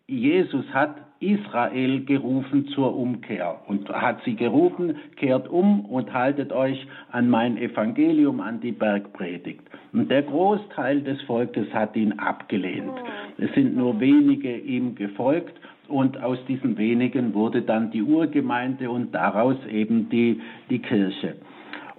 Jesus 0.07 0.65
hat 0.73 0.97
Israel 1.21 2.03
gerufen 2.03 2.67
zur 2.75 2.93
Umkehr 2.93 3.61
und 3.67 3.87
hat 3.87 4.21
sie 4.25 4.35
gerufen, 4.35 4.97
kehrt 5.15 5.47
um 5.47 5.85
und 5.85 6.13
haltet 6.13 6.51
euch 6.51 6.85
an 7.11 7.29
mein 7.29 7.57
Evangelium, 7.57 8.41
an 8.41 8.59
die 8.59 8.73
Bergpredigt. 8.73 9.61
Und 9.93 10.11
der 10.11 10.23
Großteil 10.23 11.01
des 11.03 11.21
Volkes 11.21 11.73
hat 11.73 11.95
ihn 11.95 12.19
abgelehnt. 12.19 12.91
Es 13.37 13.53
sind 13.53 13.77
nur 13.77 14.01
wenige 14.01 14.57
ihm 14.57 14.93
gefolgt 14.95 15.57
und 15.87 16.21
aus 16.21 16.37
diesen 16.49 16.77
wenigen 16.77 17.33
wurde 17.33 17.61
dann 17.61 17.89
die 17.91 18.03
Urgemeinde 18.03 18.91
und 18.91 19.15
daraus 19.15 19.57
eben 19.67 20.09
die, 20.09 20.41
die 20.69 20.79
Kirche. 20.79 21.35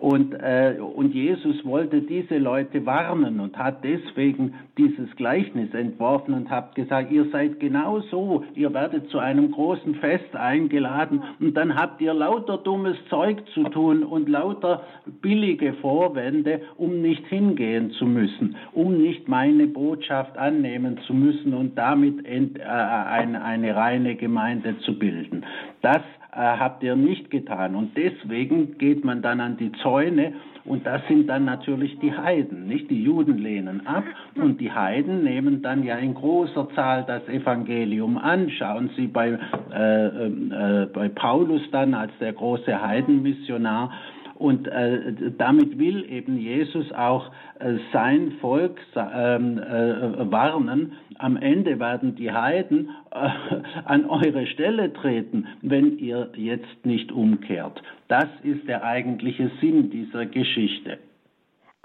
Und, 0.04 0.34
äh, 0.34 0.76
und 0.80 1.14
Jesus 1.14 1.64
wollte 1.64 2.02
diese 2.02 2.36
Leute 2.36 2.84
warnen 2.84 3.40
und 3.40 3.56
hat 3.56 3.82
deswegen 3.82 4.52
dieses 4.76 5.08
Gleichnis 5.16 5.72
entworfen 5.72 6.34
und 6.34 6.50
hat 6.50 6.74
gesagt, 6.74 7.10
ihr 7.10 7.24
seid 7.30 7.58
genau 7.58 8.00
so, 8.10 8.44
ihr 8.54 8.74
werdet 8.74 9.08
zu 9.08 9.18
einem 9.18 9.50
großen 9.50 9.94
Fest 9.94 10.36
eingeladen 10.36 11.22
und 11.40 11.56
dann 11.56 11.74
habt 11.74 12.02
ihr 12.02 12.12
lauter 12.12 12.58
dummes 12.58 12.98
Zeug 13.08 13.38
zu 13.54 13.62
tun 13.70 14.02
und 14.02 14.28
lauter 14.28 14.82
billige 15.22 15.72
Vorwände, 15.72 16.60
um 16.76 17.00
nicht 17.00 17.26
hingehen 17.28 17.90
zu 17.92 18.04
müssen, 18.04 18.56
um 18.72 18.98
nicht 18.98 19.26
meine 19.26 19.66
Botschaft 19.66 20.36
annehmen 20.36 20.98
zu 21.06 21.14
müssen 21.14 21.54
und 21.54 21.78
damit 21.78 22.26
ent, 22.26 22.58
äh, 22.58 22.62
eine, 22.62 23.42
eine 23.42 23.74
reine 23.74 24.16
Gemeinde 24.16 24.76
zu 24.80 24.98
bilden. 24.98 25.46
Das 25.80 26.02
habt 26.34 26.82
ihr 26.82 26.96
nicht 26.96 27.30
getan. 27.30 27.74
Und 27.74 27.96
deswegen 27.96 28.78
geht 28.78 29.04
man 29.04 29.22
dann 29.22 29.40
an 29.40 29.56
die 29.56 29.72
Zäune 29.82 30.32
und 30.64 30.86
das 30.86 31.02
sind 31.08 31.26
dann 31.28 31.44
natürlich 31.44 31.98
die 31.98 32.16
Heiden, 32.16 32.66
nicht? 32.66 32.90
Die 32.90 33.02
Juden 33.02 33.36
lehnen 33.36 33.86
ab 33.86 34.04
und 34.34 34.60
die 34.60 34.72
Heiden 34.72 35.22
nehmen 35.22 35.60
dann 35.60 35.84
ja 35.84 35.96
in 35.96 36.14
großer 36.14 36.68
Zahl 36.74 37.04
das 37.06 37.28
Evangelium 37.28 38.16
an. 38.16 38.48
Schauen 38.48 38.88
Sie 38.96 39.06
bei, 39.06 39.38
äh, 39.72 40.26
äh, 40.26 40.86
bei 40.86 41.10
Paulus 41.10 41.60
dann 41.70 41.92
als 41.92 42.12
der 42.18 42.32
große 42.32 42.80
Heidenmissionar 42.80 43.92
und 44.36 44.66
äh, 44.68 45.32
damit 45.38 45.78
will 45.78 46.10
eben 46.10 46.36
Jesus 46.38 46.92
auch 46.92 47.30
äh, 47.58 47.74
sein 47.92 48.32
Volk 48.40 48.78
ähm, 48.96 49.58
äh, 49.58 50.30
warnen. 50.30 50.92
Am 51.18 51.36
Ende 51.36 51.78
werden 51.78 52.16
die 52.16 52.32
Heiden 52.32 52.90
äh, 53.10 53.28
an 53.84 54.06
eure 54.06 54.46
Stelle 54.46 54.92
treten, 54.92 55.46
wenn 55.62 55.98
ihr 55.98 56.30
jetzt 56.34 56.84
nicht 56.84 57.12
umkehrt. 57.12 57.82
Das 58.08 58.28
ist 58.42 58.66
der 58.66 58.82
eigentliche 58.84 59.50
Sinn 59.60 59.90
dieser 59.90 60.26
Geschichte. 60.26 60.98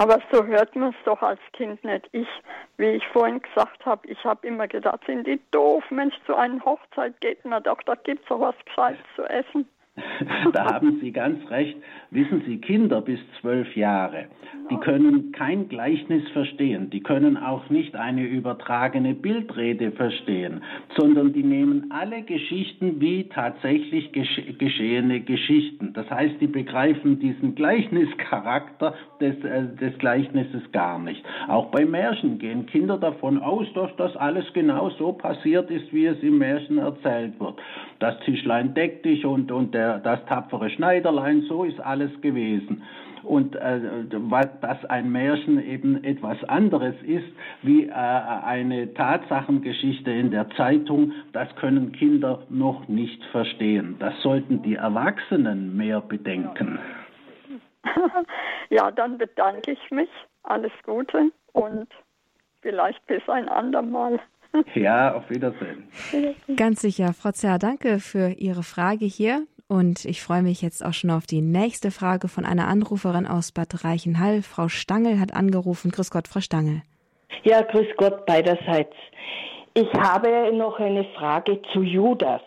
Aber 0.01 0.19
so 0.31 0.45
hört 0.45 0.73
man 0.77 0.91
es 0.91 0.95
doch 1.03 1.21
als 1.21 1.41
Kind 1.51 1.83
nicht. 1.83 2.07
Ich, 2.13 2.27
wie 2.77 2.91
ich 2.91 3.05
vorhin 3.07 3.41
gesagt 3.41 3.85
habe, 3.85 4.07
ich 4.07 4.23
habe 4.23 4.47
immer 4.47 4.65
gedacht, 4.65 5.01
sind 5.05 5.27
die 5.27 5.41
doof, 5.51 5.83
Mensch, 5.89 6.15
zu 6.25 6.35
einer 6.35 6.63
Hochzeit 6.63 7.19
geht 7.19 7.43
man 7.43 7.61
doch, 7.63 7.81
da 7.83 7.95
gibt 7.95 8.21
es 8.21 8.27
doch 8.29 8.39
was 8.39 8.55
Gescheites 8.65 9.03
zu 9.17 9.23
essen. 9.23 9.67
da 10.53 10.73
haben 10.73 10.99
Sie 11.01 11.11
ganz 11.11 11.49
recht. 11.49 11.77
Wissen 12.11 12.41
Sie, 12.47 12.57
Kinder 12.57 13.01
bis 13.01 13.19
zwölf 13.39 13.75
Jahre, 13.75 14.25
die 14.71 14.77
können 14.77 15.31
kein 15.31 15.69
Gleichnis 15.69 16.27
verstehen, 16.29 16.89
die 16.89 17.01
können 17.01 17.37
auch 17.37 17.69
nicht 17.69 17.95
eine 17.95 18.23
übertragene 18.23 19.13
Bildrede 19.13 19.91
verstehen, 19.91 20.61
sondern 20.97 21.33
die 21.33 21.43
nehmen 21.43 21.91
alle 21.91 22.21
Geschichten 22.23 22.99
wie 22.99 23.29
tatsächlich 23.29 24.11
geschehene 24.11 25.21
Geschichten. 25.21 25.93
Das 25.93 26.09
heißt, 26.09 26.35
die 26.41 26.47
begreifen 26.47 27.19
diesen 27.19 27.55
Gleichnischarakter 27.55 28.93
des, 29.19 29.43
äh, 29.43 29.75
des 29.75 29.97
Gleichnisses 29.99 30.71
gar 30.71 30.99
nicht. 30.99 31.23
Auch 31.47 31.67
bei 31.67 31.85
Märchen 31.85 32.39
gehen 32.39 32.65
Kinder 32.65 32.97
davon 32.97 33.39
aus, 33.39 33.65
dass 33.73 33.95
das 33.97 34.15
alles 34.17 34.45
genau 34.53 34.89
so 34.91 35.13
passiert 35.13 35.69
ist, 35.71 35.91
wie 35.93 36.05
es 36.05 36.21
im 36.21 36.37
Märchen 36.37 36.77
erzählt 36.77 37.39
wird. 37.39 37.55
Das 37.99 38.19
Tischlein 38.21 38.73
deckt 38.73 39.05
dich 39.05 39.25
und, 39.25 39.51
und 39.51 39.73
der 39.73 39.88
das 39.97 40.23
tapfere 40.25 40.69
Schneiderlein, 40.69 41.41
so 41.49 41.63
ist 41.63 41.79
alles 41.79 42.11
gewesen. 42.21 42.83
Und 43.23 43.55
äh, 43.55 43.79
dass 44.61 44.85
ein 44.85 45.11
Märchen 45.11 45.61
eben 45.63 46.03
etwas 46.03 46.41
anderes 46.45 46.95
ist 47.03 47.27
wie 47.63 47.87
äh, 47.87 47.91
eine 47.91 48.93
Tatsachengeschichte 48.93 50.11
in 50.11 50.31
der 50.31 50.49
Zeitung, 50.51 51.11
das 51.33 51.53
können 51.55 51.91
Kinder 51.91 52.43
noch 52.49 52.87
nicht 52.87 53.23
verstehen. 53.31 53.95
Das 53.99 54.13
sollten 54.21 54.61
die 54.61 54.75
Erwachsenen 54.75 55.75
mehr 55.75 56.01
bedenken. 56.01 56.79
Ja, 58.69 58.91
dann 58.91 59.17
bedanke 59.17 59.71
ich 59.71 59.91
mich. 59.91 60.09
Alles 60.43 60.71
Gute 60.85 61.31
und 61.53 61.87
vielleicht 62.61 63.05
bis 63.07 63.27
ein 63.27 63.49
andermal. 63.49 64.19
Ja, 64.73 65.13
auf 65.15 65.29
Wiedersehen. 65.29 65.87
Ganz 66.55 66.81
sicher. 66.81 67.13
Frau 67.13 67.31
Zerr, 67.31 67.59
danke 67.59 67.99
für 67.99 68.29
Ihre 68.29 68.63
Frage 68.63 69.05
hier. 69.05 69.45
Und 69.69 70.03
ich 70.05 70.23
freue 70.23 70.41
mich 70.41 70.63
jetzt 70.63 70.83
auch 70.83 70.93
schon 70.93 71.11
auf 71.11 71.27
die 71.27 71.41
nächste 71.41 71.91
Frage 71.91 72.27
von 72.27 72.43
einer 72.43 72.67
Anruferin 72.67 73.27
aus 73.27 73.51
Bad 73.51 73.85
Reichenhall. 73.85 74.41
Frau 74.41 74.67
Stangel 74.67 75.19
hat 75.19 75.35
angerufen. 75.35 75.91
Grüß 75.91 76.09
Gott, 76.09 76.27
Frau 76.27 76.39
Stangel. 76.39 76.81
Ja, 77.43 77.61
grüß 77.61 77.85
Gott 77.95 78.25
beiderseits. 78.25 78.95
Ich 79.75 79.87
habe 79.93 80.51
noch 80.53 80.79
eine 80.79 81.03
Frage 81.15 81.61
zu 81.71 81.83
Judas. 81.83 82.41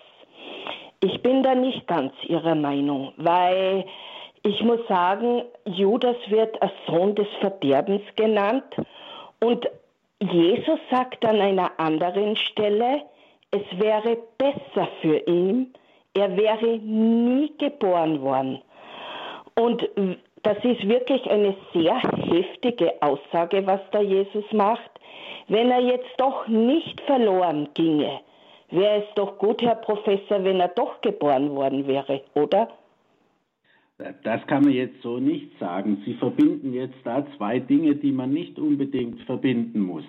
Ich 0.98 1.22
bin 1.22 1.44
da 1.44 1.54
nicht 1.54 1.86
ganz 1.86 2.12
Ihrer 2.26 2.56
Meinung, 2.56 3.12
weil 3.16 3.84
ich 4.42 4.60
muss 4.62 4.80
sagen, 4.88 5.42
Judas 5.64 6.16
wird 6.26 6.60
als 6.60 6.72
Sohn 6.88 7.14
des 7.14 7.28
Verderbens 7.40 8.02
genannt 8.16 8.64
und 9.40 9.64
Jesus 10.20 10.80
sagt 10.90 11.24
an 11.24 11.40
einer 11.40 11.70
anderen 11.78 12.36
Stelle, 12.36 13.02
es 13.52 13.62
wäre 13.78 14.18
besser 14.38 14.88
für 15.00 15.18
ihn, 15.28 15.72
er 16.14 16.36
wäre 16.36 16.78
nie 16.78 17.52
geboren 17.58 18.20
worden. 18.20 18.60
Und 19.54 19.88
das 20.42 20.56
ist 20.64 20.86
wirklich 20.88 21.28
eine 21.30 21.54
sehr 21.72 22.00
heftige 22.00 23.00
Aussage, 23.00 23.66
was 23.66 23.80
da 23.92 24.00
Jesus 24.00 24.44
macht. 24.52 24.90
Wenn 25.48 25.70
er 25.70 25.80
jetzt 25.80 26.10
doch 26.18 26.48
nicht 26.48 27.00
verloren 27.02 27.68
ginge, 27.74 28.20
wäre 28.70 29.02
es 29.02 29.14
doch 29.14 29.38
gut, 29.38 29.62
Herr 29.62 29.76
Professor, 29.76 30.42
wenn 30.44 30.60
er 30.60 30.68
doch 30.68 31.00
geboren 31.00 31.50
worden 31.54 31.86
wäre, 31.86 32.22
oder? 32.34 32.68
Das 34.24 34.44
kann 34.46 34.64
man 34.64 34.72
jetzt 34.72 35.00
so 35.02 35.18
nicht 35.18 35.56
sagen. 35.60 36.02
Sie 36.04 36.14
verbinden 36.14 36.72
jetzt 36.72 36.96
da 37.04 37.24
zwei 37.36 37.60
Dinge, 37.60 37.94
die 37.94 38.10
man 38.10 38.32
nicht 38.32 38.58
unbedingt 38.58 39.20
verbinden 39.22 39.80
muss. 39.80 40.04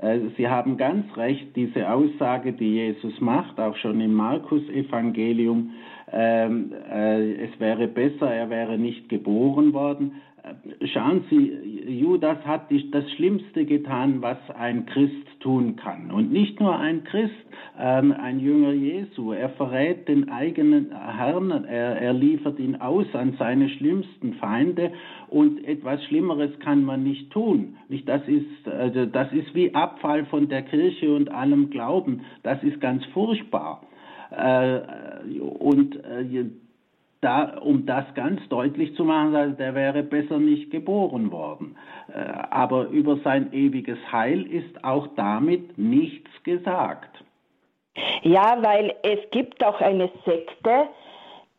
Äh, 0.00 0.18
Sie 0.36 0.48
haben 0.48 0.76
ganz 0.76 1.04
recht, 1.16 1.54
diese 1.56 1.90
Aussage, 1.90 2.52
die 2.52 2.74
Jesus 2.74 3.20
macht, 3.20 3.58
auch 3.58 3.76
schon 3.76 4.00
im 4.00 4.14
Markus-Evangelium, 4.14 5.70
ähm, 6.12 6.72
äh, 6.90 7.32
es 7.44 7.58
wäre 7.58 7.88
besser, 7.88 8.30
er 8.32 8.50
wäre 8.50 8.78
nicht 8.78 9.08
geboren 9.08 9.72
worden. 9.72 10.12
Schauen 10.92 11.24
Sie, 11.28 11.98
Judas 12.00 12.38
hat 12.46 12.70
das 12.92 13.10
Schlimmste 13.12 13.64
getan, 13.64 14.22
was 14.22 14.38
ein 14.56 14.86
Christ 14.86 15.26
tun 15.40 15.74
kann. 15.74 16.12
Und 16.12 16.30
nicht 16.30 16.60
nur 16.60 16.78
ein 16.78 17.02
Christ, 17.04 17.34
ähm, 17.78 18.12
ein 18.12 18.38
Jünger 18.38 18.72
Jesu. 18.72 19.32
Er 19.32 19.50
verrät 19.50 20.06
den 20.06 20.28
eigenen 20.28 20.92
Herrn, 20.92 21.50
er, 21.64 22.00
er 22.00 22.12
liefert 22.12 22.60
ihn 22.60 22.76
aus 22.76 23.06
an 23.14 23.34
seine 23.38 23.68
schlimmsten 23.70 24.34
Feinde 24.34 24.92
und 25.28 25.64
etwas 25.64 26.02
Schlimmeres 26.04 26.56
kann 26.60 26.84
man 26.84 27.02
nicht 27.02 27.30
tun. 27.32 27.76
Nicht, 27.88 28.08
das, 28.08 28.26
ist, 28.28 28.68
also 28.68 29.06
das 29.06 29.32
ist 29.32 29.52
wie 29.54 29.74
Abfall 29.74 30.26
von 30.26 30.48
der 30.48 30.62
Kirche 30.62 31.12
und 31.14 31.28
allem 31.28 31.70
Glauben. 31.70 32.22
Das 32.44 32.62
ist 32.62 32.80
ganz 32.80 33.04
furchtbar. 33.06 33.82
Äh, 34.30 34.80
und 35.40 35.96
äh, 36.04 36.46
da, 37.20 37.58
um 37.60 37.86
das 37.86 38.04
ganz 38.14 38.46
deutlich 38.48 38.94
zu 38.96 39.04
machen, 39.04 39.34
also 39.34 39.54
der 39.56 39.74
wäre 39.74 40.02
besser 40.02 40.38
nicht 40.38 40.70
geboren 40.70 41.32
worden. 41.32 41.76
Äh, 42.12 42.20
aber 42.50 42.88
über 42.88 43.16
sein 43.24 43.52
ewiges 43.52 43.98
Heil 44.12 44.42
ist 44.46 44.84
auch 44.84 45.08
damit 45.16 45.78
nichts 45.78 46.30
gesagt. 46.44 47.10
Ja, 48.22 48.58
weil 48.60 48.94
es 49.02 49.18
gibt 49.30 49.64
auch 49.64 49.80
eine 49.80 50.10
Sekte, 50.24 50.88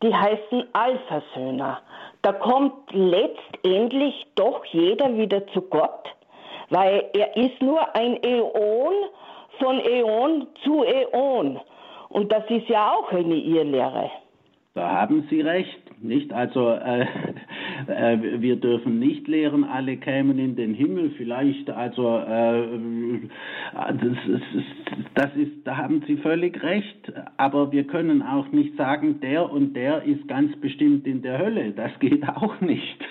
die 0.02 0.14
heißen 0.14 0.64
Alpha-Söhner. 0.72 1.80
Da 2.22 2.32
kommt 2.32 2.92
letztendlich 2.92 4.26
doch 4.36 4.64
jeder 4.66 5.16
wieder 5.16 5.46
zu 5.48 5.62
Gott, 5.62 6.08
weil 6.70 7.04
er 7.14 7.36
ist 7.36 7.60
nur 7.60 7.94
ein 7.96 8.22
Äon 8.22 8.94
von 9.58 9.80
Äon 9.80 10.46
zu 10.62 10.84
Äon. 10.84 11.60
Und 12.08 12.32
das 12.32 12.44
ist 12.48 12.68
ja 12.68 12.92
auch 12.92 13.10
eine 13.12 13.34
Irrlehre. 13.34 14.10
Da 14.78 14.92
haben 14.92 15.24
Sie 15.28 15.40
recht, 15.40 16.04
nicht? 16.04 16.32
Also 16.32 16.70
äh, 16.70 17.00
äh, 17.88 18.40
wir 18.40 18.54
dürfen 18.54 19.00
nicht 19.00 19.26
lehren, 19.26 19.64
alle 19.64 19.96
kämen 19.96 20.38
in 20.38 20.54
den 20.54 20.72
Himmel. 20.72 21.10
Vielleicht, 21.16 21.68
also 21.68 22.18
äh, 22.18 22.62
das, 23.74 24.18
ist, 24.28 24.62
das 25.14 25.34
ist, 25.34 25.66
da 25.66 25.78
haben 25.78 26.04
Sie 26.06 26.16
völlig 26.18 26.62
recht. 26.62 27.12
Aber 27.38 27.72
wir 27.72 27.88
können 27.88 28.22
auch 28.22 28.52
nicht 28.52 28.76
sagen, 28.76 29.18
der 29.20 29.50
und 29.50 29.74
der 29.74 30.04
ist 30.04 30.28
ganz 30.28 30.54
bestimmt 30.60 31.08
in 31.08 31.22
der 31.22 31.38
Hölle. 31.38 31.72
Das 31.72 31.90
geht 31.98 32.28
auch 32.28 32.60
nicht. 32.60 33.04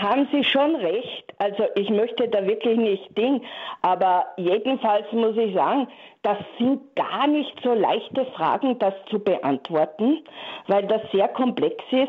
Haben 0.00 0.28
Sie 0.32 0.44
schon 0.44 0.76
recht. 0.76 1.24
Also 1.38 1.64
ich 1.74 1.90
möchte 1.90 2.28
da 2.28 2.46
wirklich 2.46 2.76
nicht 2.78 3.16
Ding, 3.16 3.42
aber 3.82 4.26
jedenfalls 4.36 5.10
muss 5.12 5.36
ich 5.36 5.54
sagen, 5.54 5.88
das 6.22 6.38
sind 6.58 6.80
gar 6.94 7.26
nicht 7.26 7.52
so 7.62 7.74
leichte 7.74 8.24
Fragen, 8.26 8.78
das 8.78 8.94
zu 9.08 9.18
beantworten, 9.18 10.18
weil 10.66 10.86
das 10.86 11.00
sehr 11.12 11.28
komplex 11.28 11.82
ist. 11.90 12.08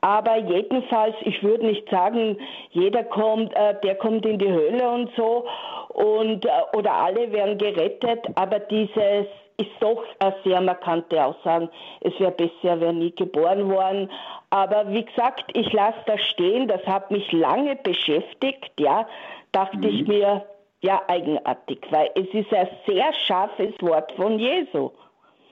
Aber 0.00 0.38
jedenfalls, 0.38 1.14
ich 1.22 1.42
würde 1.42 1.66
nicht 1.66 1.88
sagen, 1.90 2.38
jeder 2.70 3.04
kommt, 3.04 3.54
äh, 3.54 3.74
der 3.82 3.96
kommt 3.96 4.24
in 4.24 4.38
die 4.38 4.50
Hölle 4.50 4.88
und 4.88 5.10
so 5.16 5.46
und 5.88 6.46
äh, 6.46 6.76
oder 6.76 6.94
alle 6.94 7.30
werden 7.32 7.58
gerettet, 7.58 8.26
aber 8.36 8.60
dieses 8.60 9.26
ist 9.60 9.70
doch 9.80 10.02
eine 10.18 10.34
sehr 10.44 10.60
markante 10.60 11.24
Aussage. 11.24 11.68
Es 12.00 12.18
wäre 12.18 12.32
besser, 12.32 12.52
er 12.64 12.80
wäre 12.80 12.94
nie 12.94 13.14
geboren 13.14 13.68
worden. 13.68 14.10
Aber 14.50 14.90
wie 14.92 15.04
gesagt, 15.04 15.44
ich 15.54 15.72
lasse 15.72 15.98
das 16.06 16.20
stehen. 16.28 16.68
Das 16.68 16.84
hat 16.86 17.10
mich 17.10 17.30
lange 17.32 17.76
beschäftigt. 17.76 18.72
Ja, 18.78 19.06
dachte 19.52 19.78
mhm. 19.78 19.84
ich 19.84 20.06
mir, 20.06 20.44
ja, 20.82 21.02
eigenartig, 21.08 21.80
weil 21.90 22.10
es 22.14 22.28
ist 22.32 22.52
ein 22.54 22.68
sehr 22.86 23.12
scharfes 23.26 23.74
Wort 23.80 24.12
von 24.12 24.38
Jesu. 24.38 24.90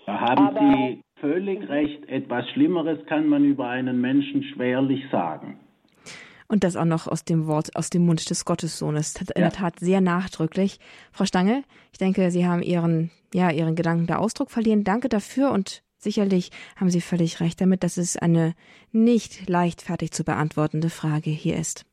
Da 0.07 0.21
haben 0.21 0.49
Aber, 0.49 0.61
Sie 0.61 1.03
völlig 1.21 1.69
recht. 1.69 2.09
Etwas 2.09 2.49
Schlimmeres 2.51 3.05
kann 3.07 3.29
man 3.29 3.45
über 3.45 3.69
einen 3.69 4.01
Menschen 4.01 4.43
schwerlich 4.43 5.03
sagen. 5.11 5.61
Und 6.49 6.65
das 6.65 6.77
auch 6.77 6.87
noch 6.87 7.07
aus 7.07 7.25
dem 7.25 7.47
Wort, 7.47 7.77
aus 7.77 7.91
dem 7.91 8.07
Mund 8.07 8.31
des 8.31 8.45
Gottessohnes. 8.47 9.15
In 9.17 9.27
ja. 9.29 9.33
der 9.35 9.53
Tat 9.53 9.81
sehr 9.81 10.01
nachdrücklich. 10.01 10.81
Frau 11.13 11.27
Stange, 11.27 11.63
ich 11.93 11.99
denke, 11.99 12.31
Sie 12.31 12.47
haben 12.47 12.63
Ihren, 12.63 13.11
ja, 13.35 13.51
Ihren 13.51 13.77
Gedanken 13.77 14.07
da 14.07 14.17
Ausdruck 14.17 14.51
verliehen. 14.51 14.83
Danke 14.83 15.11
dafür 15.11 15.53
und 15.53 15.83
sicherlich 15.99 16.51
haben 16.77 16.91
Sie 16.91 17.03
völlig 17.03 17.41
recht 17.41 17.61
damit, 17.61 17.85
dass 17.85 17.99
es 17.99 18.17
eine 18.17 18.55
nicht 18.93 19.49
leichtfertig 19.49 20.11
zu 20.13 20.25
beantwortende 20.25 20.89
Frage 20.89 21.31
hier 21.31 21.59
ist. 21.59 21.85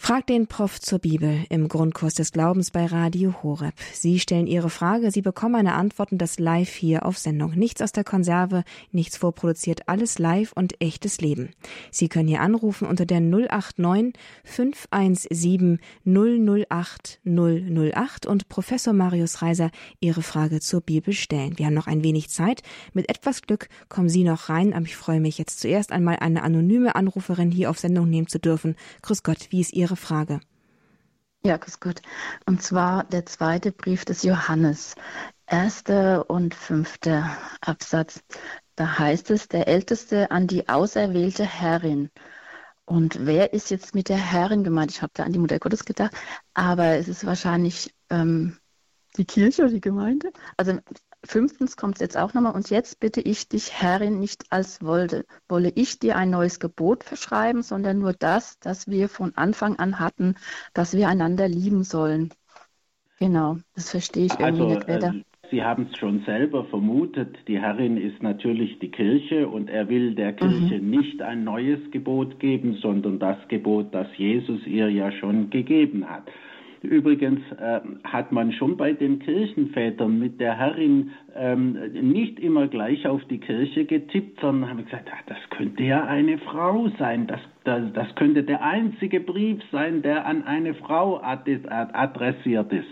Frag 0.00 0.26
den 0.28 0.46
Prof 0.46 0.80
zur 0.80 1.00
Bibel 1.00 1.44
im 1.50 1.68
Grundkurs 1.68 2.14
des 2.14 2.32
Glaubens 2.32 2.70
bei 2.70 2.86
Radio 2.86 3.42
Horeb. 3.42 3.74
Sie 3.92 4.20
stellen 4.20 4.46
Ihre 4.46 4.70
Frage, 4.70 5.10
Sie 5.10 5.20
bekommen 5.20 5.56
eine 5.56 5.74
Antwort 5.74 6.12
und 6.12 6.18
das 6.18 6.38
live 6.38 6.72
hier 6.72 7.04
auf 7.04 7.18
Sendung. 7.18 7.50
Nichts 7.50 7.82
aus 7.82 7.92
der 7.92 8.04
Konserve, 8.04 8.64
nichts 8.90 9.18
vorproduziert, 9.18 9.88
alles 9.88 10.18
live 10.18 10.52
und 10.52 10.80
echtes 10.80 11.20
Leben. 11.20 11.50
Sie 11.90 12.08
können 12.08 12.28
hier 12.28 12.40
anrufen 12.40 12.86
unter 12.86 13.04
der 13.04 13.20
089 13.20 14.14
517 14.44 15.78
008 16.06 17.20
008 17.26 18.26
und 18.26 18.48
Professor 18.48 18.94
Marius 18.94 19.42
Reiser 19.42 19.70
Ihre 20.00 20.22
Frage 20.22 20.60
zur 20.60 20.80
Bibel 20.80 21.12
stellen. 21.12 21.58
Wir 21.58 21.66
haben 21.66 21.74
noch 21.74 21.88
ein 21.88 22.04
wenig 22.04 22.30
Zeit. 22.30 22.62
Mit 22.94 23.10
etwas 23.10 23.42
Glück 23.42 23.68
kommen 23.90 24.08
Sie 24.08 24.24
noch 24.24 24.48
rein, 24.48 24.72
aber 24.72 24.86
ich 24.86 24.96
freue 24.96 25.20
mich 25.20 25.36
jetzt 25.36 25.60
zuerst 25.60 25.92
einmal 25.92 26.16
eine 26.20 26.44
anonyme 26.44 26.94
Anruferin 26.94 27.50
hier 27.50 27.68
auf 27.68 27.78
Sendung 27.78 28.08
nehmen 28.08 28.28
zu 28.28 28.38
dürfen. 28.38 28.76
Grüß 29.02 29.22
Gott, 29.22 29.48
wie 29.50 29.60
ist 29.60 29.74
Ihre 29.74 29.87
Ihre 29.88 29.96
Frage. 29.96 30.40
Ja, 31.42 31.54
ist 31.54 31.80
gut. 31.80 32.02
Und 32.44 32.62
zwar 32.62 33.04
der 33.04 33.24
zweite 33.24 33.72
Brief 33.72 34.04
des 34.04 34.22
Johannes, 34.22 34.96
erster 35.46 36.28
und 36.28 36.54
fünfter 36.54 37.30
Absatz. 37.62 38.20
Da 38.76 38.98
heißt 38.98 39.30
es, 39.30 39.48
der 39.48 39.66
Älteste 39.66 40.30
an 40.30 40.46
die 40.46 40.68
auserwählte 40.68 41.44
Herrin. 41.46 42.10
Und 42.84 43.24
wer 43.24 43.54
ist 43.54 43.70
jetzt 43.70 43.94
mit 43.94 44.10
der 44.10 44.18
Herrin 44.18 44.62
gemeint? 44.62 44.90
Ich 44.90 45.00
habe 45.00 45.12
da 45.14 45.22
an 45.22 45.32
die 45.32 45.38
Mutter 45.38 45.58
Gottes 45.58 45.86
gedacht, 45.86 46.14
aber 46.52 46.96
es 46.96 47.08
ist 47.08 47.24
wahrscheinlich 47.24 47.94
ähm, 48.10 48.58
die 49.16 49.24
Kirche, 49.24 49.68
die 49.68 49.80
Gemeinde. 49.80 50.32
Also 50.58 50.78
Fünftens 51.28 51.76
kommt 51.76 51.96
es 51.96 52.00
jetzt 52.00 52.16
auch 52.16 52.32
nochmal. 52.32 52.54
Und 52.54 52.70
jetzt 52.70 53.00
bitte 53.00 53.20
ich 53.20 53.50
dich, 53.50 53.70
Herrin, 53.82 54.18
nicht 54.18 54.44
als 54.48 54.82
wollte, 54.82 55.26
wolle 55.46 55.70
ich 55.74 55.98
dir 55.98 56.16
ein 56.16 56.30
neues 56.30 56.58
Gebot 56.58 57.04
verschreiben, 57.04 57.62
sondern 57.62 57.98
nur 57.98 58.14
das, 58.14 58.58
das 58.60 58.88
wir 58.88 59.10
von 59.10 59.32
Anfang 59.36 59.78
an 59.78 60.00
hatten, 60.00 60.36
dass 60.72 60.96
wir 60.96 61.06
einander 61.06 61.46
lieben 61.46 61.84
sollen. 61.84 62.30
Genau, 63.18 63.58
das 63.74 63.90
verstehe 63.90 64.24
ich 64.24 64.32
irgendwie 64.40 64.62
also, 64.62 64.68
nicht 64.68 64.88
weiter. 64.88 65.14
Äh, 65.16 65.22
Sie 65.50 65.62
haben 65.62 65.88
es 65.90 65.98
schon 65.98 66.22
selber 66.24 66.64
vermutet, 66.64 67.36
die 67.46 67.58
Herrin 67.58 67.96
ist 67.98 68.22
natürlich 68.22 68.78
die 68.78 68.90
Kirche 68.90 69.48
und 69.48 69.68
er 69.68 69.88
will 69.88 70.14
der 70.14 70.32
Kirche 70.32 70.78
mhm. 70.80 70.90
nicht 70.90 71.20
ein 71.20 71.44
neues 71.44 71.90
Gebot 71.90 72.38
geben, 72.38 72.78
sondern 72.80 73.18
das 73.18 73.36
Gebot, 73.48 73.94
das 73.94 74.08
Jesus 74.16 74.66
ihr 74.66 74.90
ja 74.90 75.12
schon 75.12 75.50
gegeben 75.50 76.08
hat. 76.08 76.30
Übrigens 76.82 77.40
äh, 77.58 77.80
hat 78.04 78.30
man 78.30 78.52
schon 78.52 78.76
bei 78.76 78.92
den 78.92 79.18
Kirchenvätern 79.18 80.18
mit 80.18 80.40
der 80.40 80.56
Herrin 80.56 81.10
ähm, 81.34 81.72
nicht 81.92 82.38
immer 82.38 82.68
gleich 82.68 83.06
auf 83.06 83.24
die 83.24 83.38
Kirche 83.38 83.84
getippt, 83.84 84.40
sondern 84.40 84.70
haben 84.70 84.84
gesagt, 84.84 85.08
ach, 85.12 85.22
das 85.26 85.38
könnte 85.50 85.82
ja 85.82 86.04
eine 86.04 86.38
Frau 86.38 86.88
sein, 86.98 87.26
das, 87.26 87.40
das, 87.64 87.92
das 87.94 88.14
könnte 88.14 88.44
der 88.44 88.62
einzige 88.62 89.20
Brief 89.20 89.60
sein, 89.72 90.02
der 90.02 90.26
an 90.26 90.44
eine 90.44 90.74
Frau 90.74 91.20
adressiert 91.20 92.72
ist. 92.72 92.88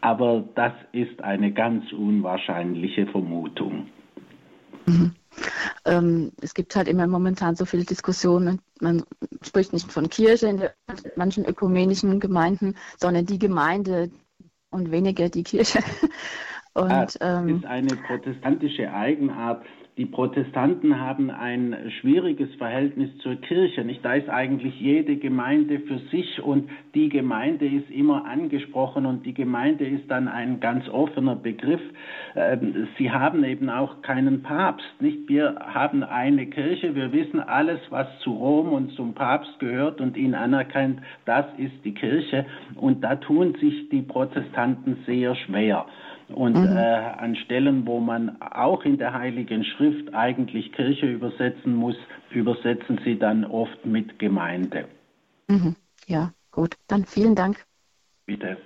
Aber 0.00 0.44
das 0.54 0.72
ist 0.92 1.22
eine 1.22 1.52
ganz 1.52 1.92
unwahrscheinliche 1.92 3.06
Vermutung. 3.06 3.88
Mhm. 4.86 5.12
Ähm, 5.84 6.32
es 6.40 6.54
gibt 6.54 6.74
halt 6.76 6.88
immer 6.88 7.06
momentan 7.06 7.56
so 7.56 7.64
viele 7.64 7.84
Diskussionen. 7.84 8.60
Man 8.80 9.04
spricht 9.42 9.72
nicht 9.72 9.92
von 9.92 10.08
Kirche 10.08 10.48
in 10.48 10.62
manchen 11.16 11.44
ökumenischen 11.44 12.20
Gemeinden, 12.20 12.76
sondern 12.98 13.26
die 13.26 13.38
Gemeinde 13.38 14.10
und 14.70 14.90
weniger 14.90 15.28
die 15.28 15.42
Kirche. 15.42 15.80
Und, 16.76 16.90
ah, 16.90 17.04
das 17.04 17.18
ähm, 17.20 17.58
ist 17.58 17.64
eine 17.66 17.94
protestantische 17.94 18.92
Eigenart, 18.92 19.64
die 19.96 20.06
Protestanten 20.06 20.98
haben 20.98 21.30
ein 21.30 21.76
schwieriges 22.00 22.52
Verhältnis 22.56 23.16
zur 23.18 23.36
Kirche. 23.36 23.84
Nicht? 23.84 24.04
Da 24.04 24.14
ist 24.14 24.28
eigentlich 24.28 24.80
jede 24.80 25.16
Gemeinde 25.16 25.78
für 25.78 25.98
sich 26.10 26.42
und 26.42 26.68
die 26.94 27.08
Gemeinde 27.08 27.66
ist 27.66 27.88
immer 27.92 28.24
angesprochen 28.24 29.06
und 29.06 29.24
die 29.24 29.34
Gemeinde 29.34 29.86
ist 29.86 30.10
dann 30.10 30.26
ein 30.26 30.58
ganz 30.58 30.88
offener 30.88 31.36
Begriff. 31.36 31.80
Ähm, 32.34 32.88
sie 32.98 33.12
haben 33.12 33.44
eben 33.44 33.70
auch 33.70 34.02
keinen 34.02 34.42
Papst. 34.42 34.84
Nicht? 34.98 35.28
Wir 35.28 35.54
haben 35.60 36.02
eine 36.02 36.46
Kirche, 36.46 36.96
wir 36.96 37.12
wissen 37.12 37.38
alles, 37.38 37.78
was 37.90 38.08
zu 38.18 38.32
Rom 38.32 38.72
und 38.72 38.90
zum 38.94 39.14
Papst 39.14 39.60
gehört 39.60 40.00
und 40.00 40.16
ihn 40.16 40.34
anerkennt, 40.34 41.02
das 41.24 41.46
ist 41.56 41.84
die 41.84 41.94
Kirche. 41.94 42.46
Und 42.74 43.04
da 43.04 43.14
tun 43.14 43.54
sich 43.60 43.88
die 43.90 44.02
Protestanten 44.02 44.96
sehr 45.06 45.36
schwer. 45.36 45.86
Und 46.28 46.54
mhm. 46.54 46.76
äh, 46.76 46.80
an 46.80 47.36
Stellen, 47.36 47.86
wo 47.86 48.00
man 48.00 48.40
auch 48.40 48.84
in 48.84 48.98
der 48.98 49.12
Heiligen 49.12 49.64
Schrift 49.64 50.14
eigentlich 50.14 50.72
Kirche 50.72 51.06
übersetzen 51.06 51.74
muss, 51.74 51.96
übersetzen 52.30 52.98
sie 53.04 53.18
dann 53.18 53.44
oft 53.44 53.84
mit 53.84 54.18
Gemeinde. 54.18 54.86
Mhm. 55.48 55.76
Ja, 56.06 56.32
gut. 56.50 56.76
Dann 56.88 57.04
vielen 57.04 57.34
Dank. 57.34 57.64
Bitte. 58.26 58.56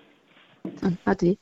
Ade. 1.05 1.37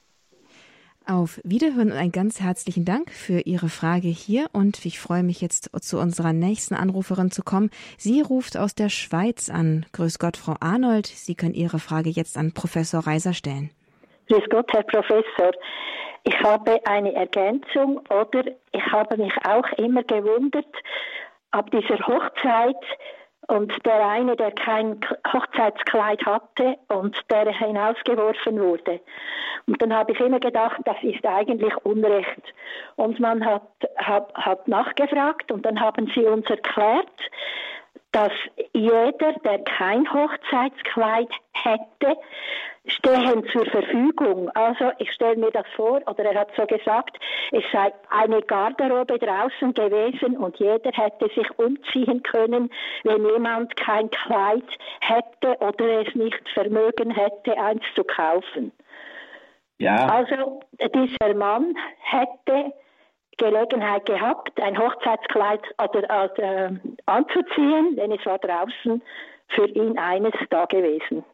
Auf 1.08 1.40
Wiederhören 1.44 1.92
und 1.92 1.96
einen 1.96 2.10
ganz 2.10 2.40
herzlichen 2.40 2.84
Dank 2.84 3.12
für 3.12 3.40
Ihre 3.40 3.68
Frage 3.68 4.08
hier 4.08 4.48
und 4.52 4.84
ich 4.84 4.98
freue 4.98 5.22
mich 5.22 5.40
jetzt 5.40 5.70
zu 5.80 6.00
unserer 6.00 6.32
nächsten 6.32 6.74
Anruferin 6.74 7.30
zu 7.30 7.44
kommen. 7.44 7.70
Sie 7.96 8.20
ruft 8.22 8.56
aus 8.56 8.74
der 8.74 8.88
Schweiz 8.88 9.48
an. 9.48 9.86
Grüß 9.92 10.18
Gott, 10.18 10.36
Frau 10.36 10.56
Arnold. 10.58 11.06
Sie 11.06 11.36
können 11.36 11.54
Ihre 11.54 11.78
Frage 11.78 12.10
jetzt 12.10 12.36
an 12.36 12.50
Professor 12.50 13.06
Reiser 13.06 13.34
stellen. 13.34 13.70
Grüß 14.28 14.48
Gott, 14.50 14.72
Herr 14.72 14.82
Professor. 14.82 15.52
Ich 16.24 16.42
habe 16.42 16.80
eine 16.84 17.14
Ergänzung 17.14 18.00
oder 18.10 18.44
ich 18.72 18.84
habe 18.90 19.16
mich 19.16 19.32
auch 19.46 19.70
immer 19.78 20.02
gewundert, 20.02 20.66
ab 21.52 21.70
dieser 21.70 21.98
Hochzeit 22.04 22.82
und 23.46 23.72
der 23.86 24.04
eine, 24.04 24.34
der 24.34 24.50
kein 24.50 24.98
Hochzeitskleid 25.32 26.26
hatte 26.26 26.76
und 26.88 27.16
der 27.30 27.52
hinausgeworfen 27.52 28.60
wurde. 28.60 29.00
Und 29.68 29.80
dann 29.80 29.94
habe 29.94 30.12
ich 30.12 30.18
immer 30.18 30.40
gedacht, 30.40 30.80
das 30.84 30.96
ist 31.02 31.24
eigentlich 31.24 31.74
Unrecht. 31.84 32.42
Und 32.96 33.20
man 33.20 33.46
hat, 33.46 33.70
hat, 33.96 34.34
hat 34.34 34.66
nachgefragt 34.66 35.52
und 35.52 35.64
dann 35.64 35.80
haben 35.80 36.10
sie 36.12 36.24
uns 36.24 36.50
erklärt, 36.50 37.06
dass 38.16 38.32
jeder, 38.72 39.34
der 39.44 39.58
kein 39.64 40.10
Hochzeitskleid 40.10 41.28
hätte, 41.52 42.16
stehen 42.86 43.44
zur 43.52 43.66
Verfügung. 43.66 44.48
Also 44.54 44.90
ich 44.96 45.12
stelle 45.12 45.36
mir 45.36 45.50
das 45.50 45.66
vor, 45.76 46.00
oder 46.06 46.24
er 46.24 46.40
hat 46.40 46.48
so 46.56 46.64
gesagt, 46.64 47.18
es 47.52 47.62
sei 47.70 47.92
eine 48.08 48.40
Garderobe 48.40 49.18
draußen 49.18 49.74
gewesen 49.74 50.38
und 50.38 50.56
jeder 50.56 50.92
hätte 50.92 51.28
sich 51.34 51.58
umziehen 51.58 52.22
können, 52.22 52.70
wenn 53.04 53.22
jemand 53.22 53.76
kein 53.76 54.08
Kleid 54.08 54.64
hätte 55.00 55.58
oder 55.60 56.06
es 56.06 56.14
nicht 56.14 56.48
Vermögen 56.54 57.10
hätte, 57.10 57.58
eins 57.58 57.82
zu 57.94 58.02
kaufen. 58.02 58.72
Ja. 59.76 60.06
Also 60.06 60.60
dieser 60.80 61.34
Mann 61.34 61.76
hätte 61.98 62.72
Gelegenheit 63.38 64.06
gehabt, 64.06 64.60
ein 64.60 64.78
Hochzeitskleid 64.78 65.60
oder, 65.78 66.78
anzuziehen, 67.06 67.96
denn 67.96 68.12
es 68.12 68.24
war 68.24 68.38
draußen 68.38 69.02
für 69.48 69.66
ihn 69.68 69.98
eines 69.98 70.34
da 70.50 70.64
gewesen. 70.66 71.24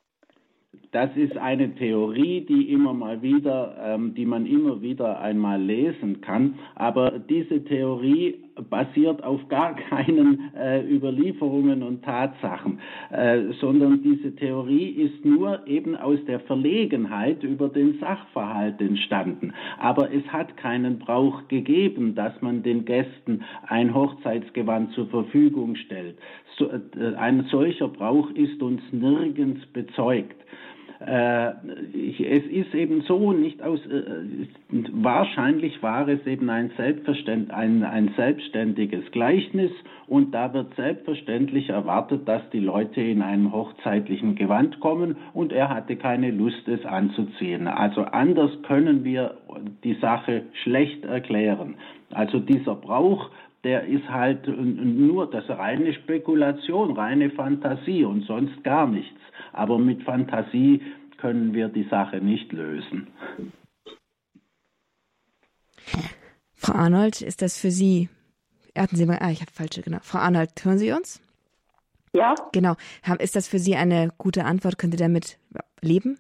Das 0.93 1.09
ist 1.17 1.39
eine 1.39 1.75
Theorie, 1.75 2.43
die 2.43 2.71
immer 2.71 2.93
mal 2.93 3.23
wieder, 3.23 3.75
ähm, 3.83 4.15
die 4.15 4.27
man 4.27 4.45
immer 4.45 4.83
wieder 4.83 5.21
einmal 5.21 5.59
lesen 5.59 6.21
kann. 6.21 6.57
Aber 6.75 7.19
diese 7.19 7.65
Theorie 7.65 8.35
basiert 8.69 9.25
auf 9.25 9.49
gar 9.49 9.75
keinen 9.89 10.55
äh, 10.55 10.83
Überlieferungen 10.87 11.83
und 11.83 12.05
Tatsachen, 12.05 12.79
äh, 13.11 13.53
sondern 13.59 14.03
diese 14.03 14.37
Theorie 14.37 14.91
ist 14.91 15.25
nur 15.25 15.67
eben 15.67 15.97
aus 15.97 16.19
der 16.27 16.41
Verlegenheit 16.41 17.43
über 17.43 17.71
den 17.71 17.99
Sachverhalt 17.99 18.79
entstanden. 18.79 19.55
Aber 19.79 20.13
es 20.13 20.27
hat 20.27 20.59
keinen 20.59 20.99
Brauch 20.99 21.49
gegeben, 21.49 22.15
dass 22.15 22.35
man 22.43 22.63
den 22.63 22.85
Gästen 22.85 23.45
ein 23.67 23.95
Hochzeitsgewand 23.95 24.93
zur 24.93 25.07
Verfügung 25.07 25.75
stellt. 25.77 26.19
So, 26.59 26.67
äh, 26.67 27.15
ein 27.17 27.47
solcher 27.51 27.89
Brauch 27.89 28.31
ist 28.33 28.63
uns 28.63 28.83
nirgends 28.93 29.65
bezeugt. 29.73 30.37
Äh, 31.07 31.53
es 32.23 32.45
ist 32.47 32.75
eben 32.75 33.03
so, 33.03 33.33
nicht 33.33 33.63
aus, 33.63 33.81
äh, 33.87 34.03
wahrscheinlich 34.93 35.83
war 35.83 36.07
es 36.07 36.25
eben 36.27 36.49
ein, 36.49 36.71
Selbstverständ, 36.77 37.51
ein, 37.51 37.83
ein 37.83 38.13
selbstständiges 38.17 39.11
Gleichnis 39.11 39.71
und 40.07 40.33
da 40.33 40.53
wird 40.55 40.75
selbstverständlich 40.77 41.71
erwartet, 41.71 42.29
dass 42.29 42.43
die 42.51 42.61
Leute 42.61 43.01
in 43.01 43.23
einem 43.23 43.53
hochzeitlichen 43.53 44.37
Gewand 44.37 44.79
kommen 44.81 45.17
und 45.35 45.53
er 45.53 45.71
hatte 45.71 45.97
keine 45.97 46.31
Lust, 46.31 46.69
es 46.69 46.85
anzuziehen. 46.85 47.67
Also 47.67 48.03
anders 48.03 48.51
können 48.63 49.03
wir 49.03 49.39
die 49.83 49.95
Sache 49.95 50.43
schlecht 50.63 51.05
erklären. 51.05 51.75
Also 52.11 52.39
dieser 52.39 52.77
Brauch, 52.77 53.31
der 53.65 53.85
ist 53.85 54.09
halt 54.09 54.47
nur 54.47 55.31
das 55.31 55.49
reine 55.49 55.93
Spekulation, 55.95 56.93
reine 56.93 57.31
Fantasie 57.31 58.05
und 58.05 58.25
sonst 58.25 58.63
gar 58.65 58.87
nichts. 58.87 59.19
Aber 59.53 59.79
mit 59.79 60.03
Fantasie 60.03 60.83
können 61.19 61.55
wir 61.55 61.69
die 61.69 61.85
Sache 61.85 62.19
nicht 62.19 62.53
lösen. 62.53 63.09
Frau 66.55 66.75
Arnold, 66.75 67.23
ist 67.23 67.43
das 67.43 67.59
für 67.59 67.71
Sie? 67.71 68.09
Erten 68.75 68.97
Sie 68.97 69.07
mal, 69.07 69.19
ah, 69.21 69.31
ich 69.31 69.41
habe 69.41 69.53
falsche, 69.53 69.83
genau. 69.83 69.99
Frau 70.03 70.19
Arnold, 70.19 70.51
hören 70.65 70.79
Sie 70.79 70.93
uns? 70.93 71.21
Ja. 72.15 72.35
Genau. 72.53 72.75
Ist 73.19 73.37
das 73.37 73.49
für 73.49 73.59
Sie 73.59 73.77
eine 73.77 74.11
gute 74.19 74.45
Antwort? 74.45 74.79
Können 74.79 74.93
Sie 74.93 74.99
damit 74.99 75.39
leben? 75.81 76.19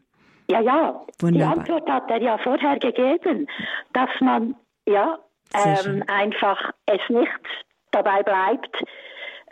Ja, 0.50 0.60
ja. 0.60 1.00
Wunderbar. 1.20 1.54
Die 1.54 1.60
Antwort 1.60 1.90
hat 1.90 2.10
er 2.10 2.22
ja 2.22 2.38
vorher 2.38 2.78
gegeben, 2.78 3.46
dass 3.92 4.10
man 4.20 4.54
ja 4.86 5.18
ähm, 5.54 6.02
einfach 6.08 6.72
es 6.86 7.00
nicht 7.08 7.28
dabei 7.90 8.22
bleibt, 8.22 8.74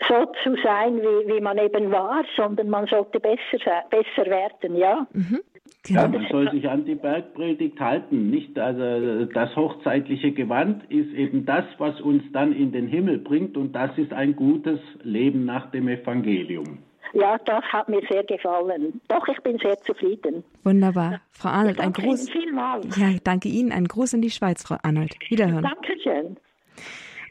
so 0.09 0.27
zu 0.43 0.57
sein, 0.63 0.97
wie, 1.01 1.35
wie 1.35 1.41
man 1.41 1.59
eben 1.59 1.91
war, 1.91 2.25
sondern 2.37 2.71
man 2.71 2.87
sollte 2.87 3.21
besser, 3.21 3.85
besser 3.91 4.31
werden, 4.31 4.77
ja. 4.77 5.07
Mhm. 5.13 5.41
Genau. 5.83 6.03
Ja, 6.03 6.09
man 6.09 6.27
soll 6.31 6.51
sich 6.51 6.69
an 6.69 6.85
die 6.85 6.95
Bergpredigt 6.95 7.81
halten, 7.81 8.29
nicht? 8.31 8.59
Also 8.59 9.25
das 9.27 9.55
hochzeitliche 9.57 10.33
Gewand 10.33 10.85
ist 10.91 11.11
eben 11.15 11.47
das, 11.47 11.65
was 11.79 12.01
uns 12.01 12.23
dann 12.33 12.53
in 12.53 12.73
den 12.73 12.87
Himmel 12.87 13.19
bringt 13.19 13.57
und 13.57 13.73
das 13.73 13.97
ist 13.97 14.13
ein 14.13 14.37
gutes 14.37 14.81
Leben 15.03 15.47
nach 15.47 15.71
dem 15.71 15.89
Evangelium. 15.89 16.79
Ja, 17.13 17.39
das 17.45 17.65
hat 17.65 17.89
mir 17.89 18.03
sehr 18.09 18.23
gefallen. 18.25 19.01
Doch, 19.09 19.27
ich 19.29 19.41
bin 19.41 19.59
sehr 19.59 19.77
zufrieden. 19.79 20.45
Wunderbar. 20.63 21.21
Frau 21.33 21.49
Arnold, 21.49 21.81
ein 21.81 21.93
Gruß. 21.93 22.29
Ihnen 22.29 22.43
vielmals. 22.43 22.97
Ja, 22.97 23.09
danke 23.25 23.49
Ihnen. 23.49 23.73
Ein 23.73 23.87
Gruß 23.87 24.13
in 24.13 24.23
die 24.23 24.31
Schweiz, 24.31 24.63
Frau 24.63 24.77
Arnold. 24.83 25.17
Wiederhören. 25.29 25.65
Dankeschön. 25.65 26.37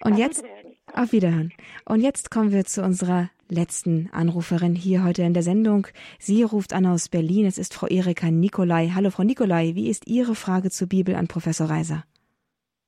Und 0.03 0.17
jetzt, 0.17 0.45
auf 0.93 1.11
Wiederhören. 1.11 1.51
Und 1.85 2.01
jetzt 2.01 2.31
kommen 2.31 2.51
wir 2.51 2.65
zu 2.65 2.83
unserer 2.83 3.29
letzten 3.49 4.09
Anruferin 4.11 4.75
hier 4.75 5.03
heute 5.03 5.23
in 5.23 5.33
der 5.33 5.43
Sendung. 5.43 5.87
Sie 6.19 6.43
ruft 6.43 6.73
an 6.73 6.85
aus 6.85 7.09
Berlin. 7.09 7.45
Es 7.45 7.57
ist 7.57 7.73
Frau 7.73 7.87
Erika 7.87 8.29
Nikolai. 8.31 8.91
Hallo, 8.93 9.09
Frau 9.09 9.23
Nikolai. 9.23 9.75
Wie 9.75 9.89
ist 9.89 10.07
Ihre 10.07 10.35
Frage 10.35 10.69
zur 10.69 10.87
Bibel 10.87 11.15
an 11.15 11.27
Professor 11.27 11.69
Reiser? 11.69 12.03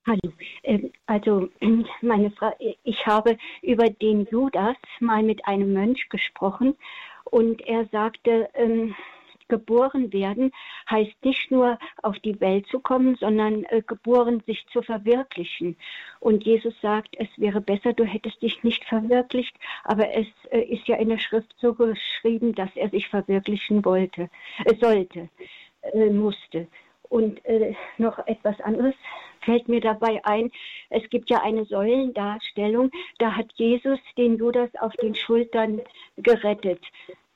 Hallo. 0.05 0.33
Ähm, 0.63 0.91
also 1.05 1.49
meine 2.01 2.31
Frage, 2.31 2.75
ich 2.83 3.05
habe 3.05 3.37
über 3.61 3.89
den 3.89 4.27
Judas 4.31 4.77
mal 4.99 5.23
mit 5.23 5.45
einem 5.45 5.73
Mönch 5.73 6.09
gesprochen 6.09 6.75
und 7.25 7.61
er 7.61 7.85
sagte, 7.91 8.49
ähm, 8.55 8.95
geboren 9.51 10.13
werden 10.13 10.51
heißt 10.89 11.25
nicht 11.25 11.51
nur 11.51 11.77
auf 12.01 12.17
die 12.19 12.39
Welt 12.39 12.65
zu 12.67 12.79
kommen, 12.79 13.17
sondern 13.17 13.65
äh, 13.65 13.81
geboren 13.85 14.41
sich 14.47 14.65
zu 14.71 14.81
verwirklichen. 14.81 15.75
Und 16.21 16.45
Jesus 16.45 16.73
sagt, 16.81 17.15
es 17.19 17.27
wäre 17.35 17.59
besser, 17.59 17.91
du 17.91 18.05
hättest 18.05 18.41
dich 18.41 18.63
nicht 18.63 18.85
verwirklicht, 18.85 19.53
aber 19.83 20.15
es 20.15 20.27
äh, 20.51 20.61
ist 20.61 20.87
ja 20.87 20.95
in 20.95 21.09
der 21.09 21.19
Schrift 21.19 21.53
so 21.59 21.73
geschrieben, 21.73 22.55
dass 22.55 22.69
er 22.75 22.89
sich 22.89 23.09
verwirklichen 23.09 23.83
wollte, 23.83 24.29
äh, 24.65 24.75
sollte, 24.79 25.29
äh, 25.93 26.09
musste. 26.09 26.67
Und 27.09 27.43
äh, 27.43 27.75
noch 27.97 28.25
etwas 28.25 28.57
anderes 28.61 28.95
fällt 29.41 29.67
mir 29.67 29.81
dabei 29.81 30.23
ein. 30.23 30.49
Es 30.89 31.09
gibt 31.09 31.29
ja 31.29 31.41
eine 31.41 31.65
Säulendarstellung, 31.65 32.89
da 33.19 33.35
hat 33.35 33.51
Jesus 33.55 33.99
den 34.17 34.37
Judas 34.37 34.69
auf 34.79 34.93
den 34.93 35.13
Schultern 35.13 35.81
gerettet. 36.15 36.79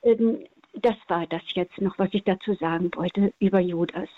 Ähm, 0.06 0.46
das 0.82 0.96
war 1.08 1.26
das 1.28 1.42
jetzt 1.54 1.80
noch, 1.82 1.98
was 1.98 2.10
ich 2.14 2.24
dazu 2.24 2.54
sagen 2.56 2.92
wollte 2.96 3.34
über 3.40 3.60
Judas. 3.60 4.10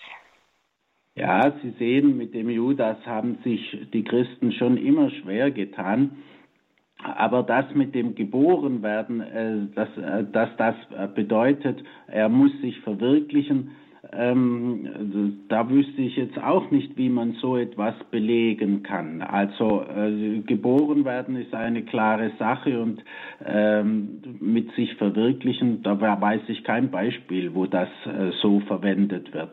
Ja, 1.15 1.51
Sie 1.63 1.71
sehen, 1.79 2.17
mit 2.17 2.33
dem 2.33 2.49
Judas 2.49 2.97
haben 3.05 3.39
sich 3.43 3.87
die 3.91 4.03
Christen 4.03 4.51
schon 4.51 4.77
immer 4.77 5.09
schwer 5.09 5.49
getan. 5.51 6.17
Aber 7.03 7.43
das 7.43 7.73
mit 7.75 7.93
dem 7.93 8.15
Geborenwerden, 8.15 9.21
äh, 9.21 9.55
äh, 9.75 10.25
dass 10.31 10.49
das 10.57 10.75
bedeutet, 11.13 11.83
er 12.07 12.27
muss 12.27 12.51
sich 12.61 12.79
verwirklichen, 12.81 13.71
ähm, 14.13 15.39
da 15.49 15.69
wüsste 15.69 16.01
ich 16.01 16.15
jetzt 16.15 16.37
auch 16.41 16.71
nicht, 16.71 16.97
wie 16.97 17.09
man 17.09 17.33
so 17.33 17.57
etwas 17.57 17.95
belegen 18.09 18.83
kann. 18.83 19.21
Also 19.21 19.83
äh, 19.83 20.39
geboren 20.39 21.03
werden 21.05 21.35
ist 21.35 21.53
eine 21.53 21.83
klare 21.83 22.31
Sache 22.39 22.81
und 22.81 23.03
ähm, 23.45 24.21
mit 24.39 24.71
sich 24.73 24.95
verwirklichen, 24.95 25.83
da 25.83 25.99
weiß 25.99 26.41
ich 26.47 26.63
kein 26.63 26.89
Beispiel, 26.89 27.53
wo 27.53 27.65
das 27.65 27.89
äh, 28.05 28.31
so 28.41 28.59
verwendet 28.61 29.33
wird. 29.33 29.51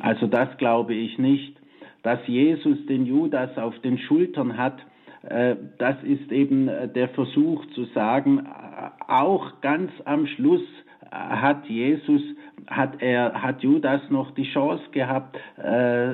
Also 0.00 0.26
das 0.26 0.56
glaube 0.58 0.94
ich 0.94 1.18
nicht. 1.18 1.56
Dass 2.02 2.18
Jesus 2.26 2.84
den 2.86 3.06
Judas 3.06 3.56
auf 3.56 3.78
den 3.80 3.96
Schultern 3.98 4.58
hat, 4.58 4.76
äh, 5.22 5.56
das 5.78 5.96
ist 6.02 6.30
eben 6.32 6.68
der 6.94 7.08
Versuch 7.10 7.64
zu 7.74 7.84
sagen, 7.86 8.40
äh, 8.40 9.10
auch 9.10 9.60
ganz 9.60 9.90
am 10.04 10.26
Schluss 10.26 10.62
hat 11.10 11.66
Jesus 11.66 12.22
hat 12.66 13.02
er, 13.02 13.42
hat 13.42 13.62
Judas 13.62 14.00
noch 14.10 14.32
die 14.32 14.50
Chance 14.52 14.84
gehabt, 14.92 15.36
äh, 15.58 16.12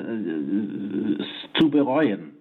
zu 1.59 1.71
bereuen. 1.71 2.33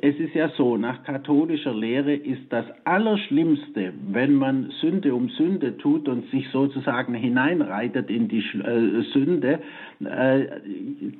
Es 0.00 0.16
ist 0.16 0.34
ja 0.34 0.48
so, 0.56 0.76
nach 0.76 1.02
katholischer 1.02 1.74
Lehre 1.74 2.14
ist 2.14 2.50
das 2.50 2.64
Allerschlimmste, 2.84 3.92
wenn 4.10 4.34
man 4.34 4.70
Sünde 4.80 5.14
um 5.14 5.28
Sünde 5.30 5.76
tut 5.76 6.08
und 6.08 6.30
sich 6.30 6.48
sozusagen 6.50 7.14
hineinreitet 7.14 8.10
in 8.10 8.28
die 8.28 8.38
äh, 8.38 9.02
Sünde. 9.12 9.58
Äh, 10.00 10.46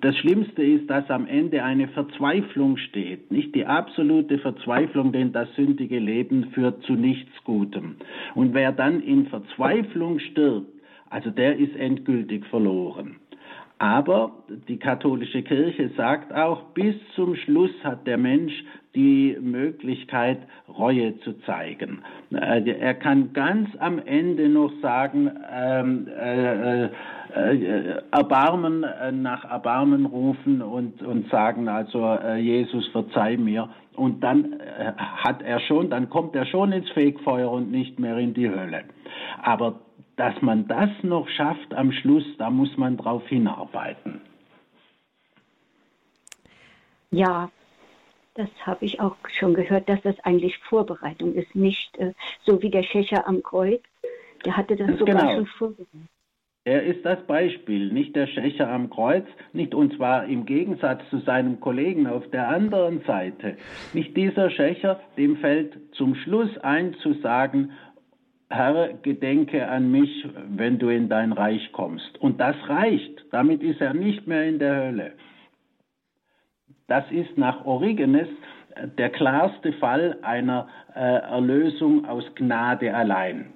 das 0.00 0.16
Schlimmste 0.16 0.62
ist, 0.62 0.88
dass 0.88 1.10
am 1.10 1.26
Ende 1.26 1.62
eine 1.64 1.88
Verzweiflung 1.88 2.76
steht. 2.76 3.30
Nicht 3.30 3.54
die 3.54 3.66
absolute 3.66 4.38
Verzweiflung, 4.38 5.12
denn 5.12 5.32
das 5.32 5.52
sündige 5.56 5.98
Leben 5.98 6.50
führt 6.52 6.82
zu 6.84 6.94
nichts 6.94 7.32
Gutem. 7.44 7.96
Und 8.34 8.54
wer 8.54 8.72
dann 8.72 9.02
in 9.02 9.26
Verzweiflung 9.26 10.20
stirbt, 10.20 10.77
also 11.10 11.30
der 11.30 11.56
ist 11.56 11.74
endgültig 11.76 12.46
verloren. 12.46 13.16
Aber 13.78 14.32
die 14.66 14.78
katholische 14.78 15.42
Kirche 15.42 15.90
sagt 15.96 16.34
auch, 16.34 16.62
bis 16.74 16.96
zum 17.14 17.36
Schluss 17.36 17.70
hat 17.84 18.08
der 18.08 18.18
Mensch 18.18 18.52
die 18.96 19.36
Möglichkeit, 19.40 20.38
Reue 20.68 21.18
zu 21.20 21.34
zeigen. 21.42 22.02
Äh, 22.32 22.68
er 22.70 22.94
kann 22.94 23.32
ganz 23.32 23.68
am 23.78 24.00
Ende 24.00 24.48
noch 24.48 24.72
sagen, 24.82 25.30
ähm, 25.52 26.08
äh, 26.08 26.84
äh, 26.86 28.02
Erbarmen 28.10 28.82
äh, 28.82 29.12
nach 29.12 29.44
Erbarmen 29.44 30.06
rufen 30.06 30.60
und, 30.60 31.00
und 31.02 31.30
sagen, 31.30 31.68
also 31.68 32.04
äh, 32.04 32.38
Jesus 32.38 32.88
verzeih 32.88 33.36
mir. 33.36 33.68
Und 33.94 34.24
dann 34.24 34.54
äh, 34.54 34.92
hat 34.96 35.42
er 35.42 35.60
schon, 35.60 35.90
dann 35.90 36.08
kommt 36.10 36.34
er 36.34 36.46
schon 36.46 36.72
ins 36.72 36.90
Fegfeuer 36.90 37.50
und 37.50 37.70
nicht 37.70 38.00
mehr 38.00 38.16
in 38.18 38.34
die 38.34 38.48
Hölle. 38.48 38.84
Aber 39.42 39.80
dass 40.18 40.42
man 40.42 40.66
das 40.66 40.90
noch 41.02 41.28
schafft 41.28 41.72
am 41.74 41.92
Schluss, 41.92 42.24
da 42.38 42.50
muss 42.50 42.76
man 42.76 42.96
drauf 42.96 43.26
hinarbeiten. 43.28 44.20
Ja, 47.10 47.50
das 48.34 48.48
habe 48.62 48.84
ich 48.84 49.00
auch 49.00 49.16
schon 49.28 49.54
gehört, 49.54 49.88
dass 49.88 50.02
das 50.02 50.18
eigentlich 50.20 50.58
Vorbereitung 50.58 51.34
ist, 51.34 51.54
nicht 51.54 51.96
äh, 51.98 52.12
so 52.44 52.60
wie 52.62 52.70
der 52.70 52.82
Schächer 52.82 53.26
am 53.26 53.42
Kreuz. 53.42 53.82
Der 54.44 54.56
hatte 54.56 54.76
das 54.76 54.98
sogar 54.98 55.16
genau. 55.16 55.34
schon 55.34 55.46
vorbereitet. 55.46 56.10
Er 56.64 56.82
ist 56.82 57.02
das 57.02 57.18
Beispiel, 57.26 57.90
nicht 57.90 58.14
der 58.14 58.26
Schächer 58.26 58.68
am 58.68 58.90
Kreuz, 58.90 59.24
nicht 59.54 59.74
und 59.74 59.96
zwar 59.96 60.26
im 60.26 60.44
Gegensatz 60.44 61.00
zu 61.08 61.18
seinem 61.20 61.60
Kollegen 61.60 62.06
auf 62.06 62.28
der 62.30 62.48
anderen 62.48 63.00
Seite. 63.06 63.56
Nicht 63.94 64.14
dieser 64.14 64.50
Schächer, 64.50 65.00
dem 65.16 65.38
fällt 65.38 65.78
zum 65.92 66.14
Schluss 66.14 66.58
ein 66.58 66.92
zu 67.02 67.14
sagen, 67.14 67.70
Herr, 68.50 68.94
gedenke 69.02 69.68
an 69.68 69.90
mich, 69.90 70.26
wenn 70.48 70.78
du 70.78 70.88
in 70.88 71.08
dein 71.08 71.32
Reich 71.32 71.70
kommst. 71.72 72.18
Und 72.18 72.40
das 72.40 72.56
reicht. 72.68 73.24
Damit 73.30 73.62
ist 73.62 73.80
er 73.80 73.94
nicht 73.94 74.26
mehr 74.26 74.44
in 74.48 74.58
der 74.58 74.84
Hölle. 74.86 75.12
Das 76.86 77.04
ist 77.10 77.36
nach 77.36 77.66
Origenes 77.66 78.28
der 78.96 79.10
klarste 79.10 79.72
Fall 79.74 80.18
einer 80.22 80.68
äh, 80.94 81.00
Erlösung 81.00 82.06
aus 82.06 82.24
Gnade 82.34 82.94
allein. 82.94 83.52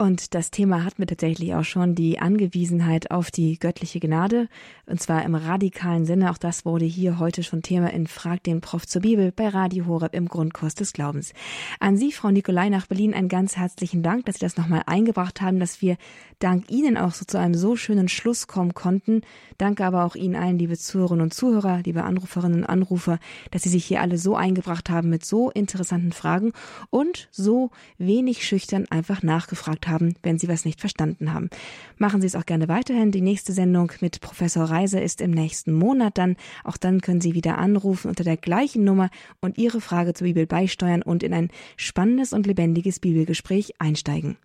Und 0.00 0.34
das 0.34 0.50
Thema 0.50 0.82
hat 0.82 0.98
mir 0.98 1.04
tatsächlich 1.04 1.54
auch 1.54 1.64
schon 1.64 1.94
die 1.94 2.20
Angewiesenheit 2.20 3.10
auf 3.10 3.30
die 3.30 3.58
göttliche 3.58 4.00
Gnade, 4.00 4.48
und 4.86 4.98
zwar 4.98 5.22
im 5.26 5.34
radikalen 5.34 6.06
Sinne. 6.06 6.30
Auch 6.30 6.38
das 6.38 6.64
wurde 6.64 6.86
hier 6.86 7.18
heute 7.18 7.42
schon 7.42 7.60
Thema 7.60 7.92
in 7.92 8.06
Frag 8.06 8.42
den 8.44 8.62
Prof 8.62 8.86
zur 8.86 9.02
Bibel 9.02 9.30
bei 9.30 9.48
Radio 9.48 9.84
Horeb 9.84 10.14
im 10.14 10.26
Grundkurs 10.26 10.74
des 10.74 10.94
Glaubens. 10.94 11.34
An 11.80 11.98
Sie, 11.98 12.12
Frau 12.12 12.30
Nikolai 12.30 12.70
nach 12.70 12.86
Berlin, 12.86 13.12
einen 13.12 13.28
ganz 13.28 13.58
herzlichen 13.58 14.02
Dank, 14.02 14.24
dass 14.24 14.36
Sie 14.36 14.40
das 14.40 14.56
nochmal 14.56 14.84
eingebracht 14.86 15.42
haben, 15.42 15.60
dass 15.60 15.82
wir 15.82 15.98
dank 16.38 16.70
Ihnen 16.70 16.96
auch 16.96 17.12
so 17.12 17.26
zu 17.26 17.38
einem 17.38 17.52
so 17.52 17.76
schönen 17.76 18.08
Schluss 18.08 18.46
kommen 18.46 18.72
konnten. 18.72 19.20
Danke 19.58 19.84
aber 19.84 20.06
auch 20.06 20.14
Ihnen 20.14 20.34
allen, 20.34 20.58
liebe 20.58 20.78
Zuhörerinnen 20.78 21.24
und 21.24 21.34
Zuhörer, 21.34 21.82
liebe 21.84 22.04
Anruferinnen 22.04 22.60
und 22.60 22.66
Anrufer, 22.70 23.18
dass 23.50 23.64
Sie 23.64 23.68
sich 23.68 23.84
hier 23.84 24.00
alle 24.00 24.16
so 24.16 24.34
eingebracht 24.34 24.88
haben 24.88 25.10
mit 25.10 25.26
so 25.26 25.50
interessanten 25.50 26.12
Fragen 26.12 26.54
und 26.88 27.28
so 27.30 27.70
wenig 27.98 28.46
schüchtern 28.46 28.86
einfach 28.88 29.22
nachgefragt 29.22 29.88
haben 29.88 29.89
haben, 29.90 30.14
wenn 30.22 30.38
Sie 30.38 30.48
was 30.48 30.64
nicht 30.64 30.80
verstanden 30.80 31.32
haben. 31.32 31.50
Machen 31.98 32.20
Sie 32.20 32.26
es 32.26 32.36
auch 32.36 32.46
gerne 32.46 32.68
weiterhin. 32.68 33.10
Die 33.10 33.20
nächste 33.20 33.52
Sendung 33.52 33.92
mit 34.00 34.20
Professor 34.20 34.64
Reiser 34.64 35.02
ist 35.02 35.20
im 35.20 35.32
nächsten 35.32 35.72
Monat 35.72 36.16
dann. 36.16 36.36
Auch 36.64 36.76
dann 36.76 37.00
können 37.00 37.20
Sie 37.20 37.34
wieder 37.34 37.58
anrufen 37.58 38.08
unter 38.08 38.24
der 38.24 38.36
gleichen 38.36 38.84
Nummer 38.84 39.10
und 39.40 39.58
Ihre 39.58 39.80
Frage 39.80 40.14
zur 40.14 40.26
Bibel 40.26 40.46
beisteuern 40.46 41.02
und 41.02 41.22
in 41.22 41.34
ein 41.34 41.50
spannendes 41.76 42.32
und 42.32 42.46
lebendiges 42.46 43.00
Bibelgespräch 43.00 43.74
einsteigen. 43.78 44.36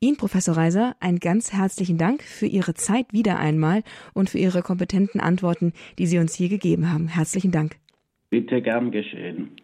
Ihnen, 0.00 0.16
Professor 0.16 0.56
Reiser, 0.56 0.96
einen 1.00 1.18
ganz 1.18 1.52
herzlichen 1.52 1.98
Dank 1.98 2.22
für 2.22 2.46
Ihre 2.46 2.74
Zeit 2.74 3.12
wieder 3.12 3.38
einmal 3.38 3.82
und 4.14 4.30
für 4.30 4.38
Ihre 4.38 4.62
kompetenten 4.62 5.20
Antworten, 5.20 5.72
die 5.98 6.06
Sie 6.06 6.18
uns 6.18 6.34
hier 6.34 6.48
gegeben 6.48 6.90
haben. 6.92 7.08
Herzlichen 7.08 7.50
Dank. 7.50 7.76
Bitte 8.30 8.60
gern 8.60 8.90
geschehen. 8.90 9.56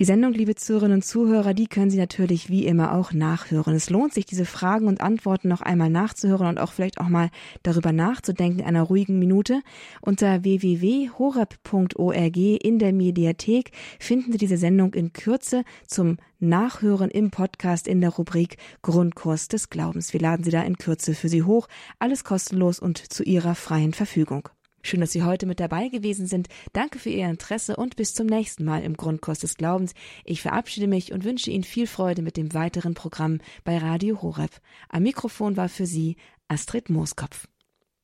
Die 0.00 0.04
Sendung, 0.04 0.32
liebe 0.32 0.56
Zuhörerinnen 0.56 0.96
und 0.96 1.02
Zuhörer, 1.02 1.54
die 1.54 1.68
können 1.68 1.88
Sie 1.88 1.98
natürlich 1.98 2.50
wie 2.50 2.66
immer 2.66 2.94
auch 2.94 3.12
nachhören. 3.12 3.76
Es 3.76 3.90
lohnt 3.90 4.12
sich, 4.12 4.26
diese 4.26 4.44
Fragen 4.44 4.88
und 4.88 5.00
Antworten 5.00 5.46
noch 5.46 5.60
einmal 5.60 5.88
nachzuhören 5.88 6.48
und 6.48 6.58
auch 6.58 6.72
vielleicht 6.72 6.98
auch 6.98 7.08
mal 7.08 7.30
darüber 7.62 7.92
nachzudenken 7.92 8.58
in 8.58 8.64
einer 8.64 8.82
ruhigen 8.82 9.20
Minute. 9.20 9.60
Unter 10.00 10.42
www.horeb.org 10.42 12.36
in 12.36 12.80
der 12.80 12.92
Mediathek 12.92 13.70
finden 14.00 14.32
Sie 14.32 14.38
diese 14.38 14.56
Sendung 14.56 14.94
in 14.94 15.12
Kürze 15.12 15.62
zum 15.86 16.16
Nachhören 16.40 17.08
im 17.08 17.30
Podcast 17.30 17.86
in 17.86 18.00
der 18.00 18.10
Rubrik 18.10 18.56
Grundkurs 18.82 19.46
des 19.46 19.70
Glaubens. 19.70 20.12
Wir 20.12 20.18
laden 20.18 20.42
Sie 20.42 20.50
da 20.50 20.62
in 20.62 20.76
Kürze 20.76 21.14
für 21.14 21.28
Sie 21.28 21.44
hoch. 21.44 21.68
Alles 22.00 22.24
kostenlos 22.24 22.80
und 22.80 22.98
zu 22.98 23.22
Ihrer 23.22 23.54
freien 23.54 23.92
Verfügung. 23.92 24.48
Schön, 24.82 25.00
dass 25.00 25.12
Sie 25.12 25.22
heute 25.22 25.46
mit 25.46 25.60
dabei 25.60 25.88
gewesen 25.88 26.26
sind. 26.26 26.48
Danke 26.72 26.98
für 26.98 27.10
Ihr 27.10 27.28
Interesse 27.28 27.76
und 27.76 27.94
bis 27.94 28.14
zum 28.14 28.26
nächsten 28.26 28.64
Mal 28.64 28.82
im 28.82 28.96
Grundkurs 28.96 29.38
des 29.38 29.56
Glaubens. 29.56 29.94
Ich 30.24 30.42
verabschiede 30.42 30.88
mich 30.88 31.12
und 31.12 31.24
wünsche 31.24 31.50
Ihnen 31.50 31.64
viel 31.64 31.86
Freude 31.86 32.22
mit 32.22 32.36
dem 32.36 32.52
weiteren 32.52 32.94
Programm 32.94 33.38
bei 33.62 33.78
Radio 33.78 34.20
Horeb. 34.22 34.50
Am 34.88 35.04
Mikrofon 35.04 35.56
war 35.56 35.68
für 35.68 35.86
Sie 35.86 36.16
Astrid 36.48 36.90
Mooskopf. 36.90 37.46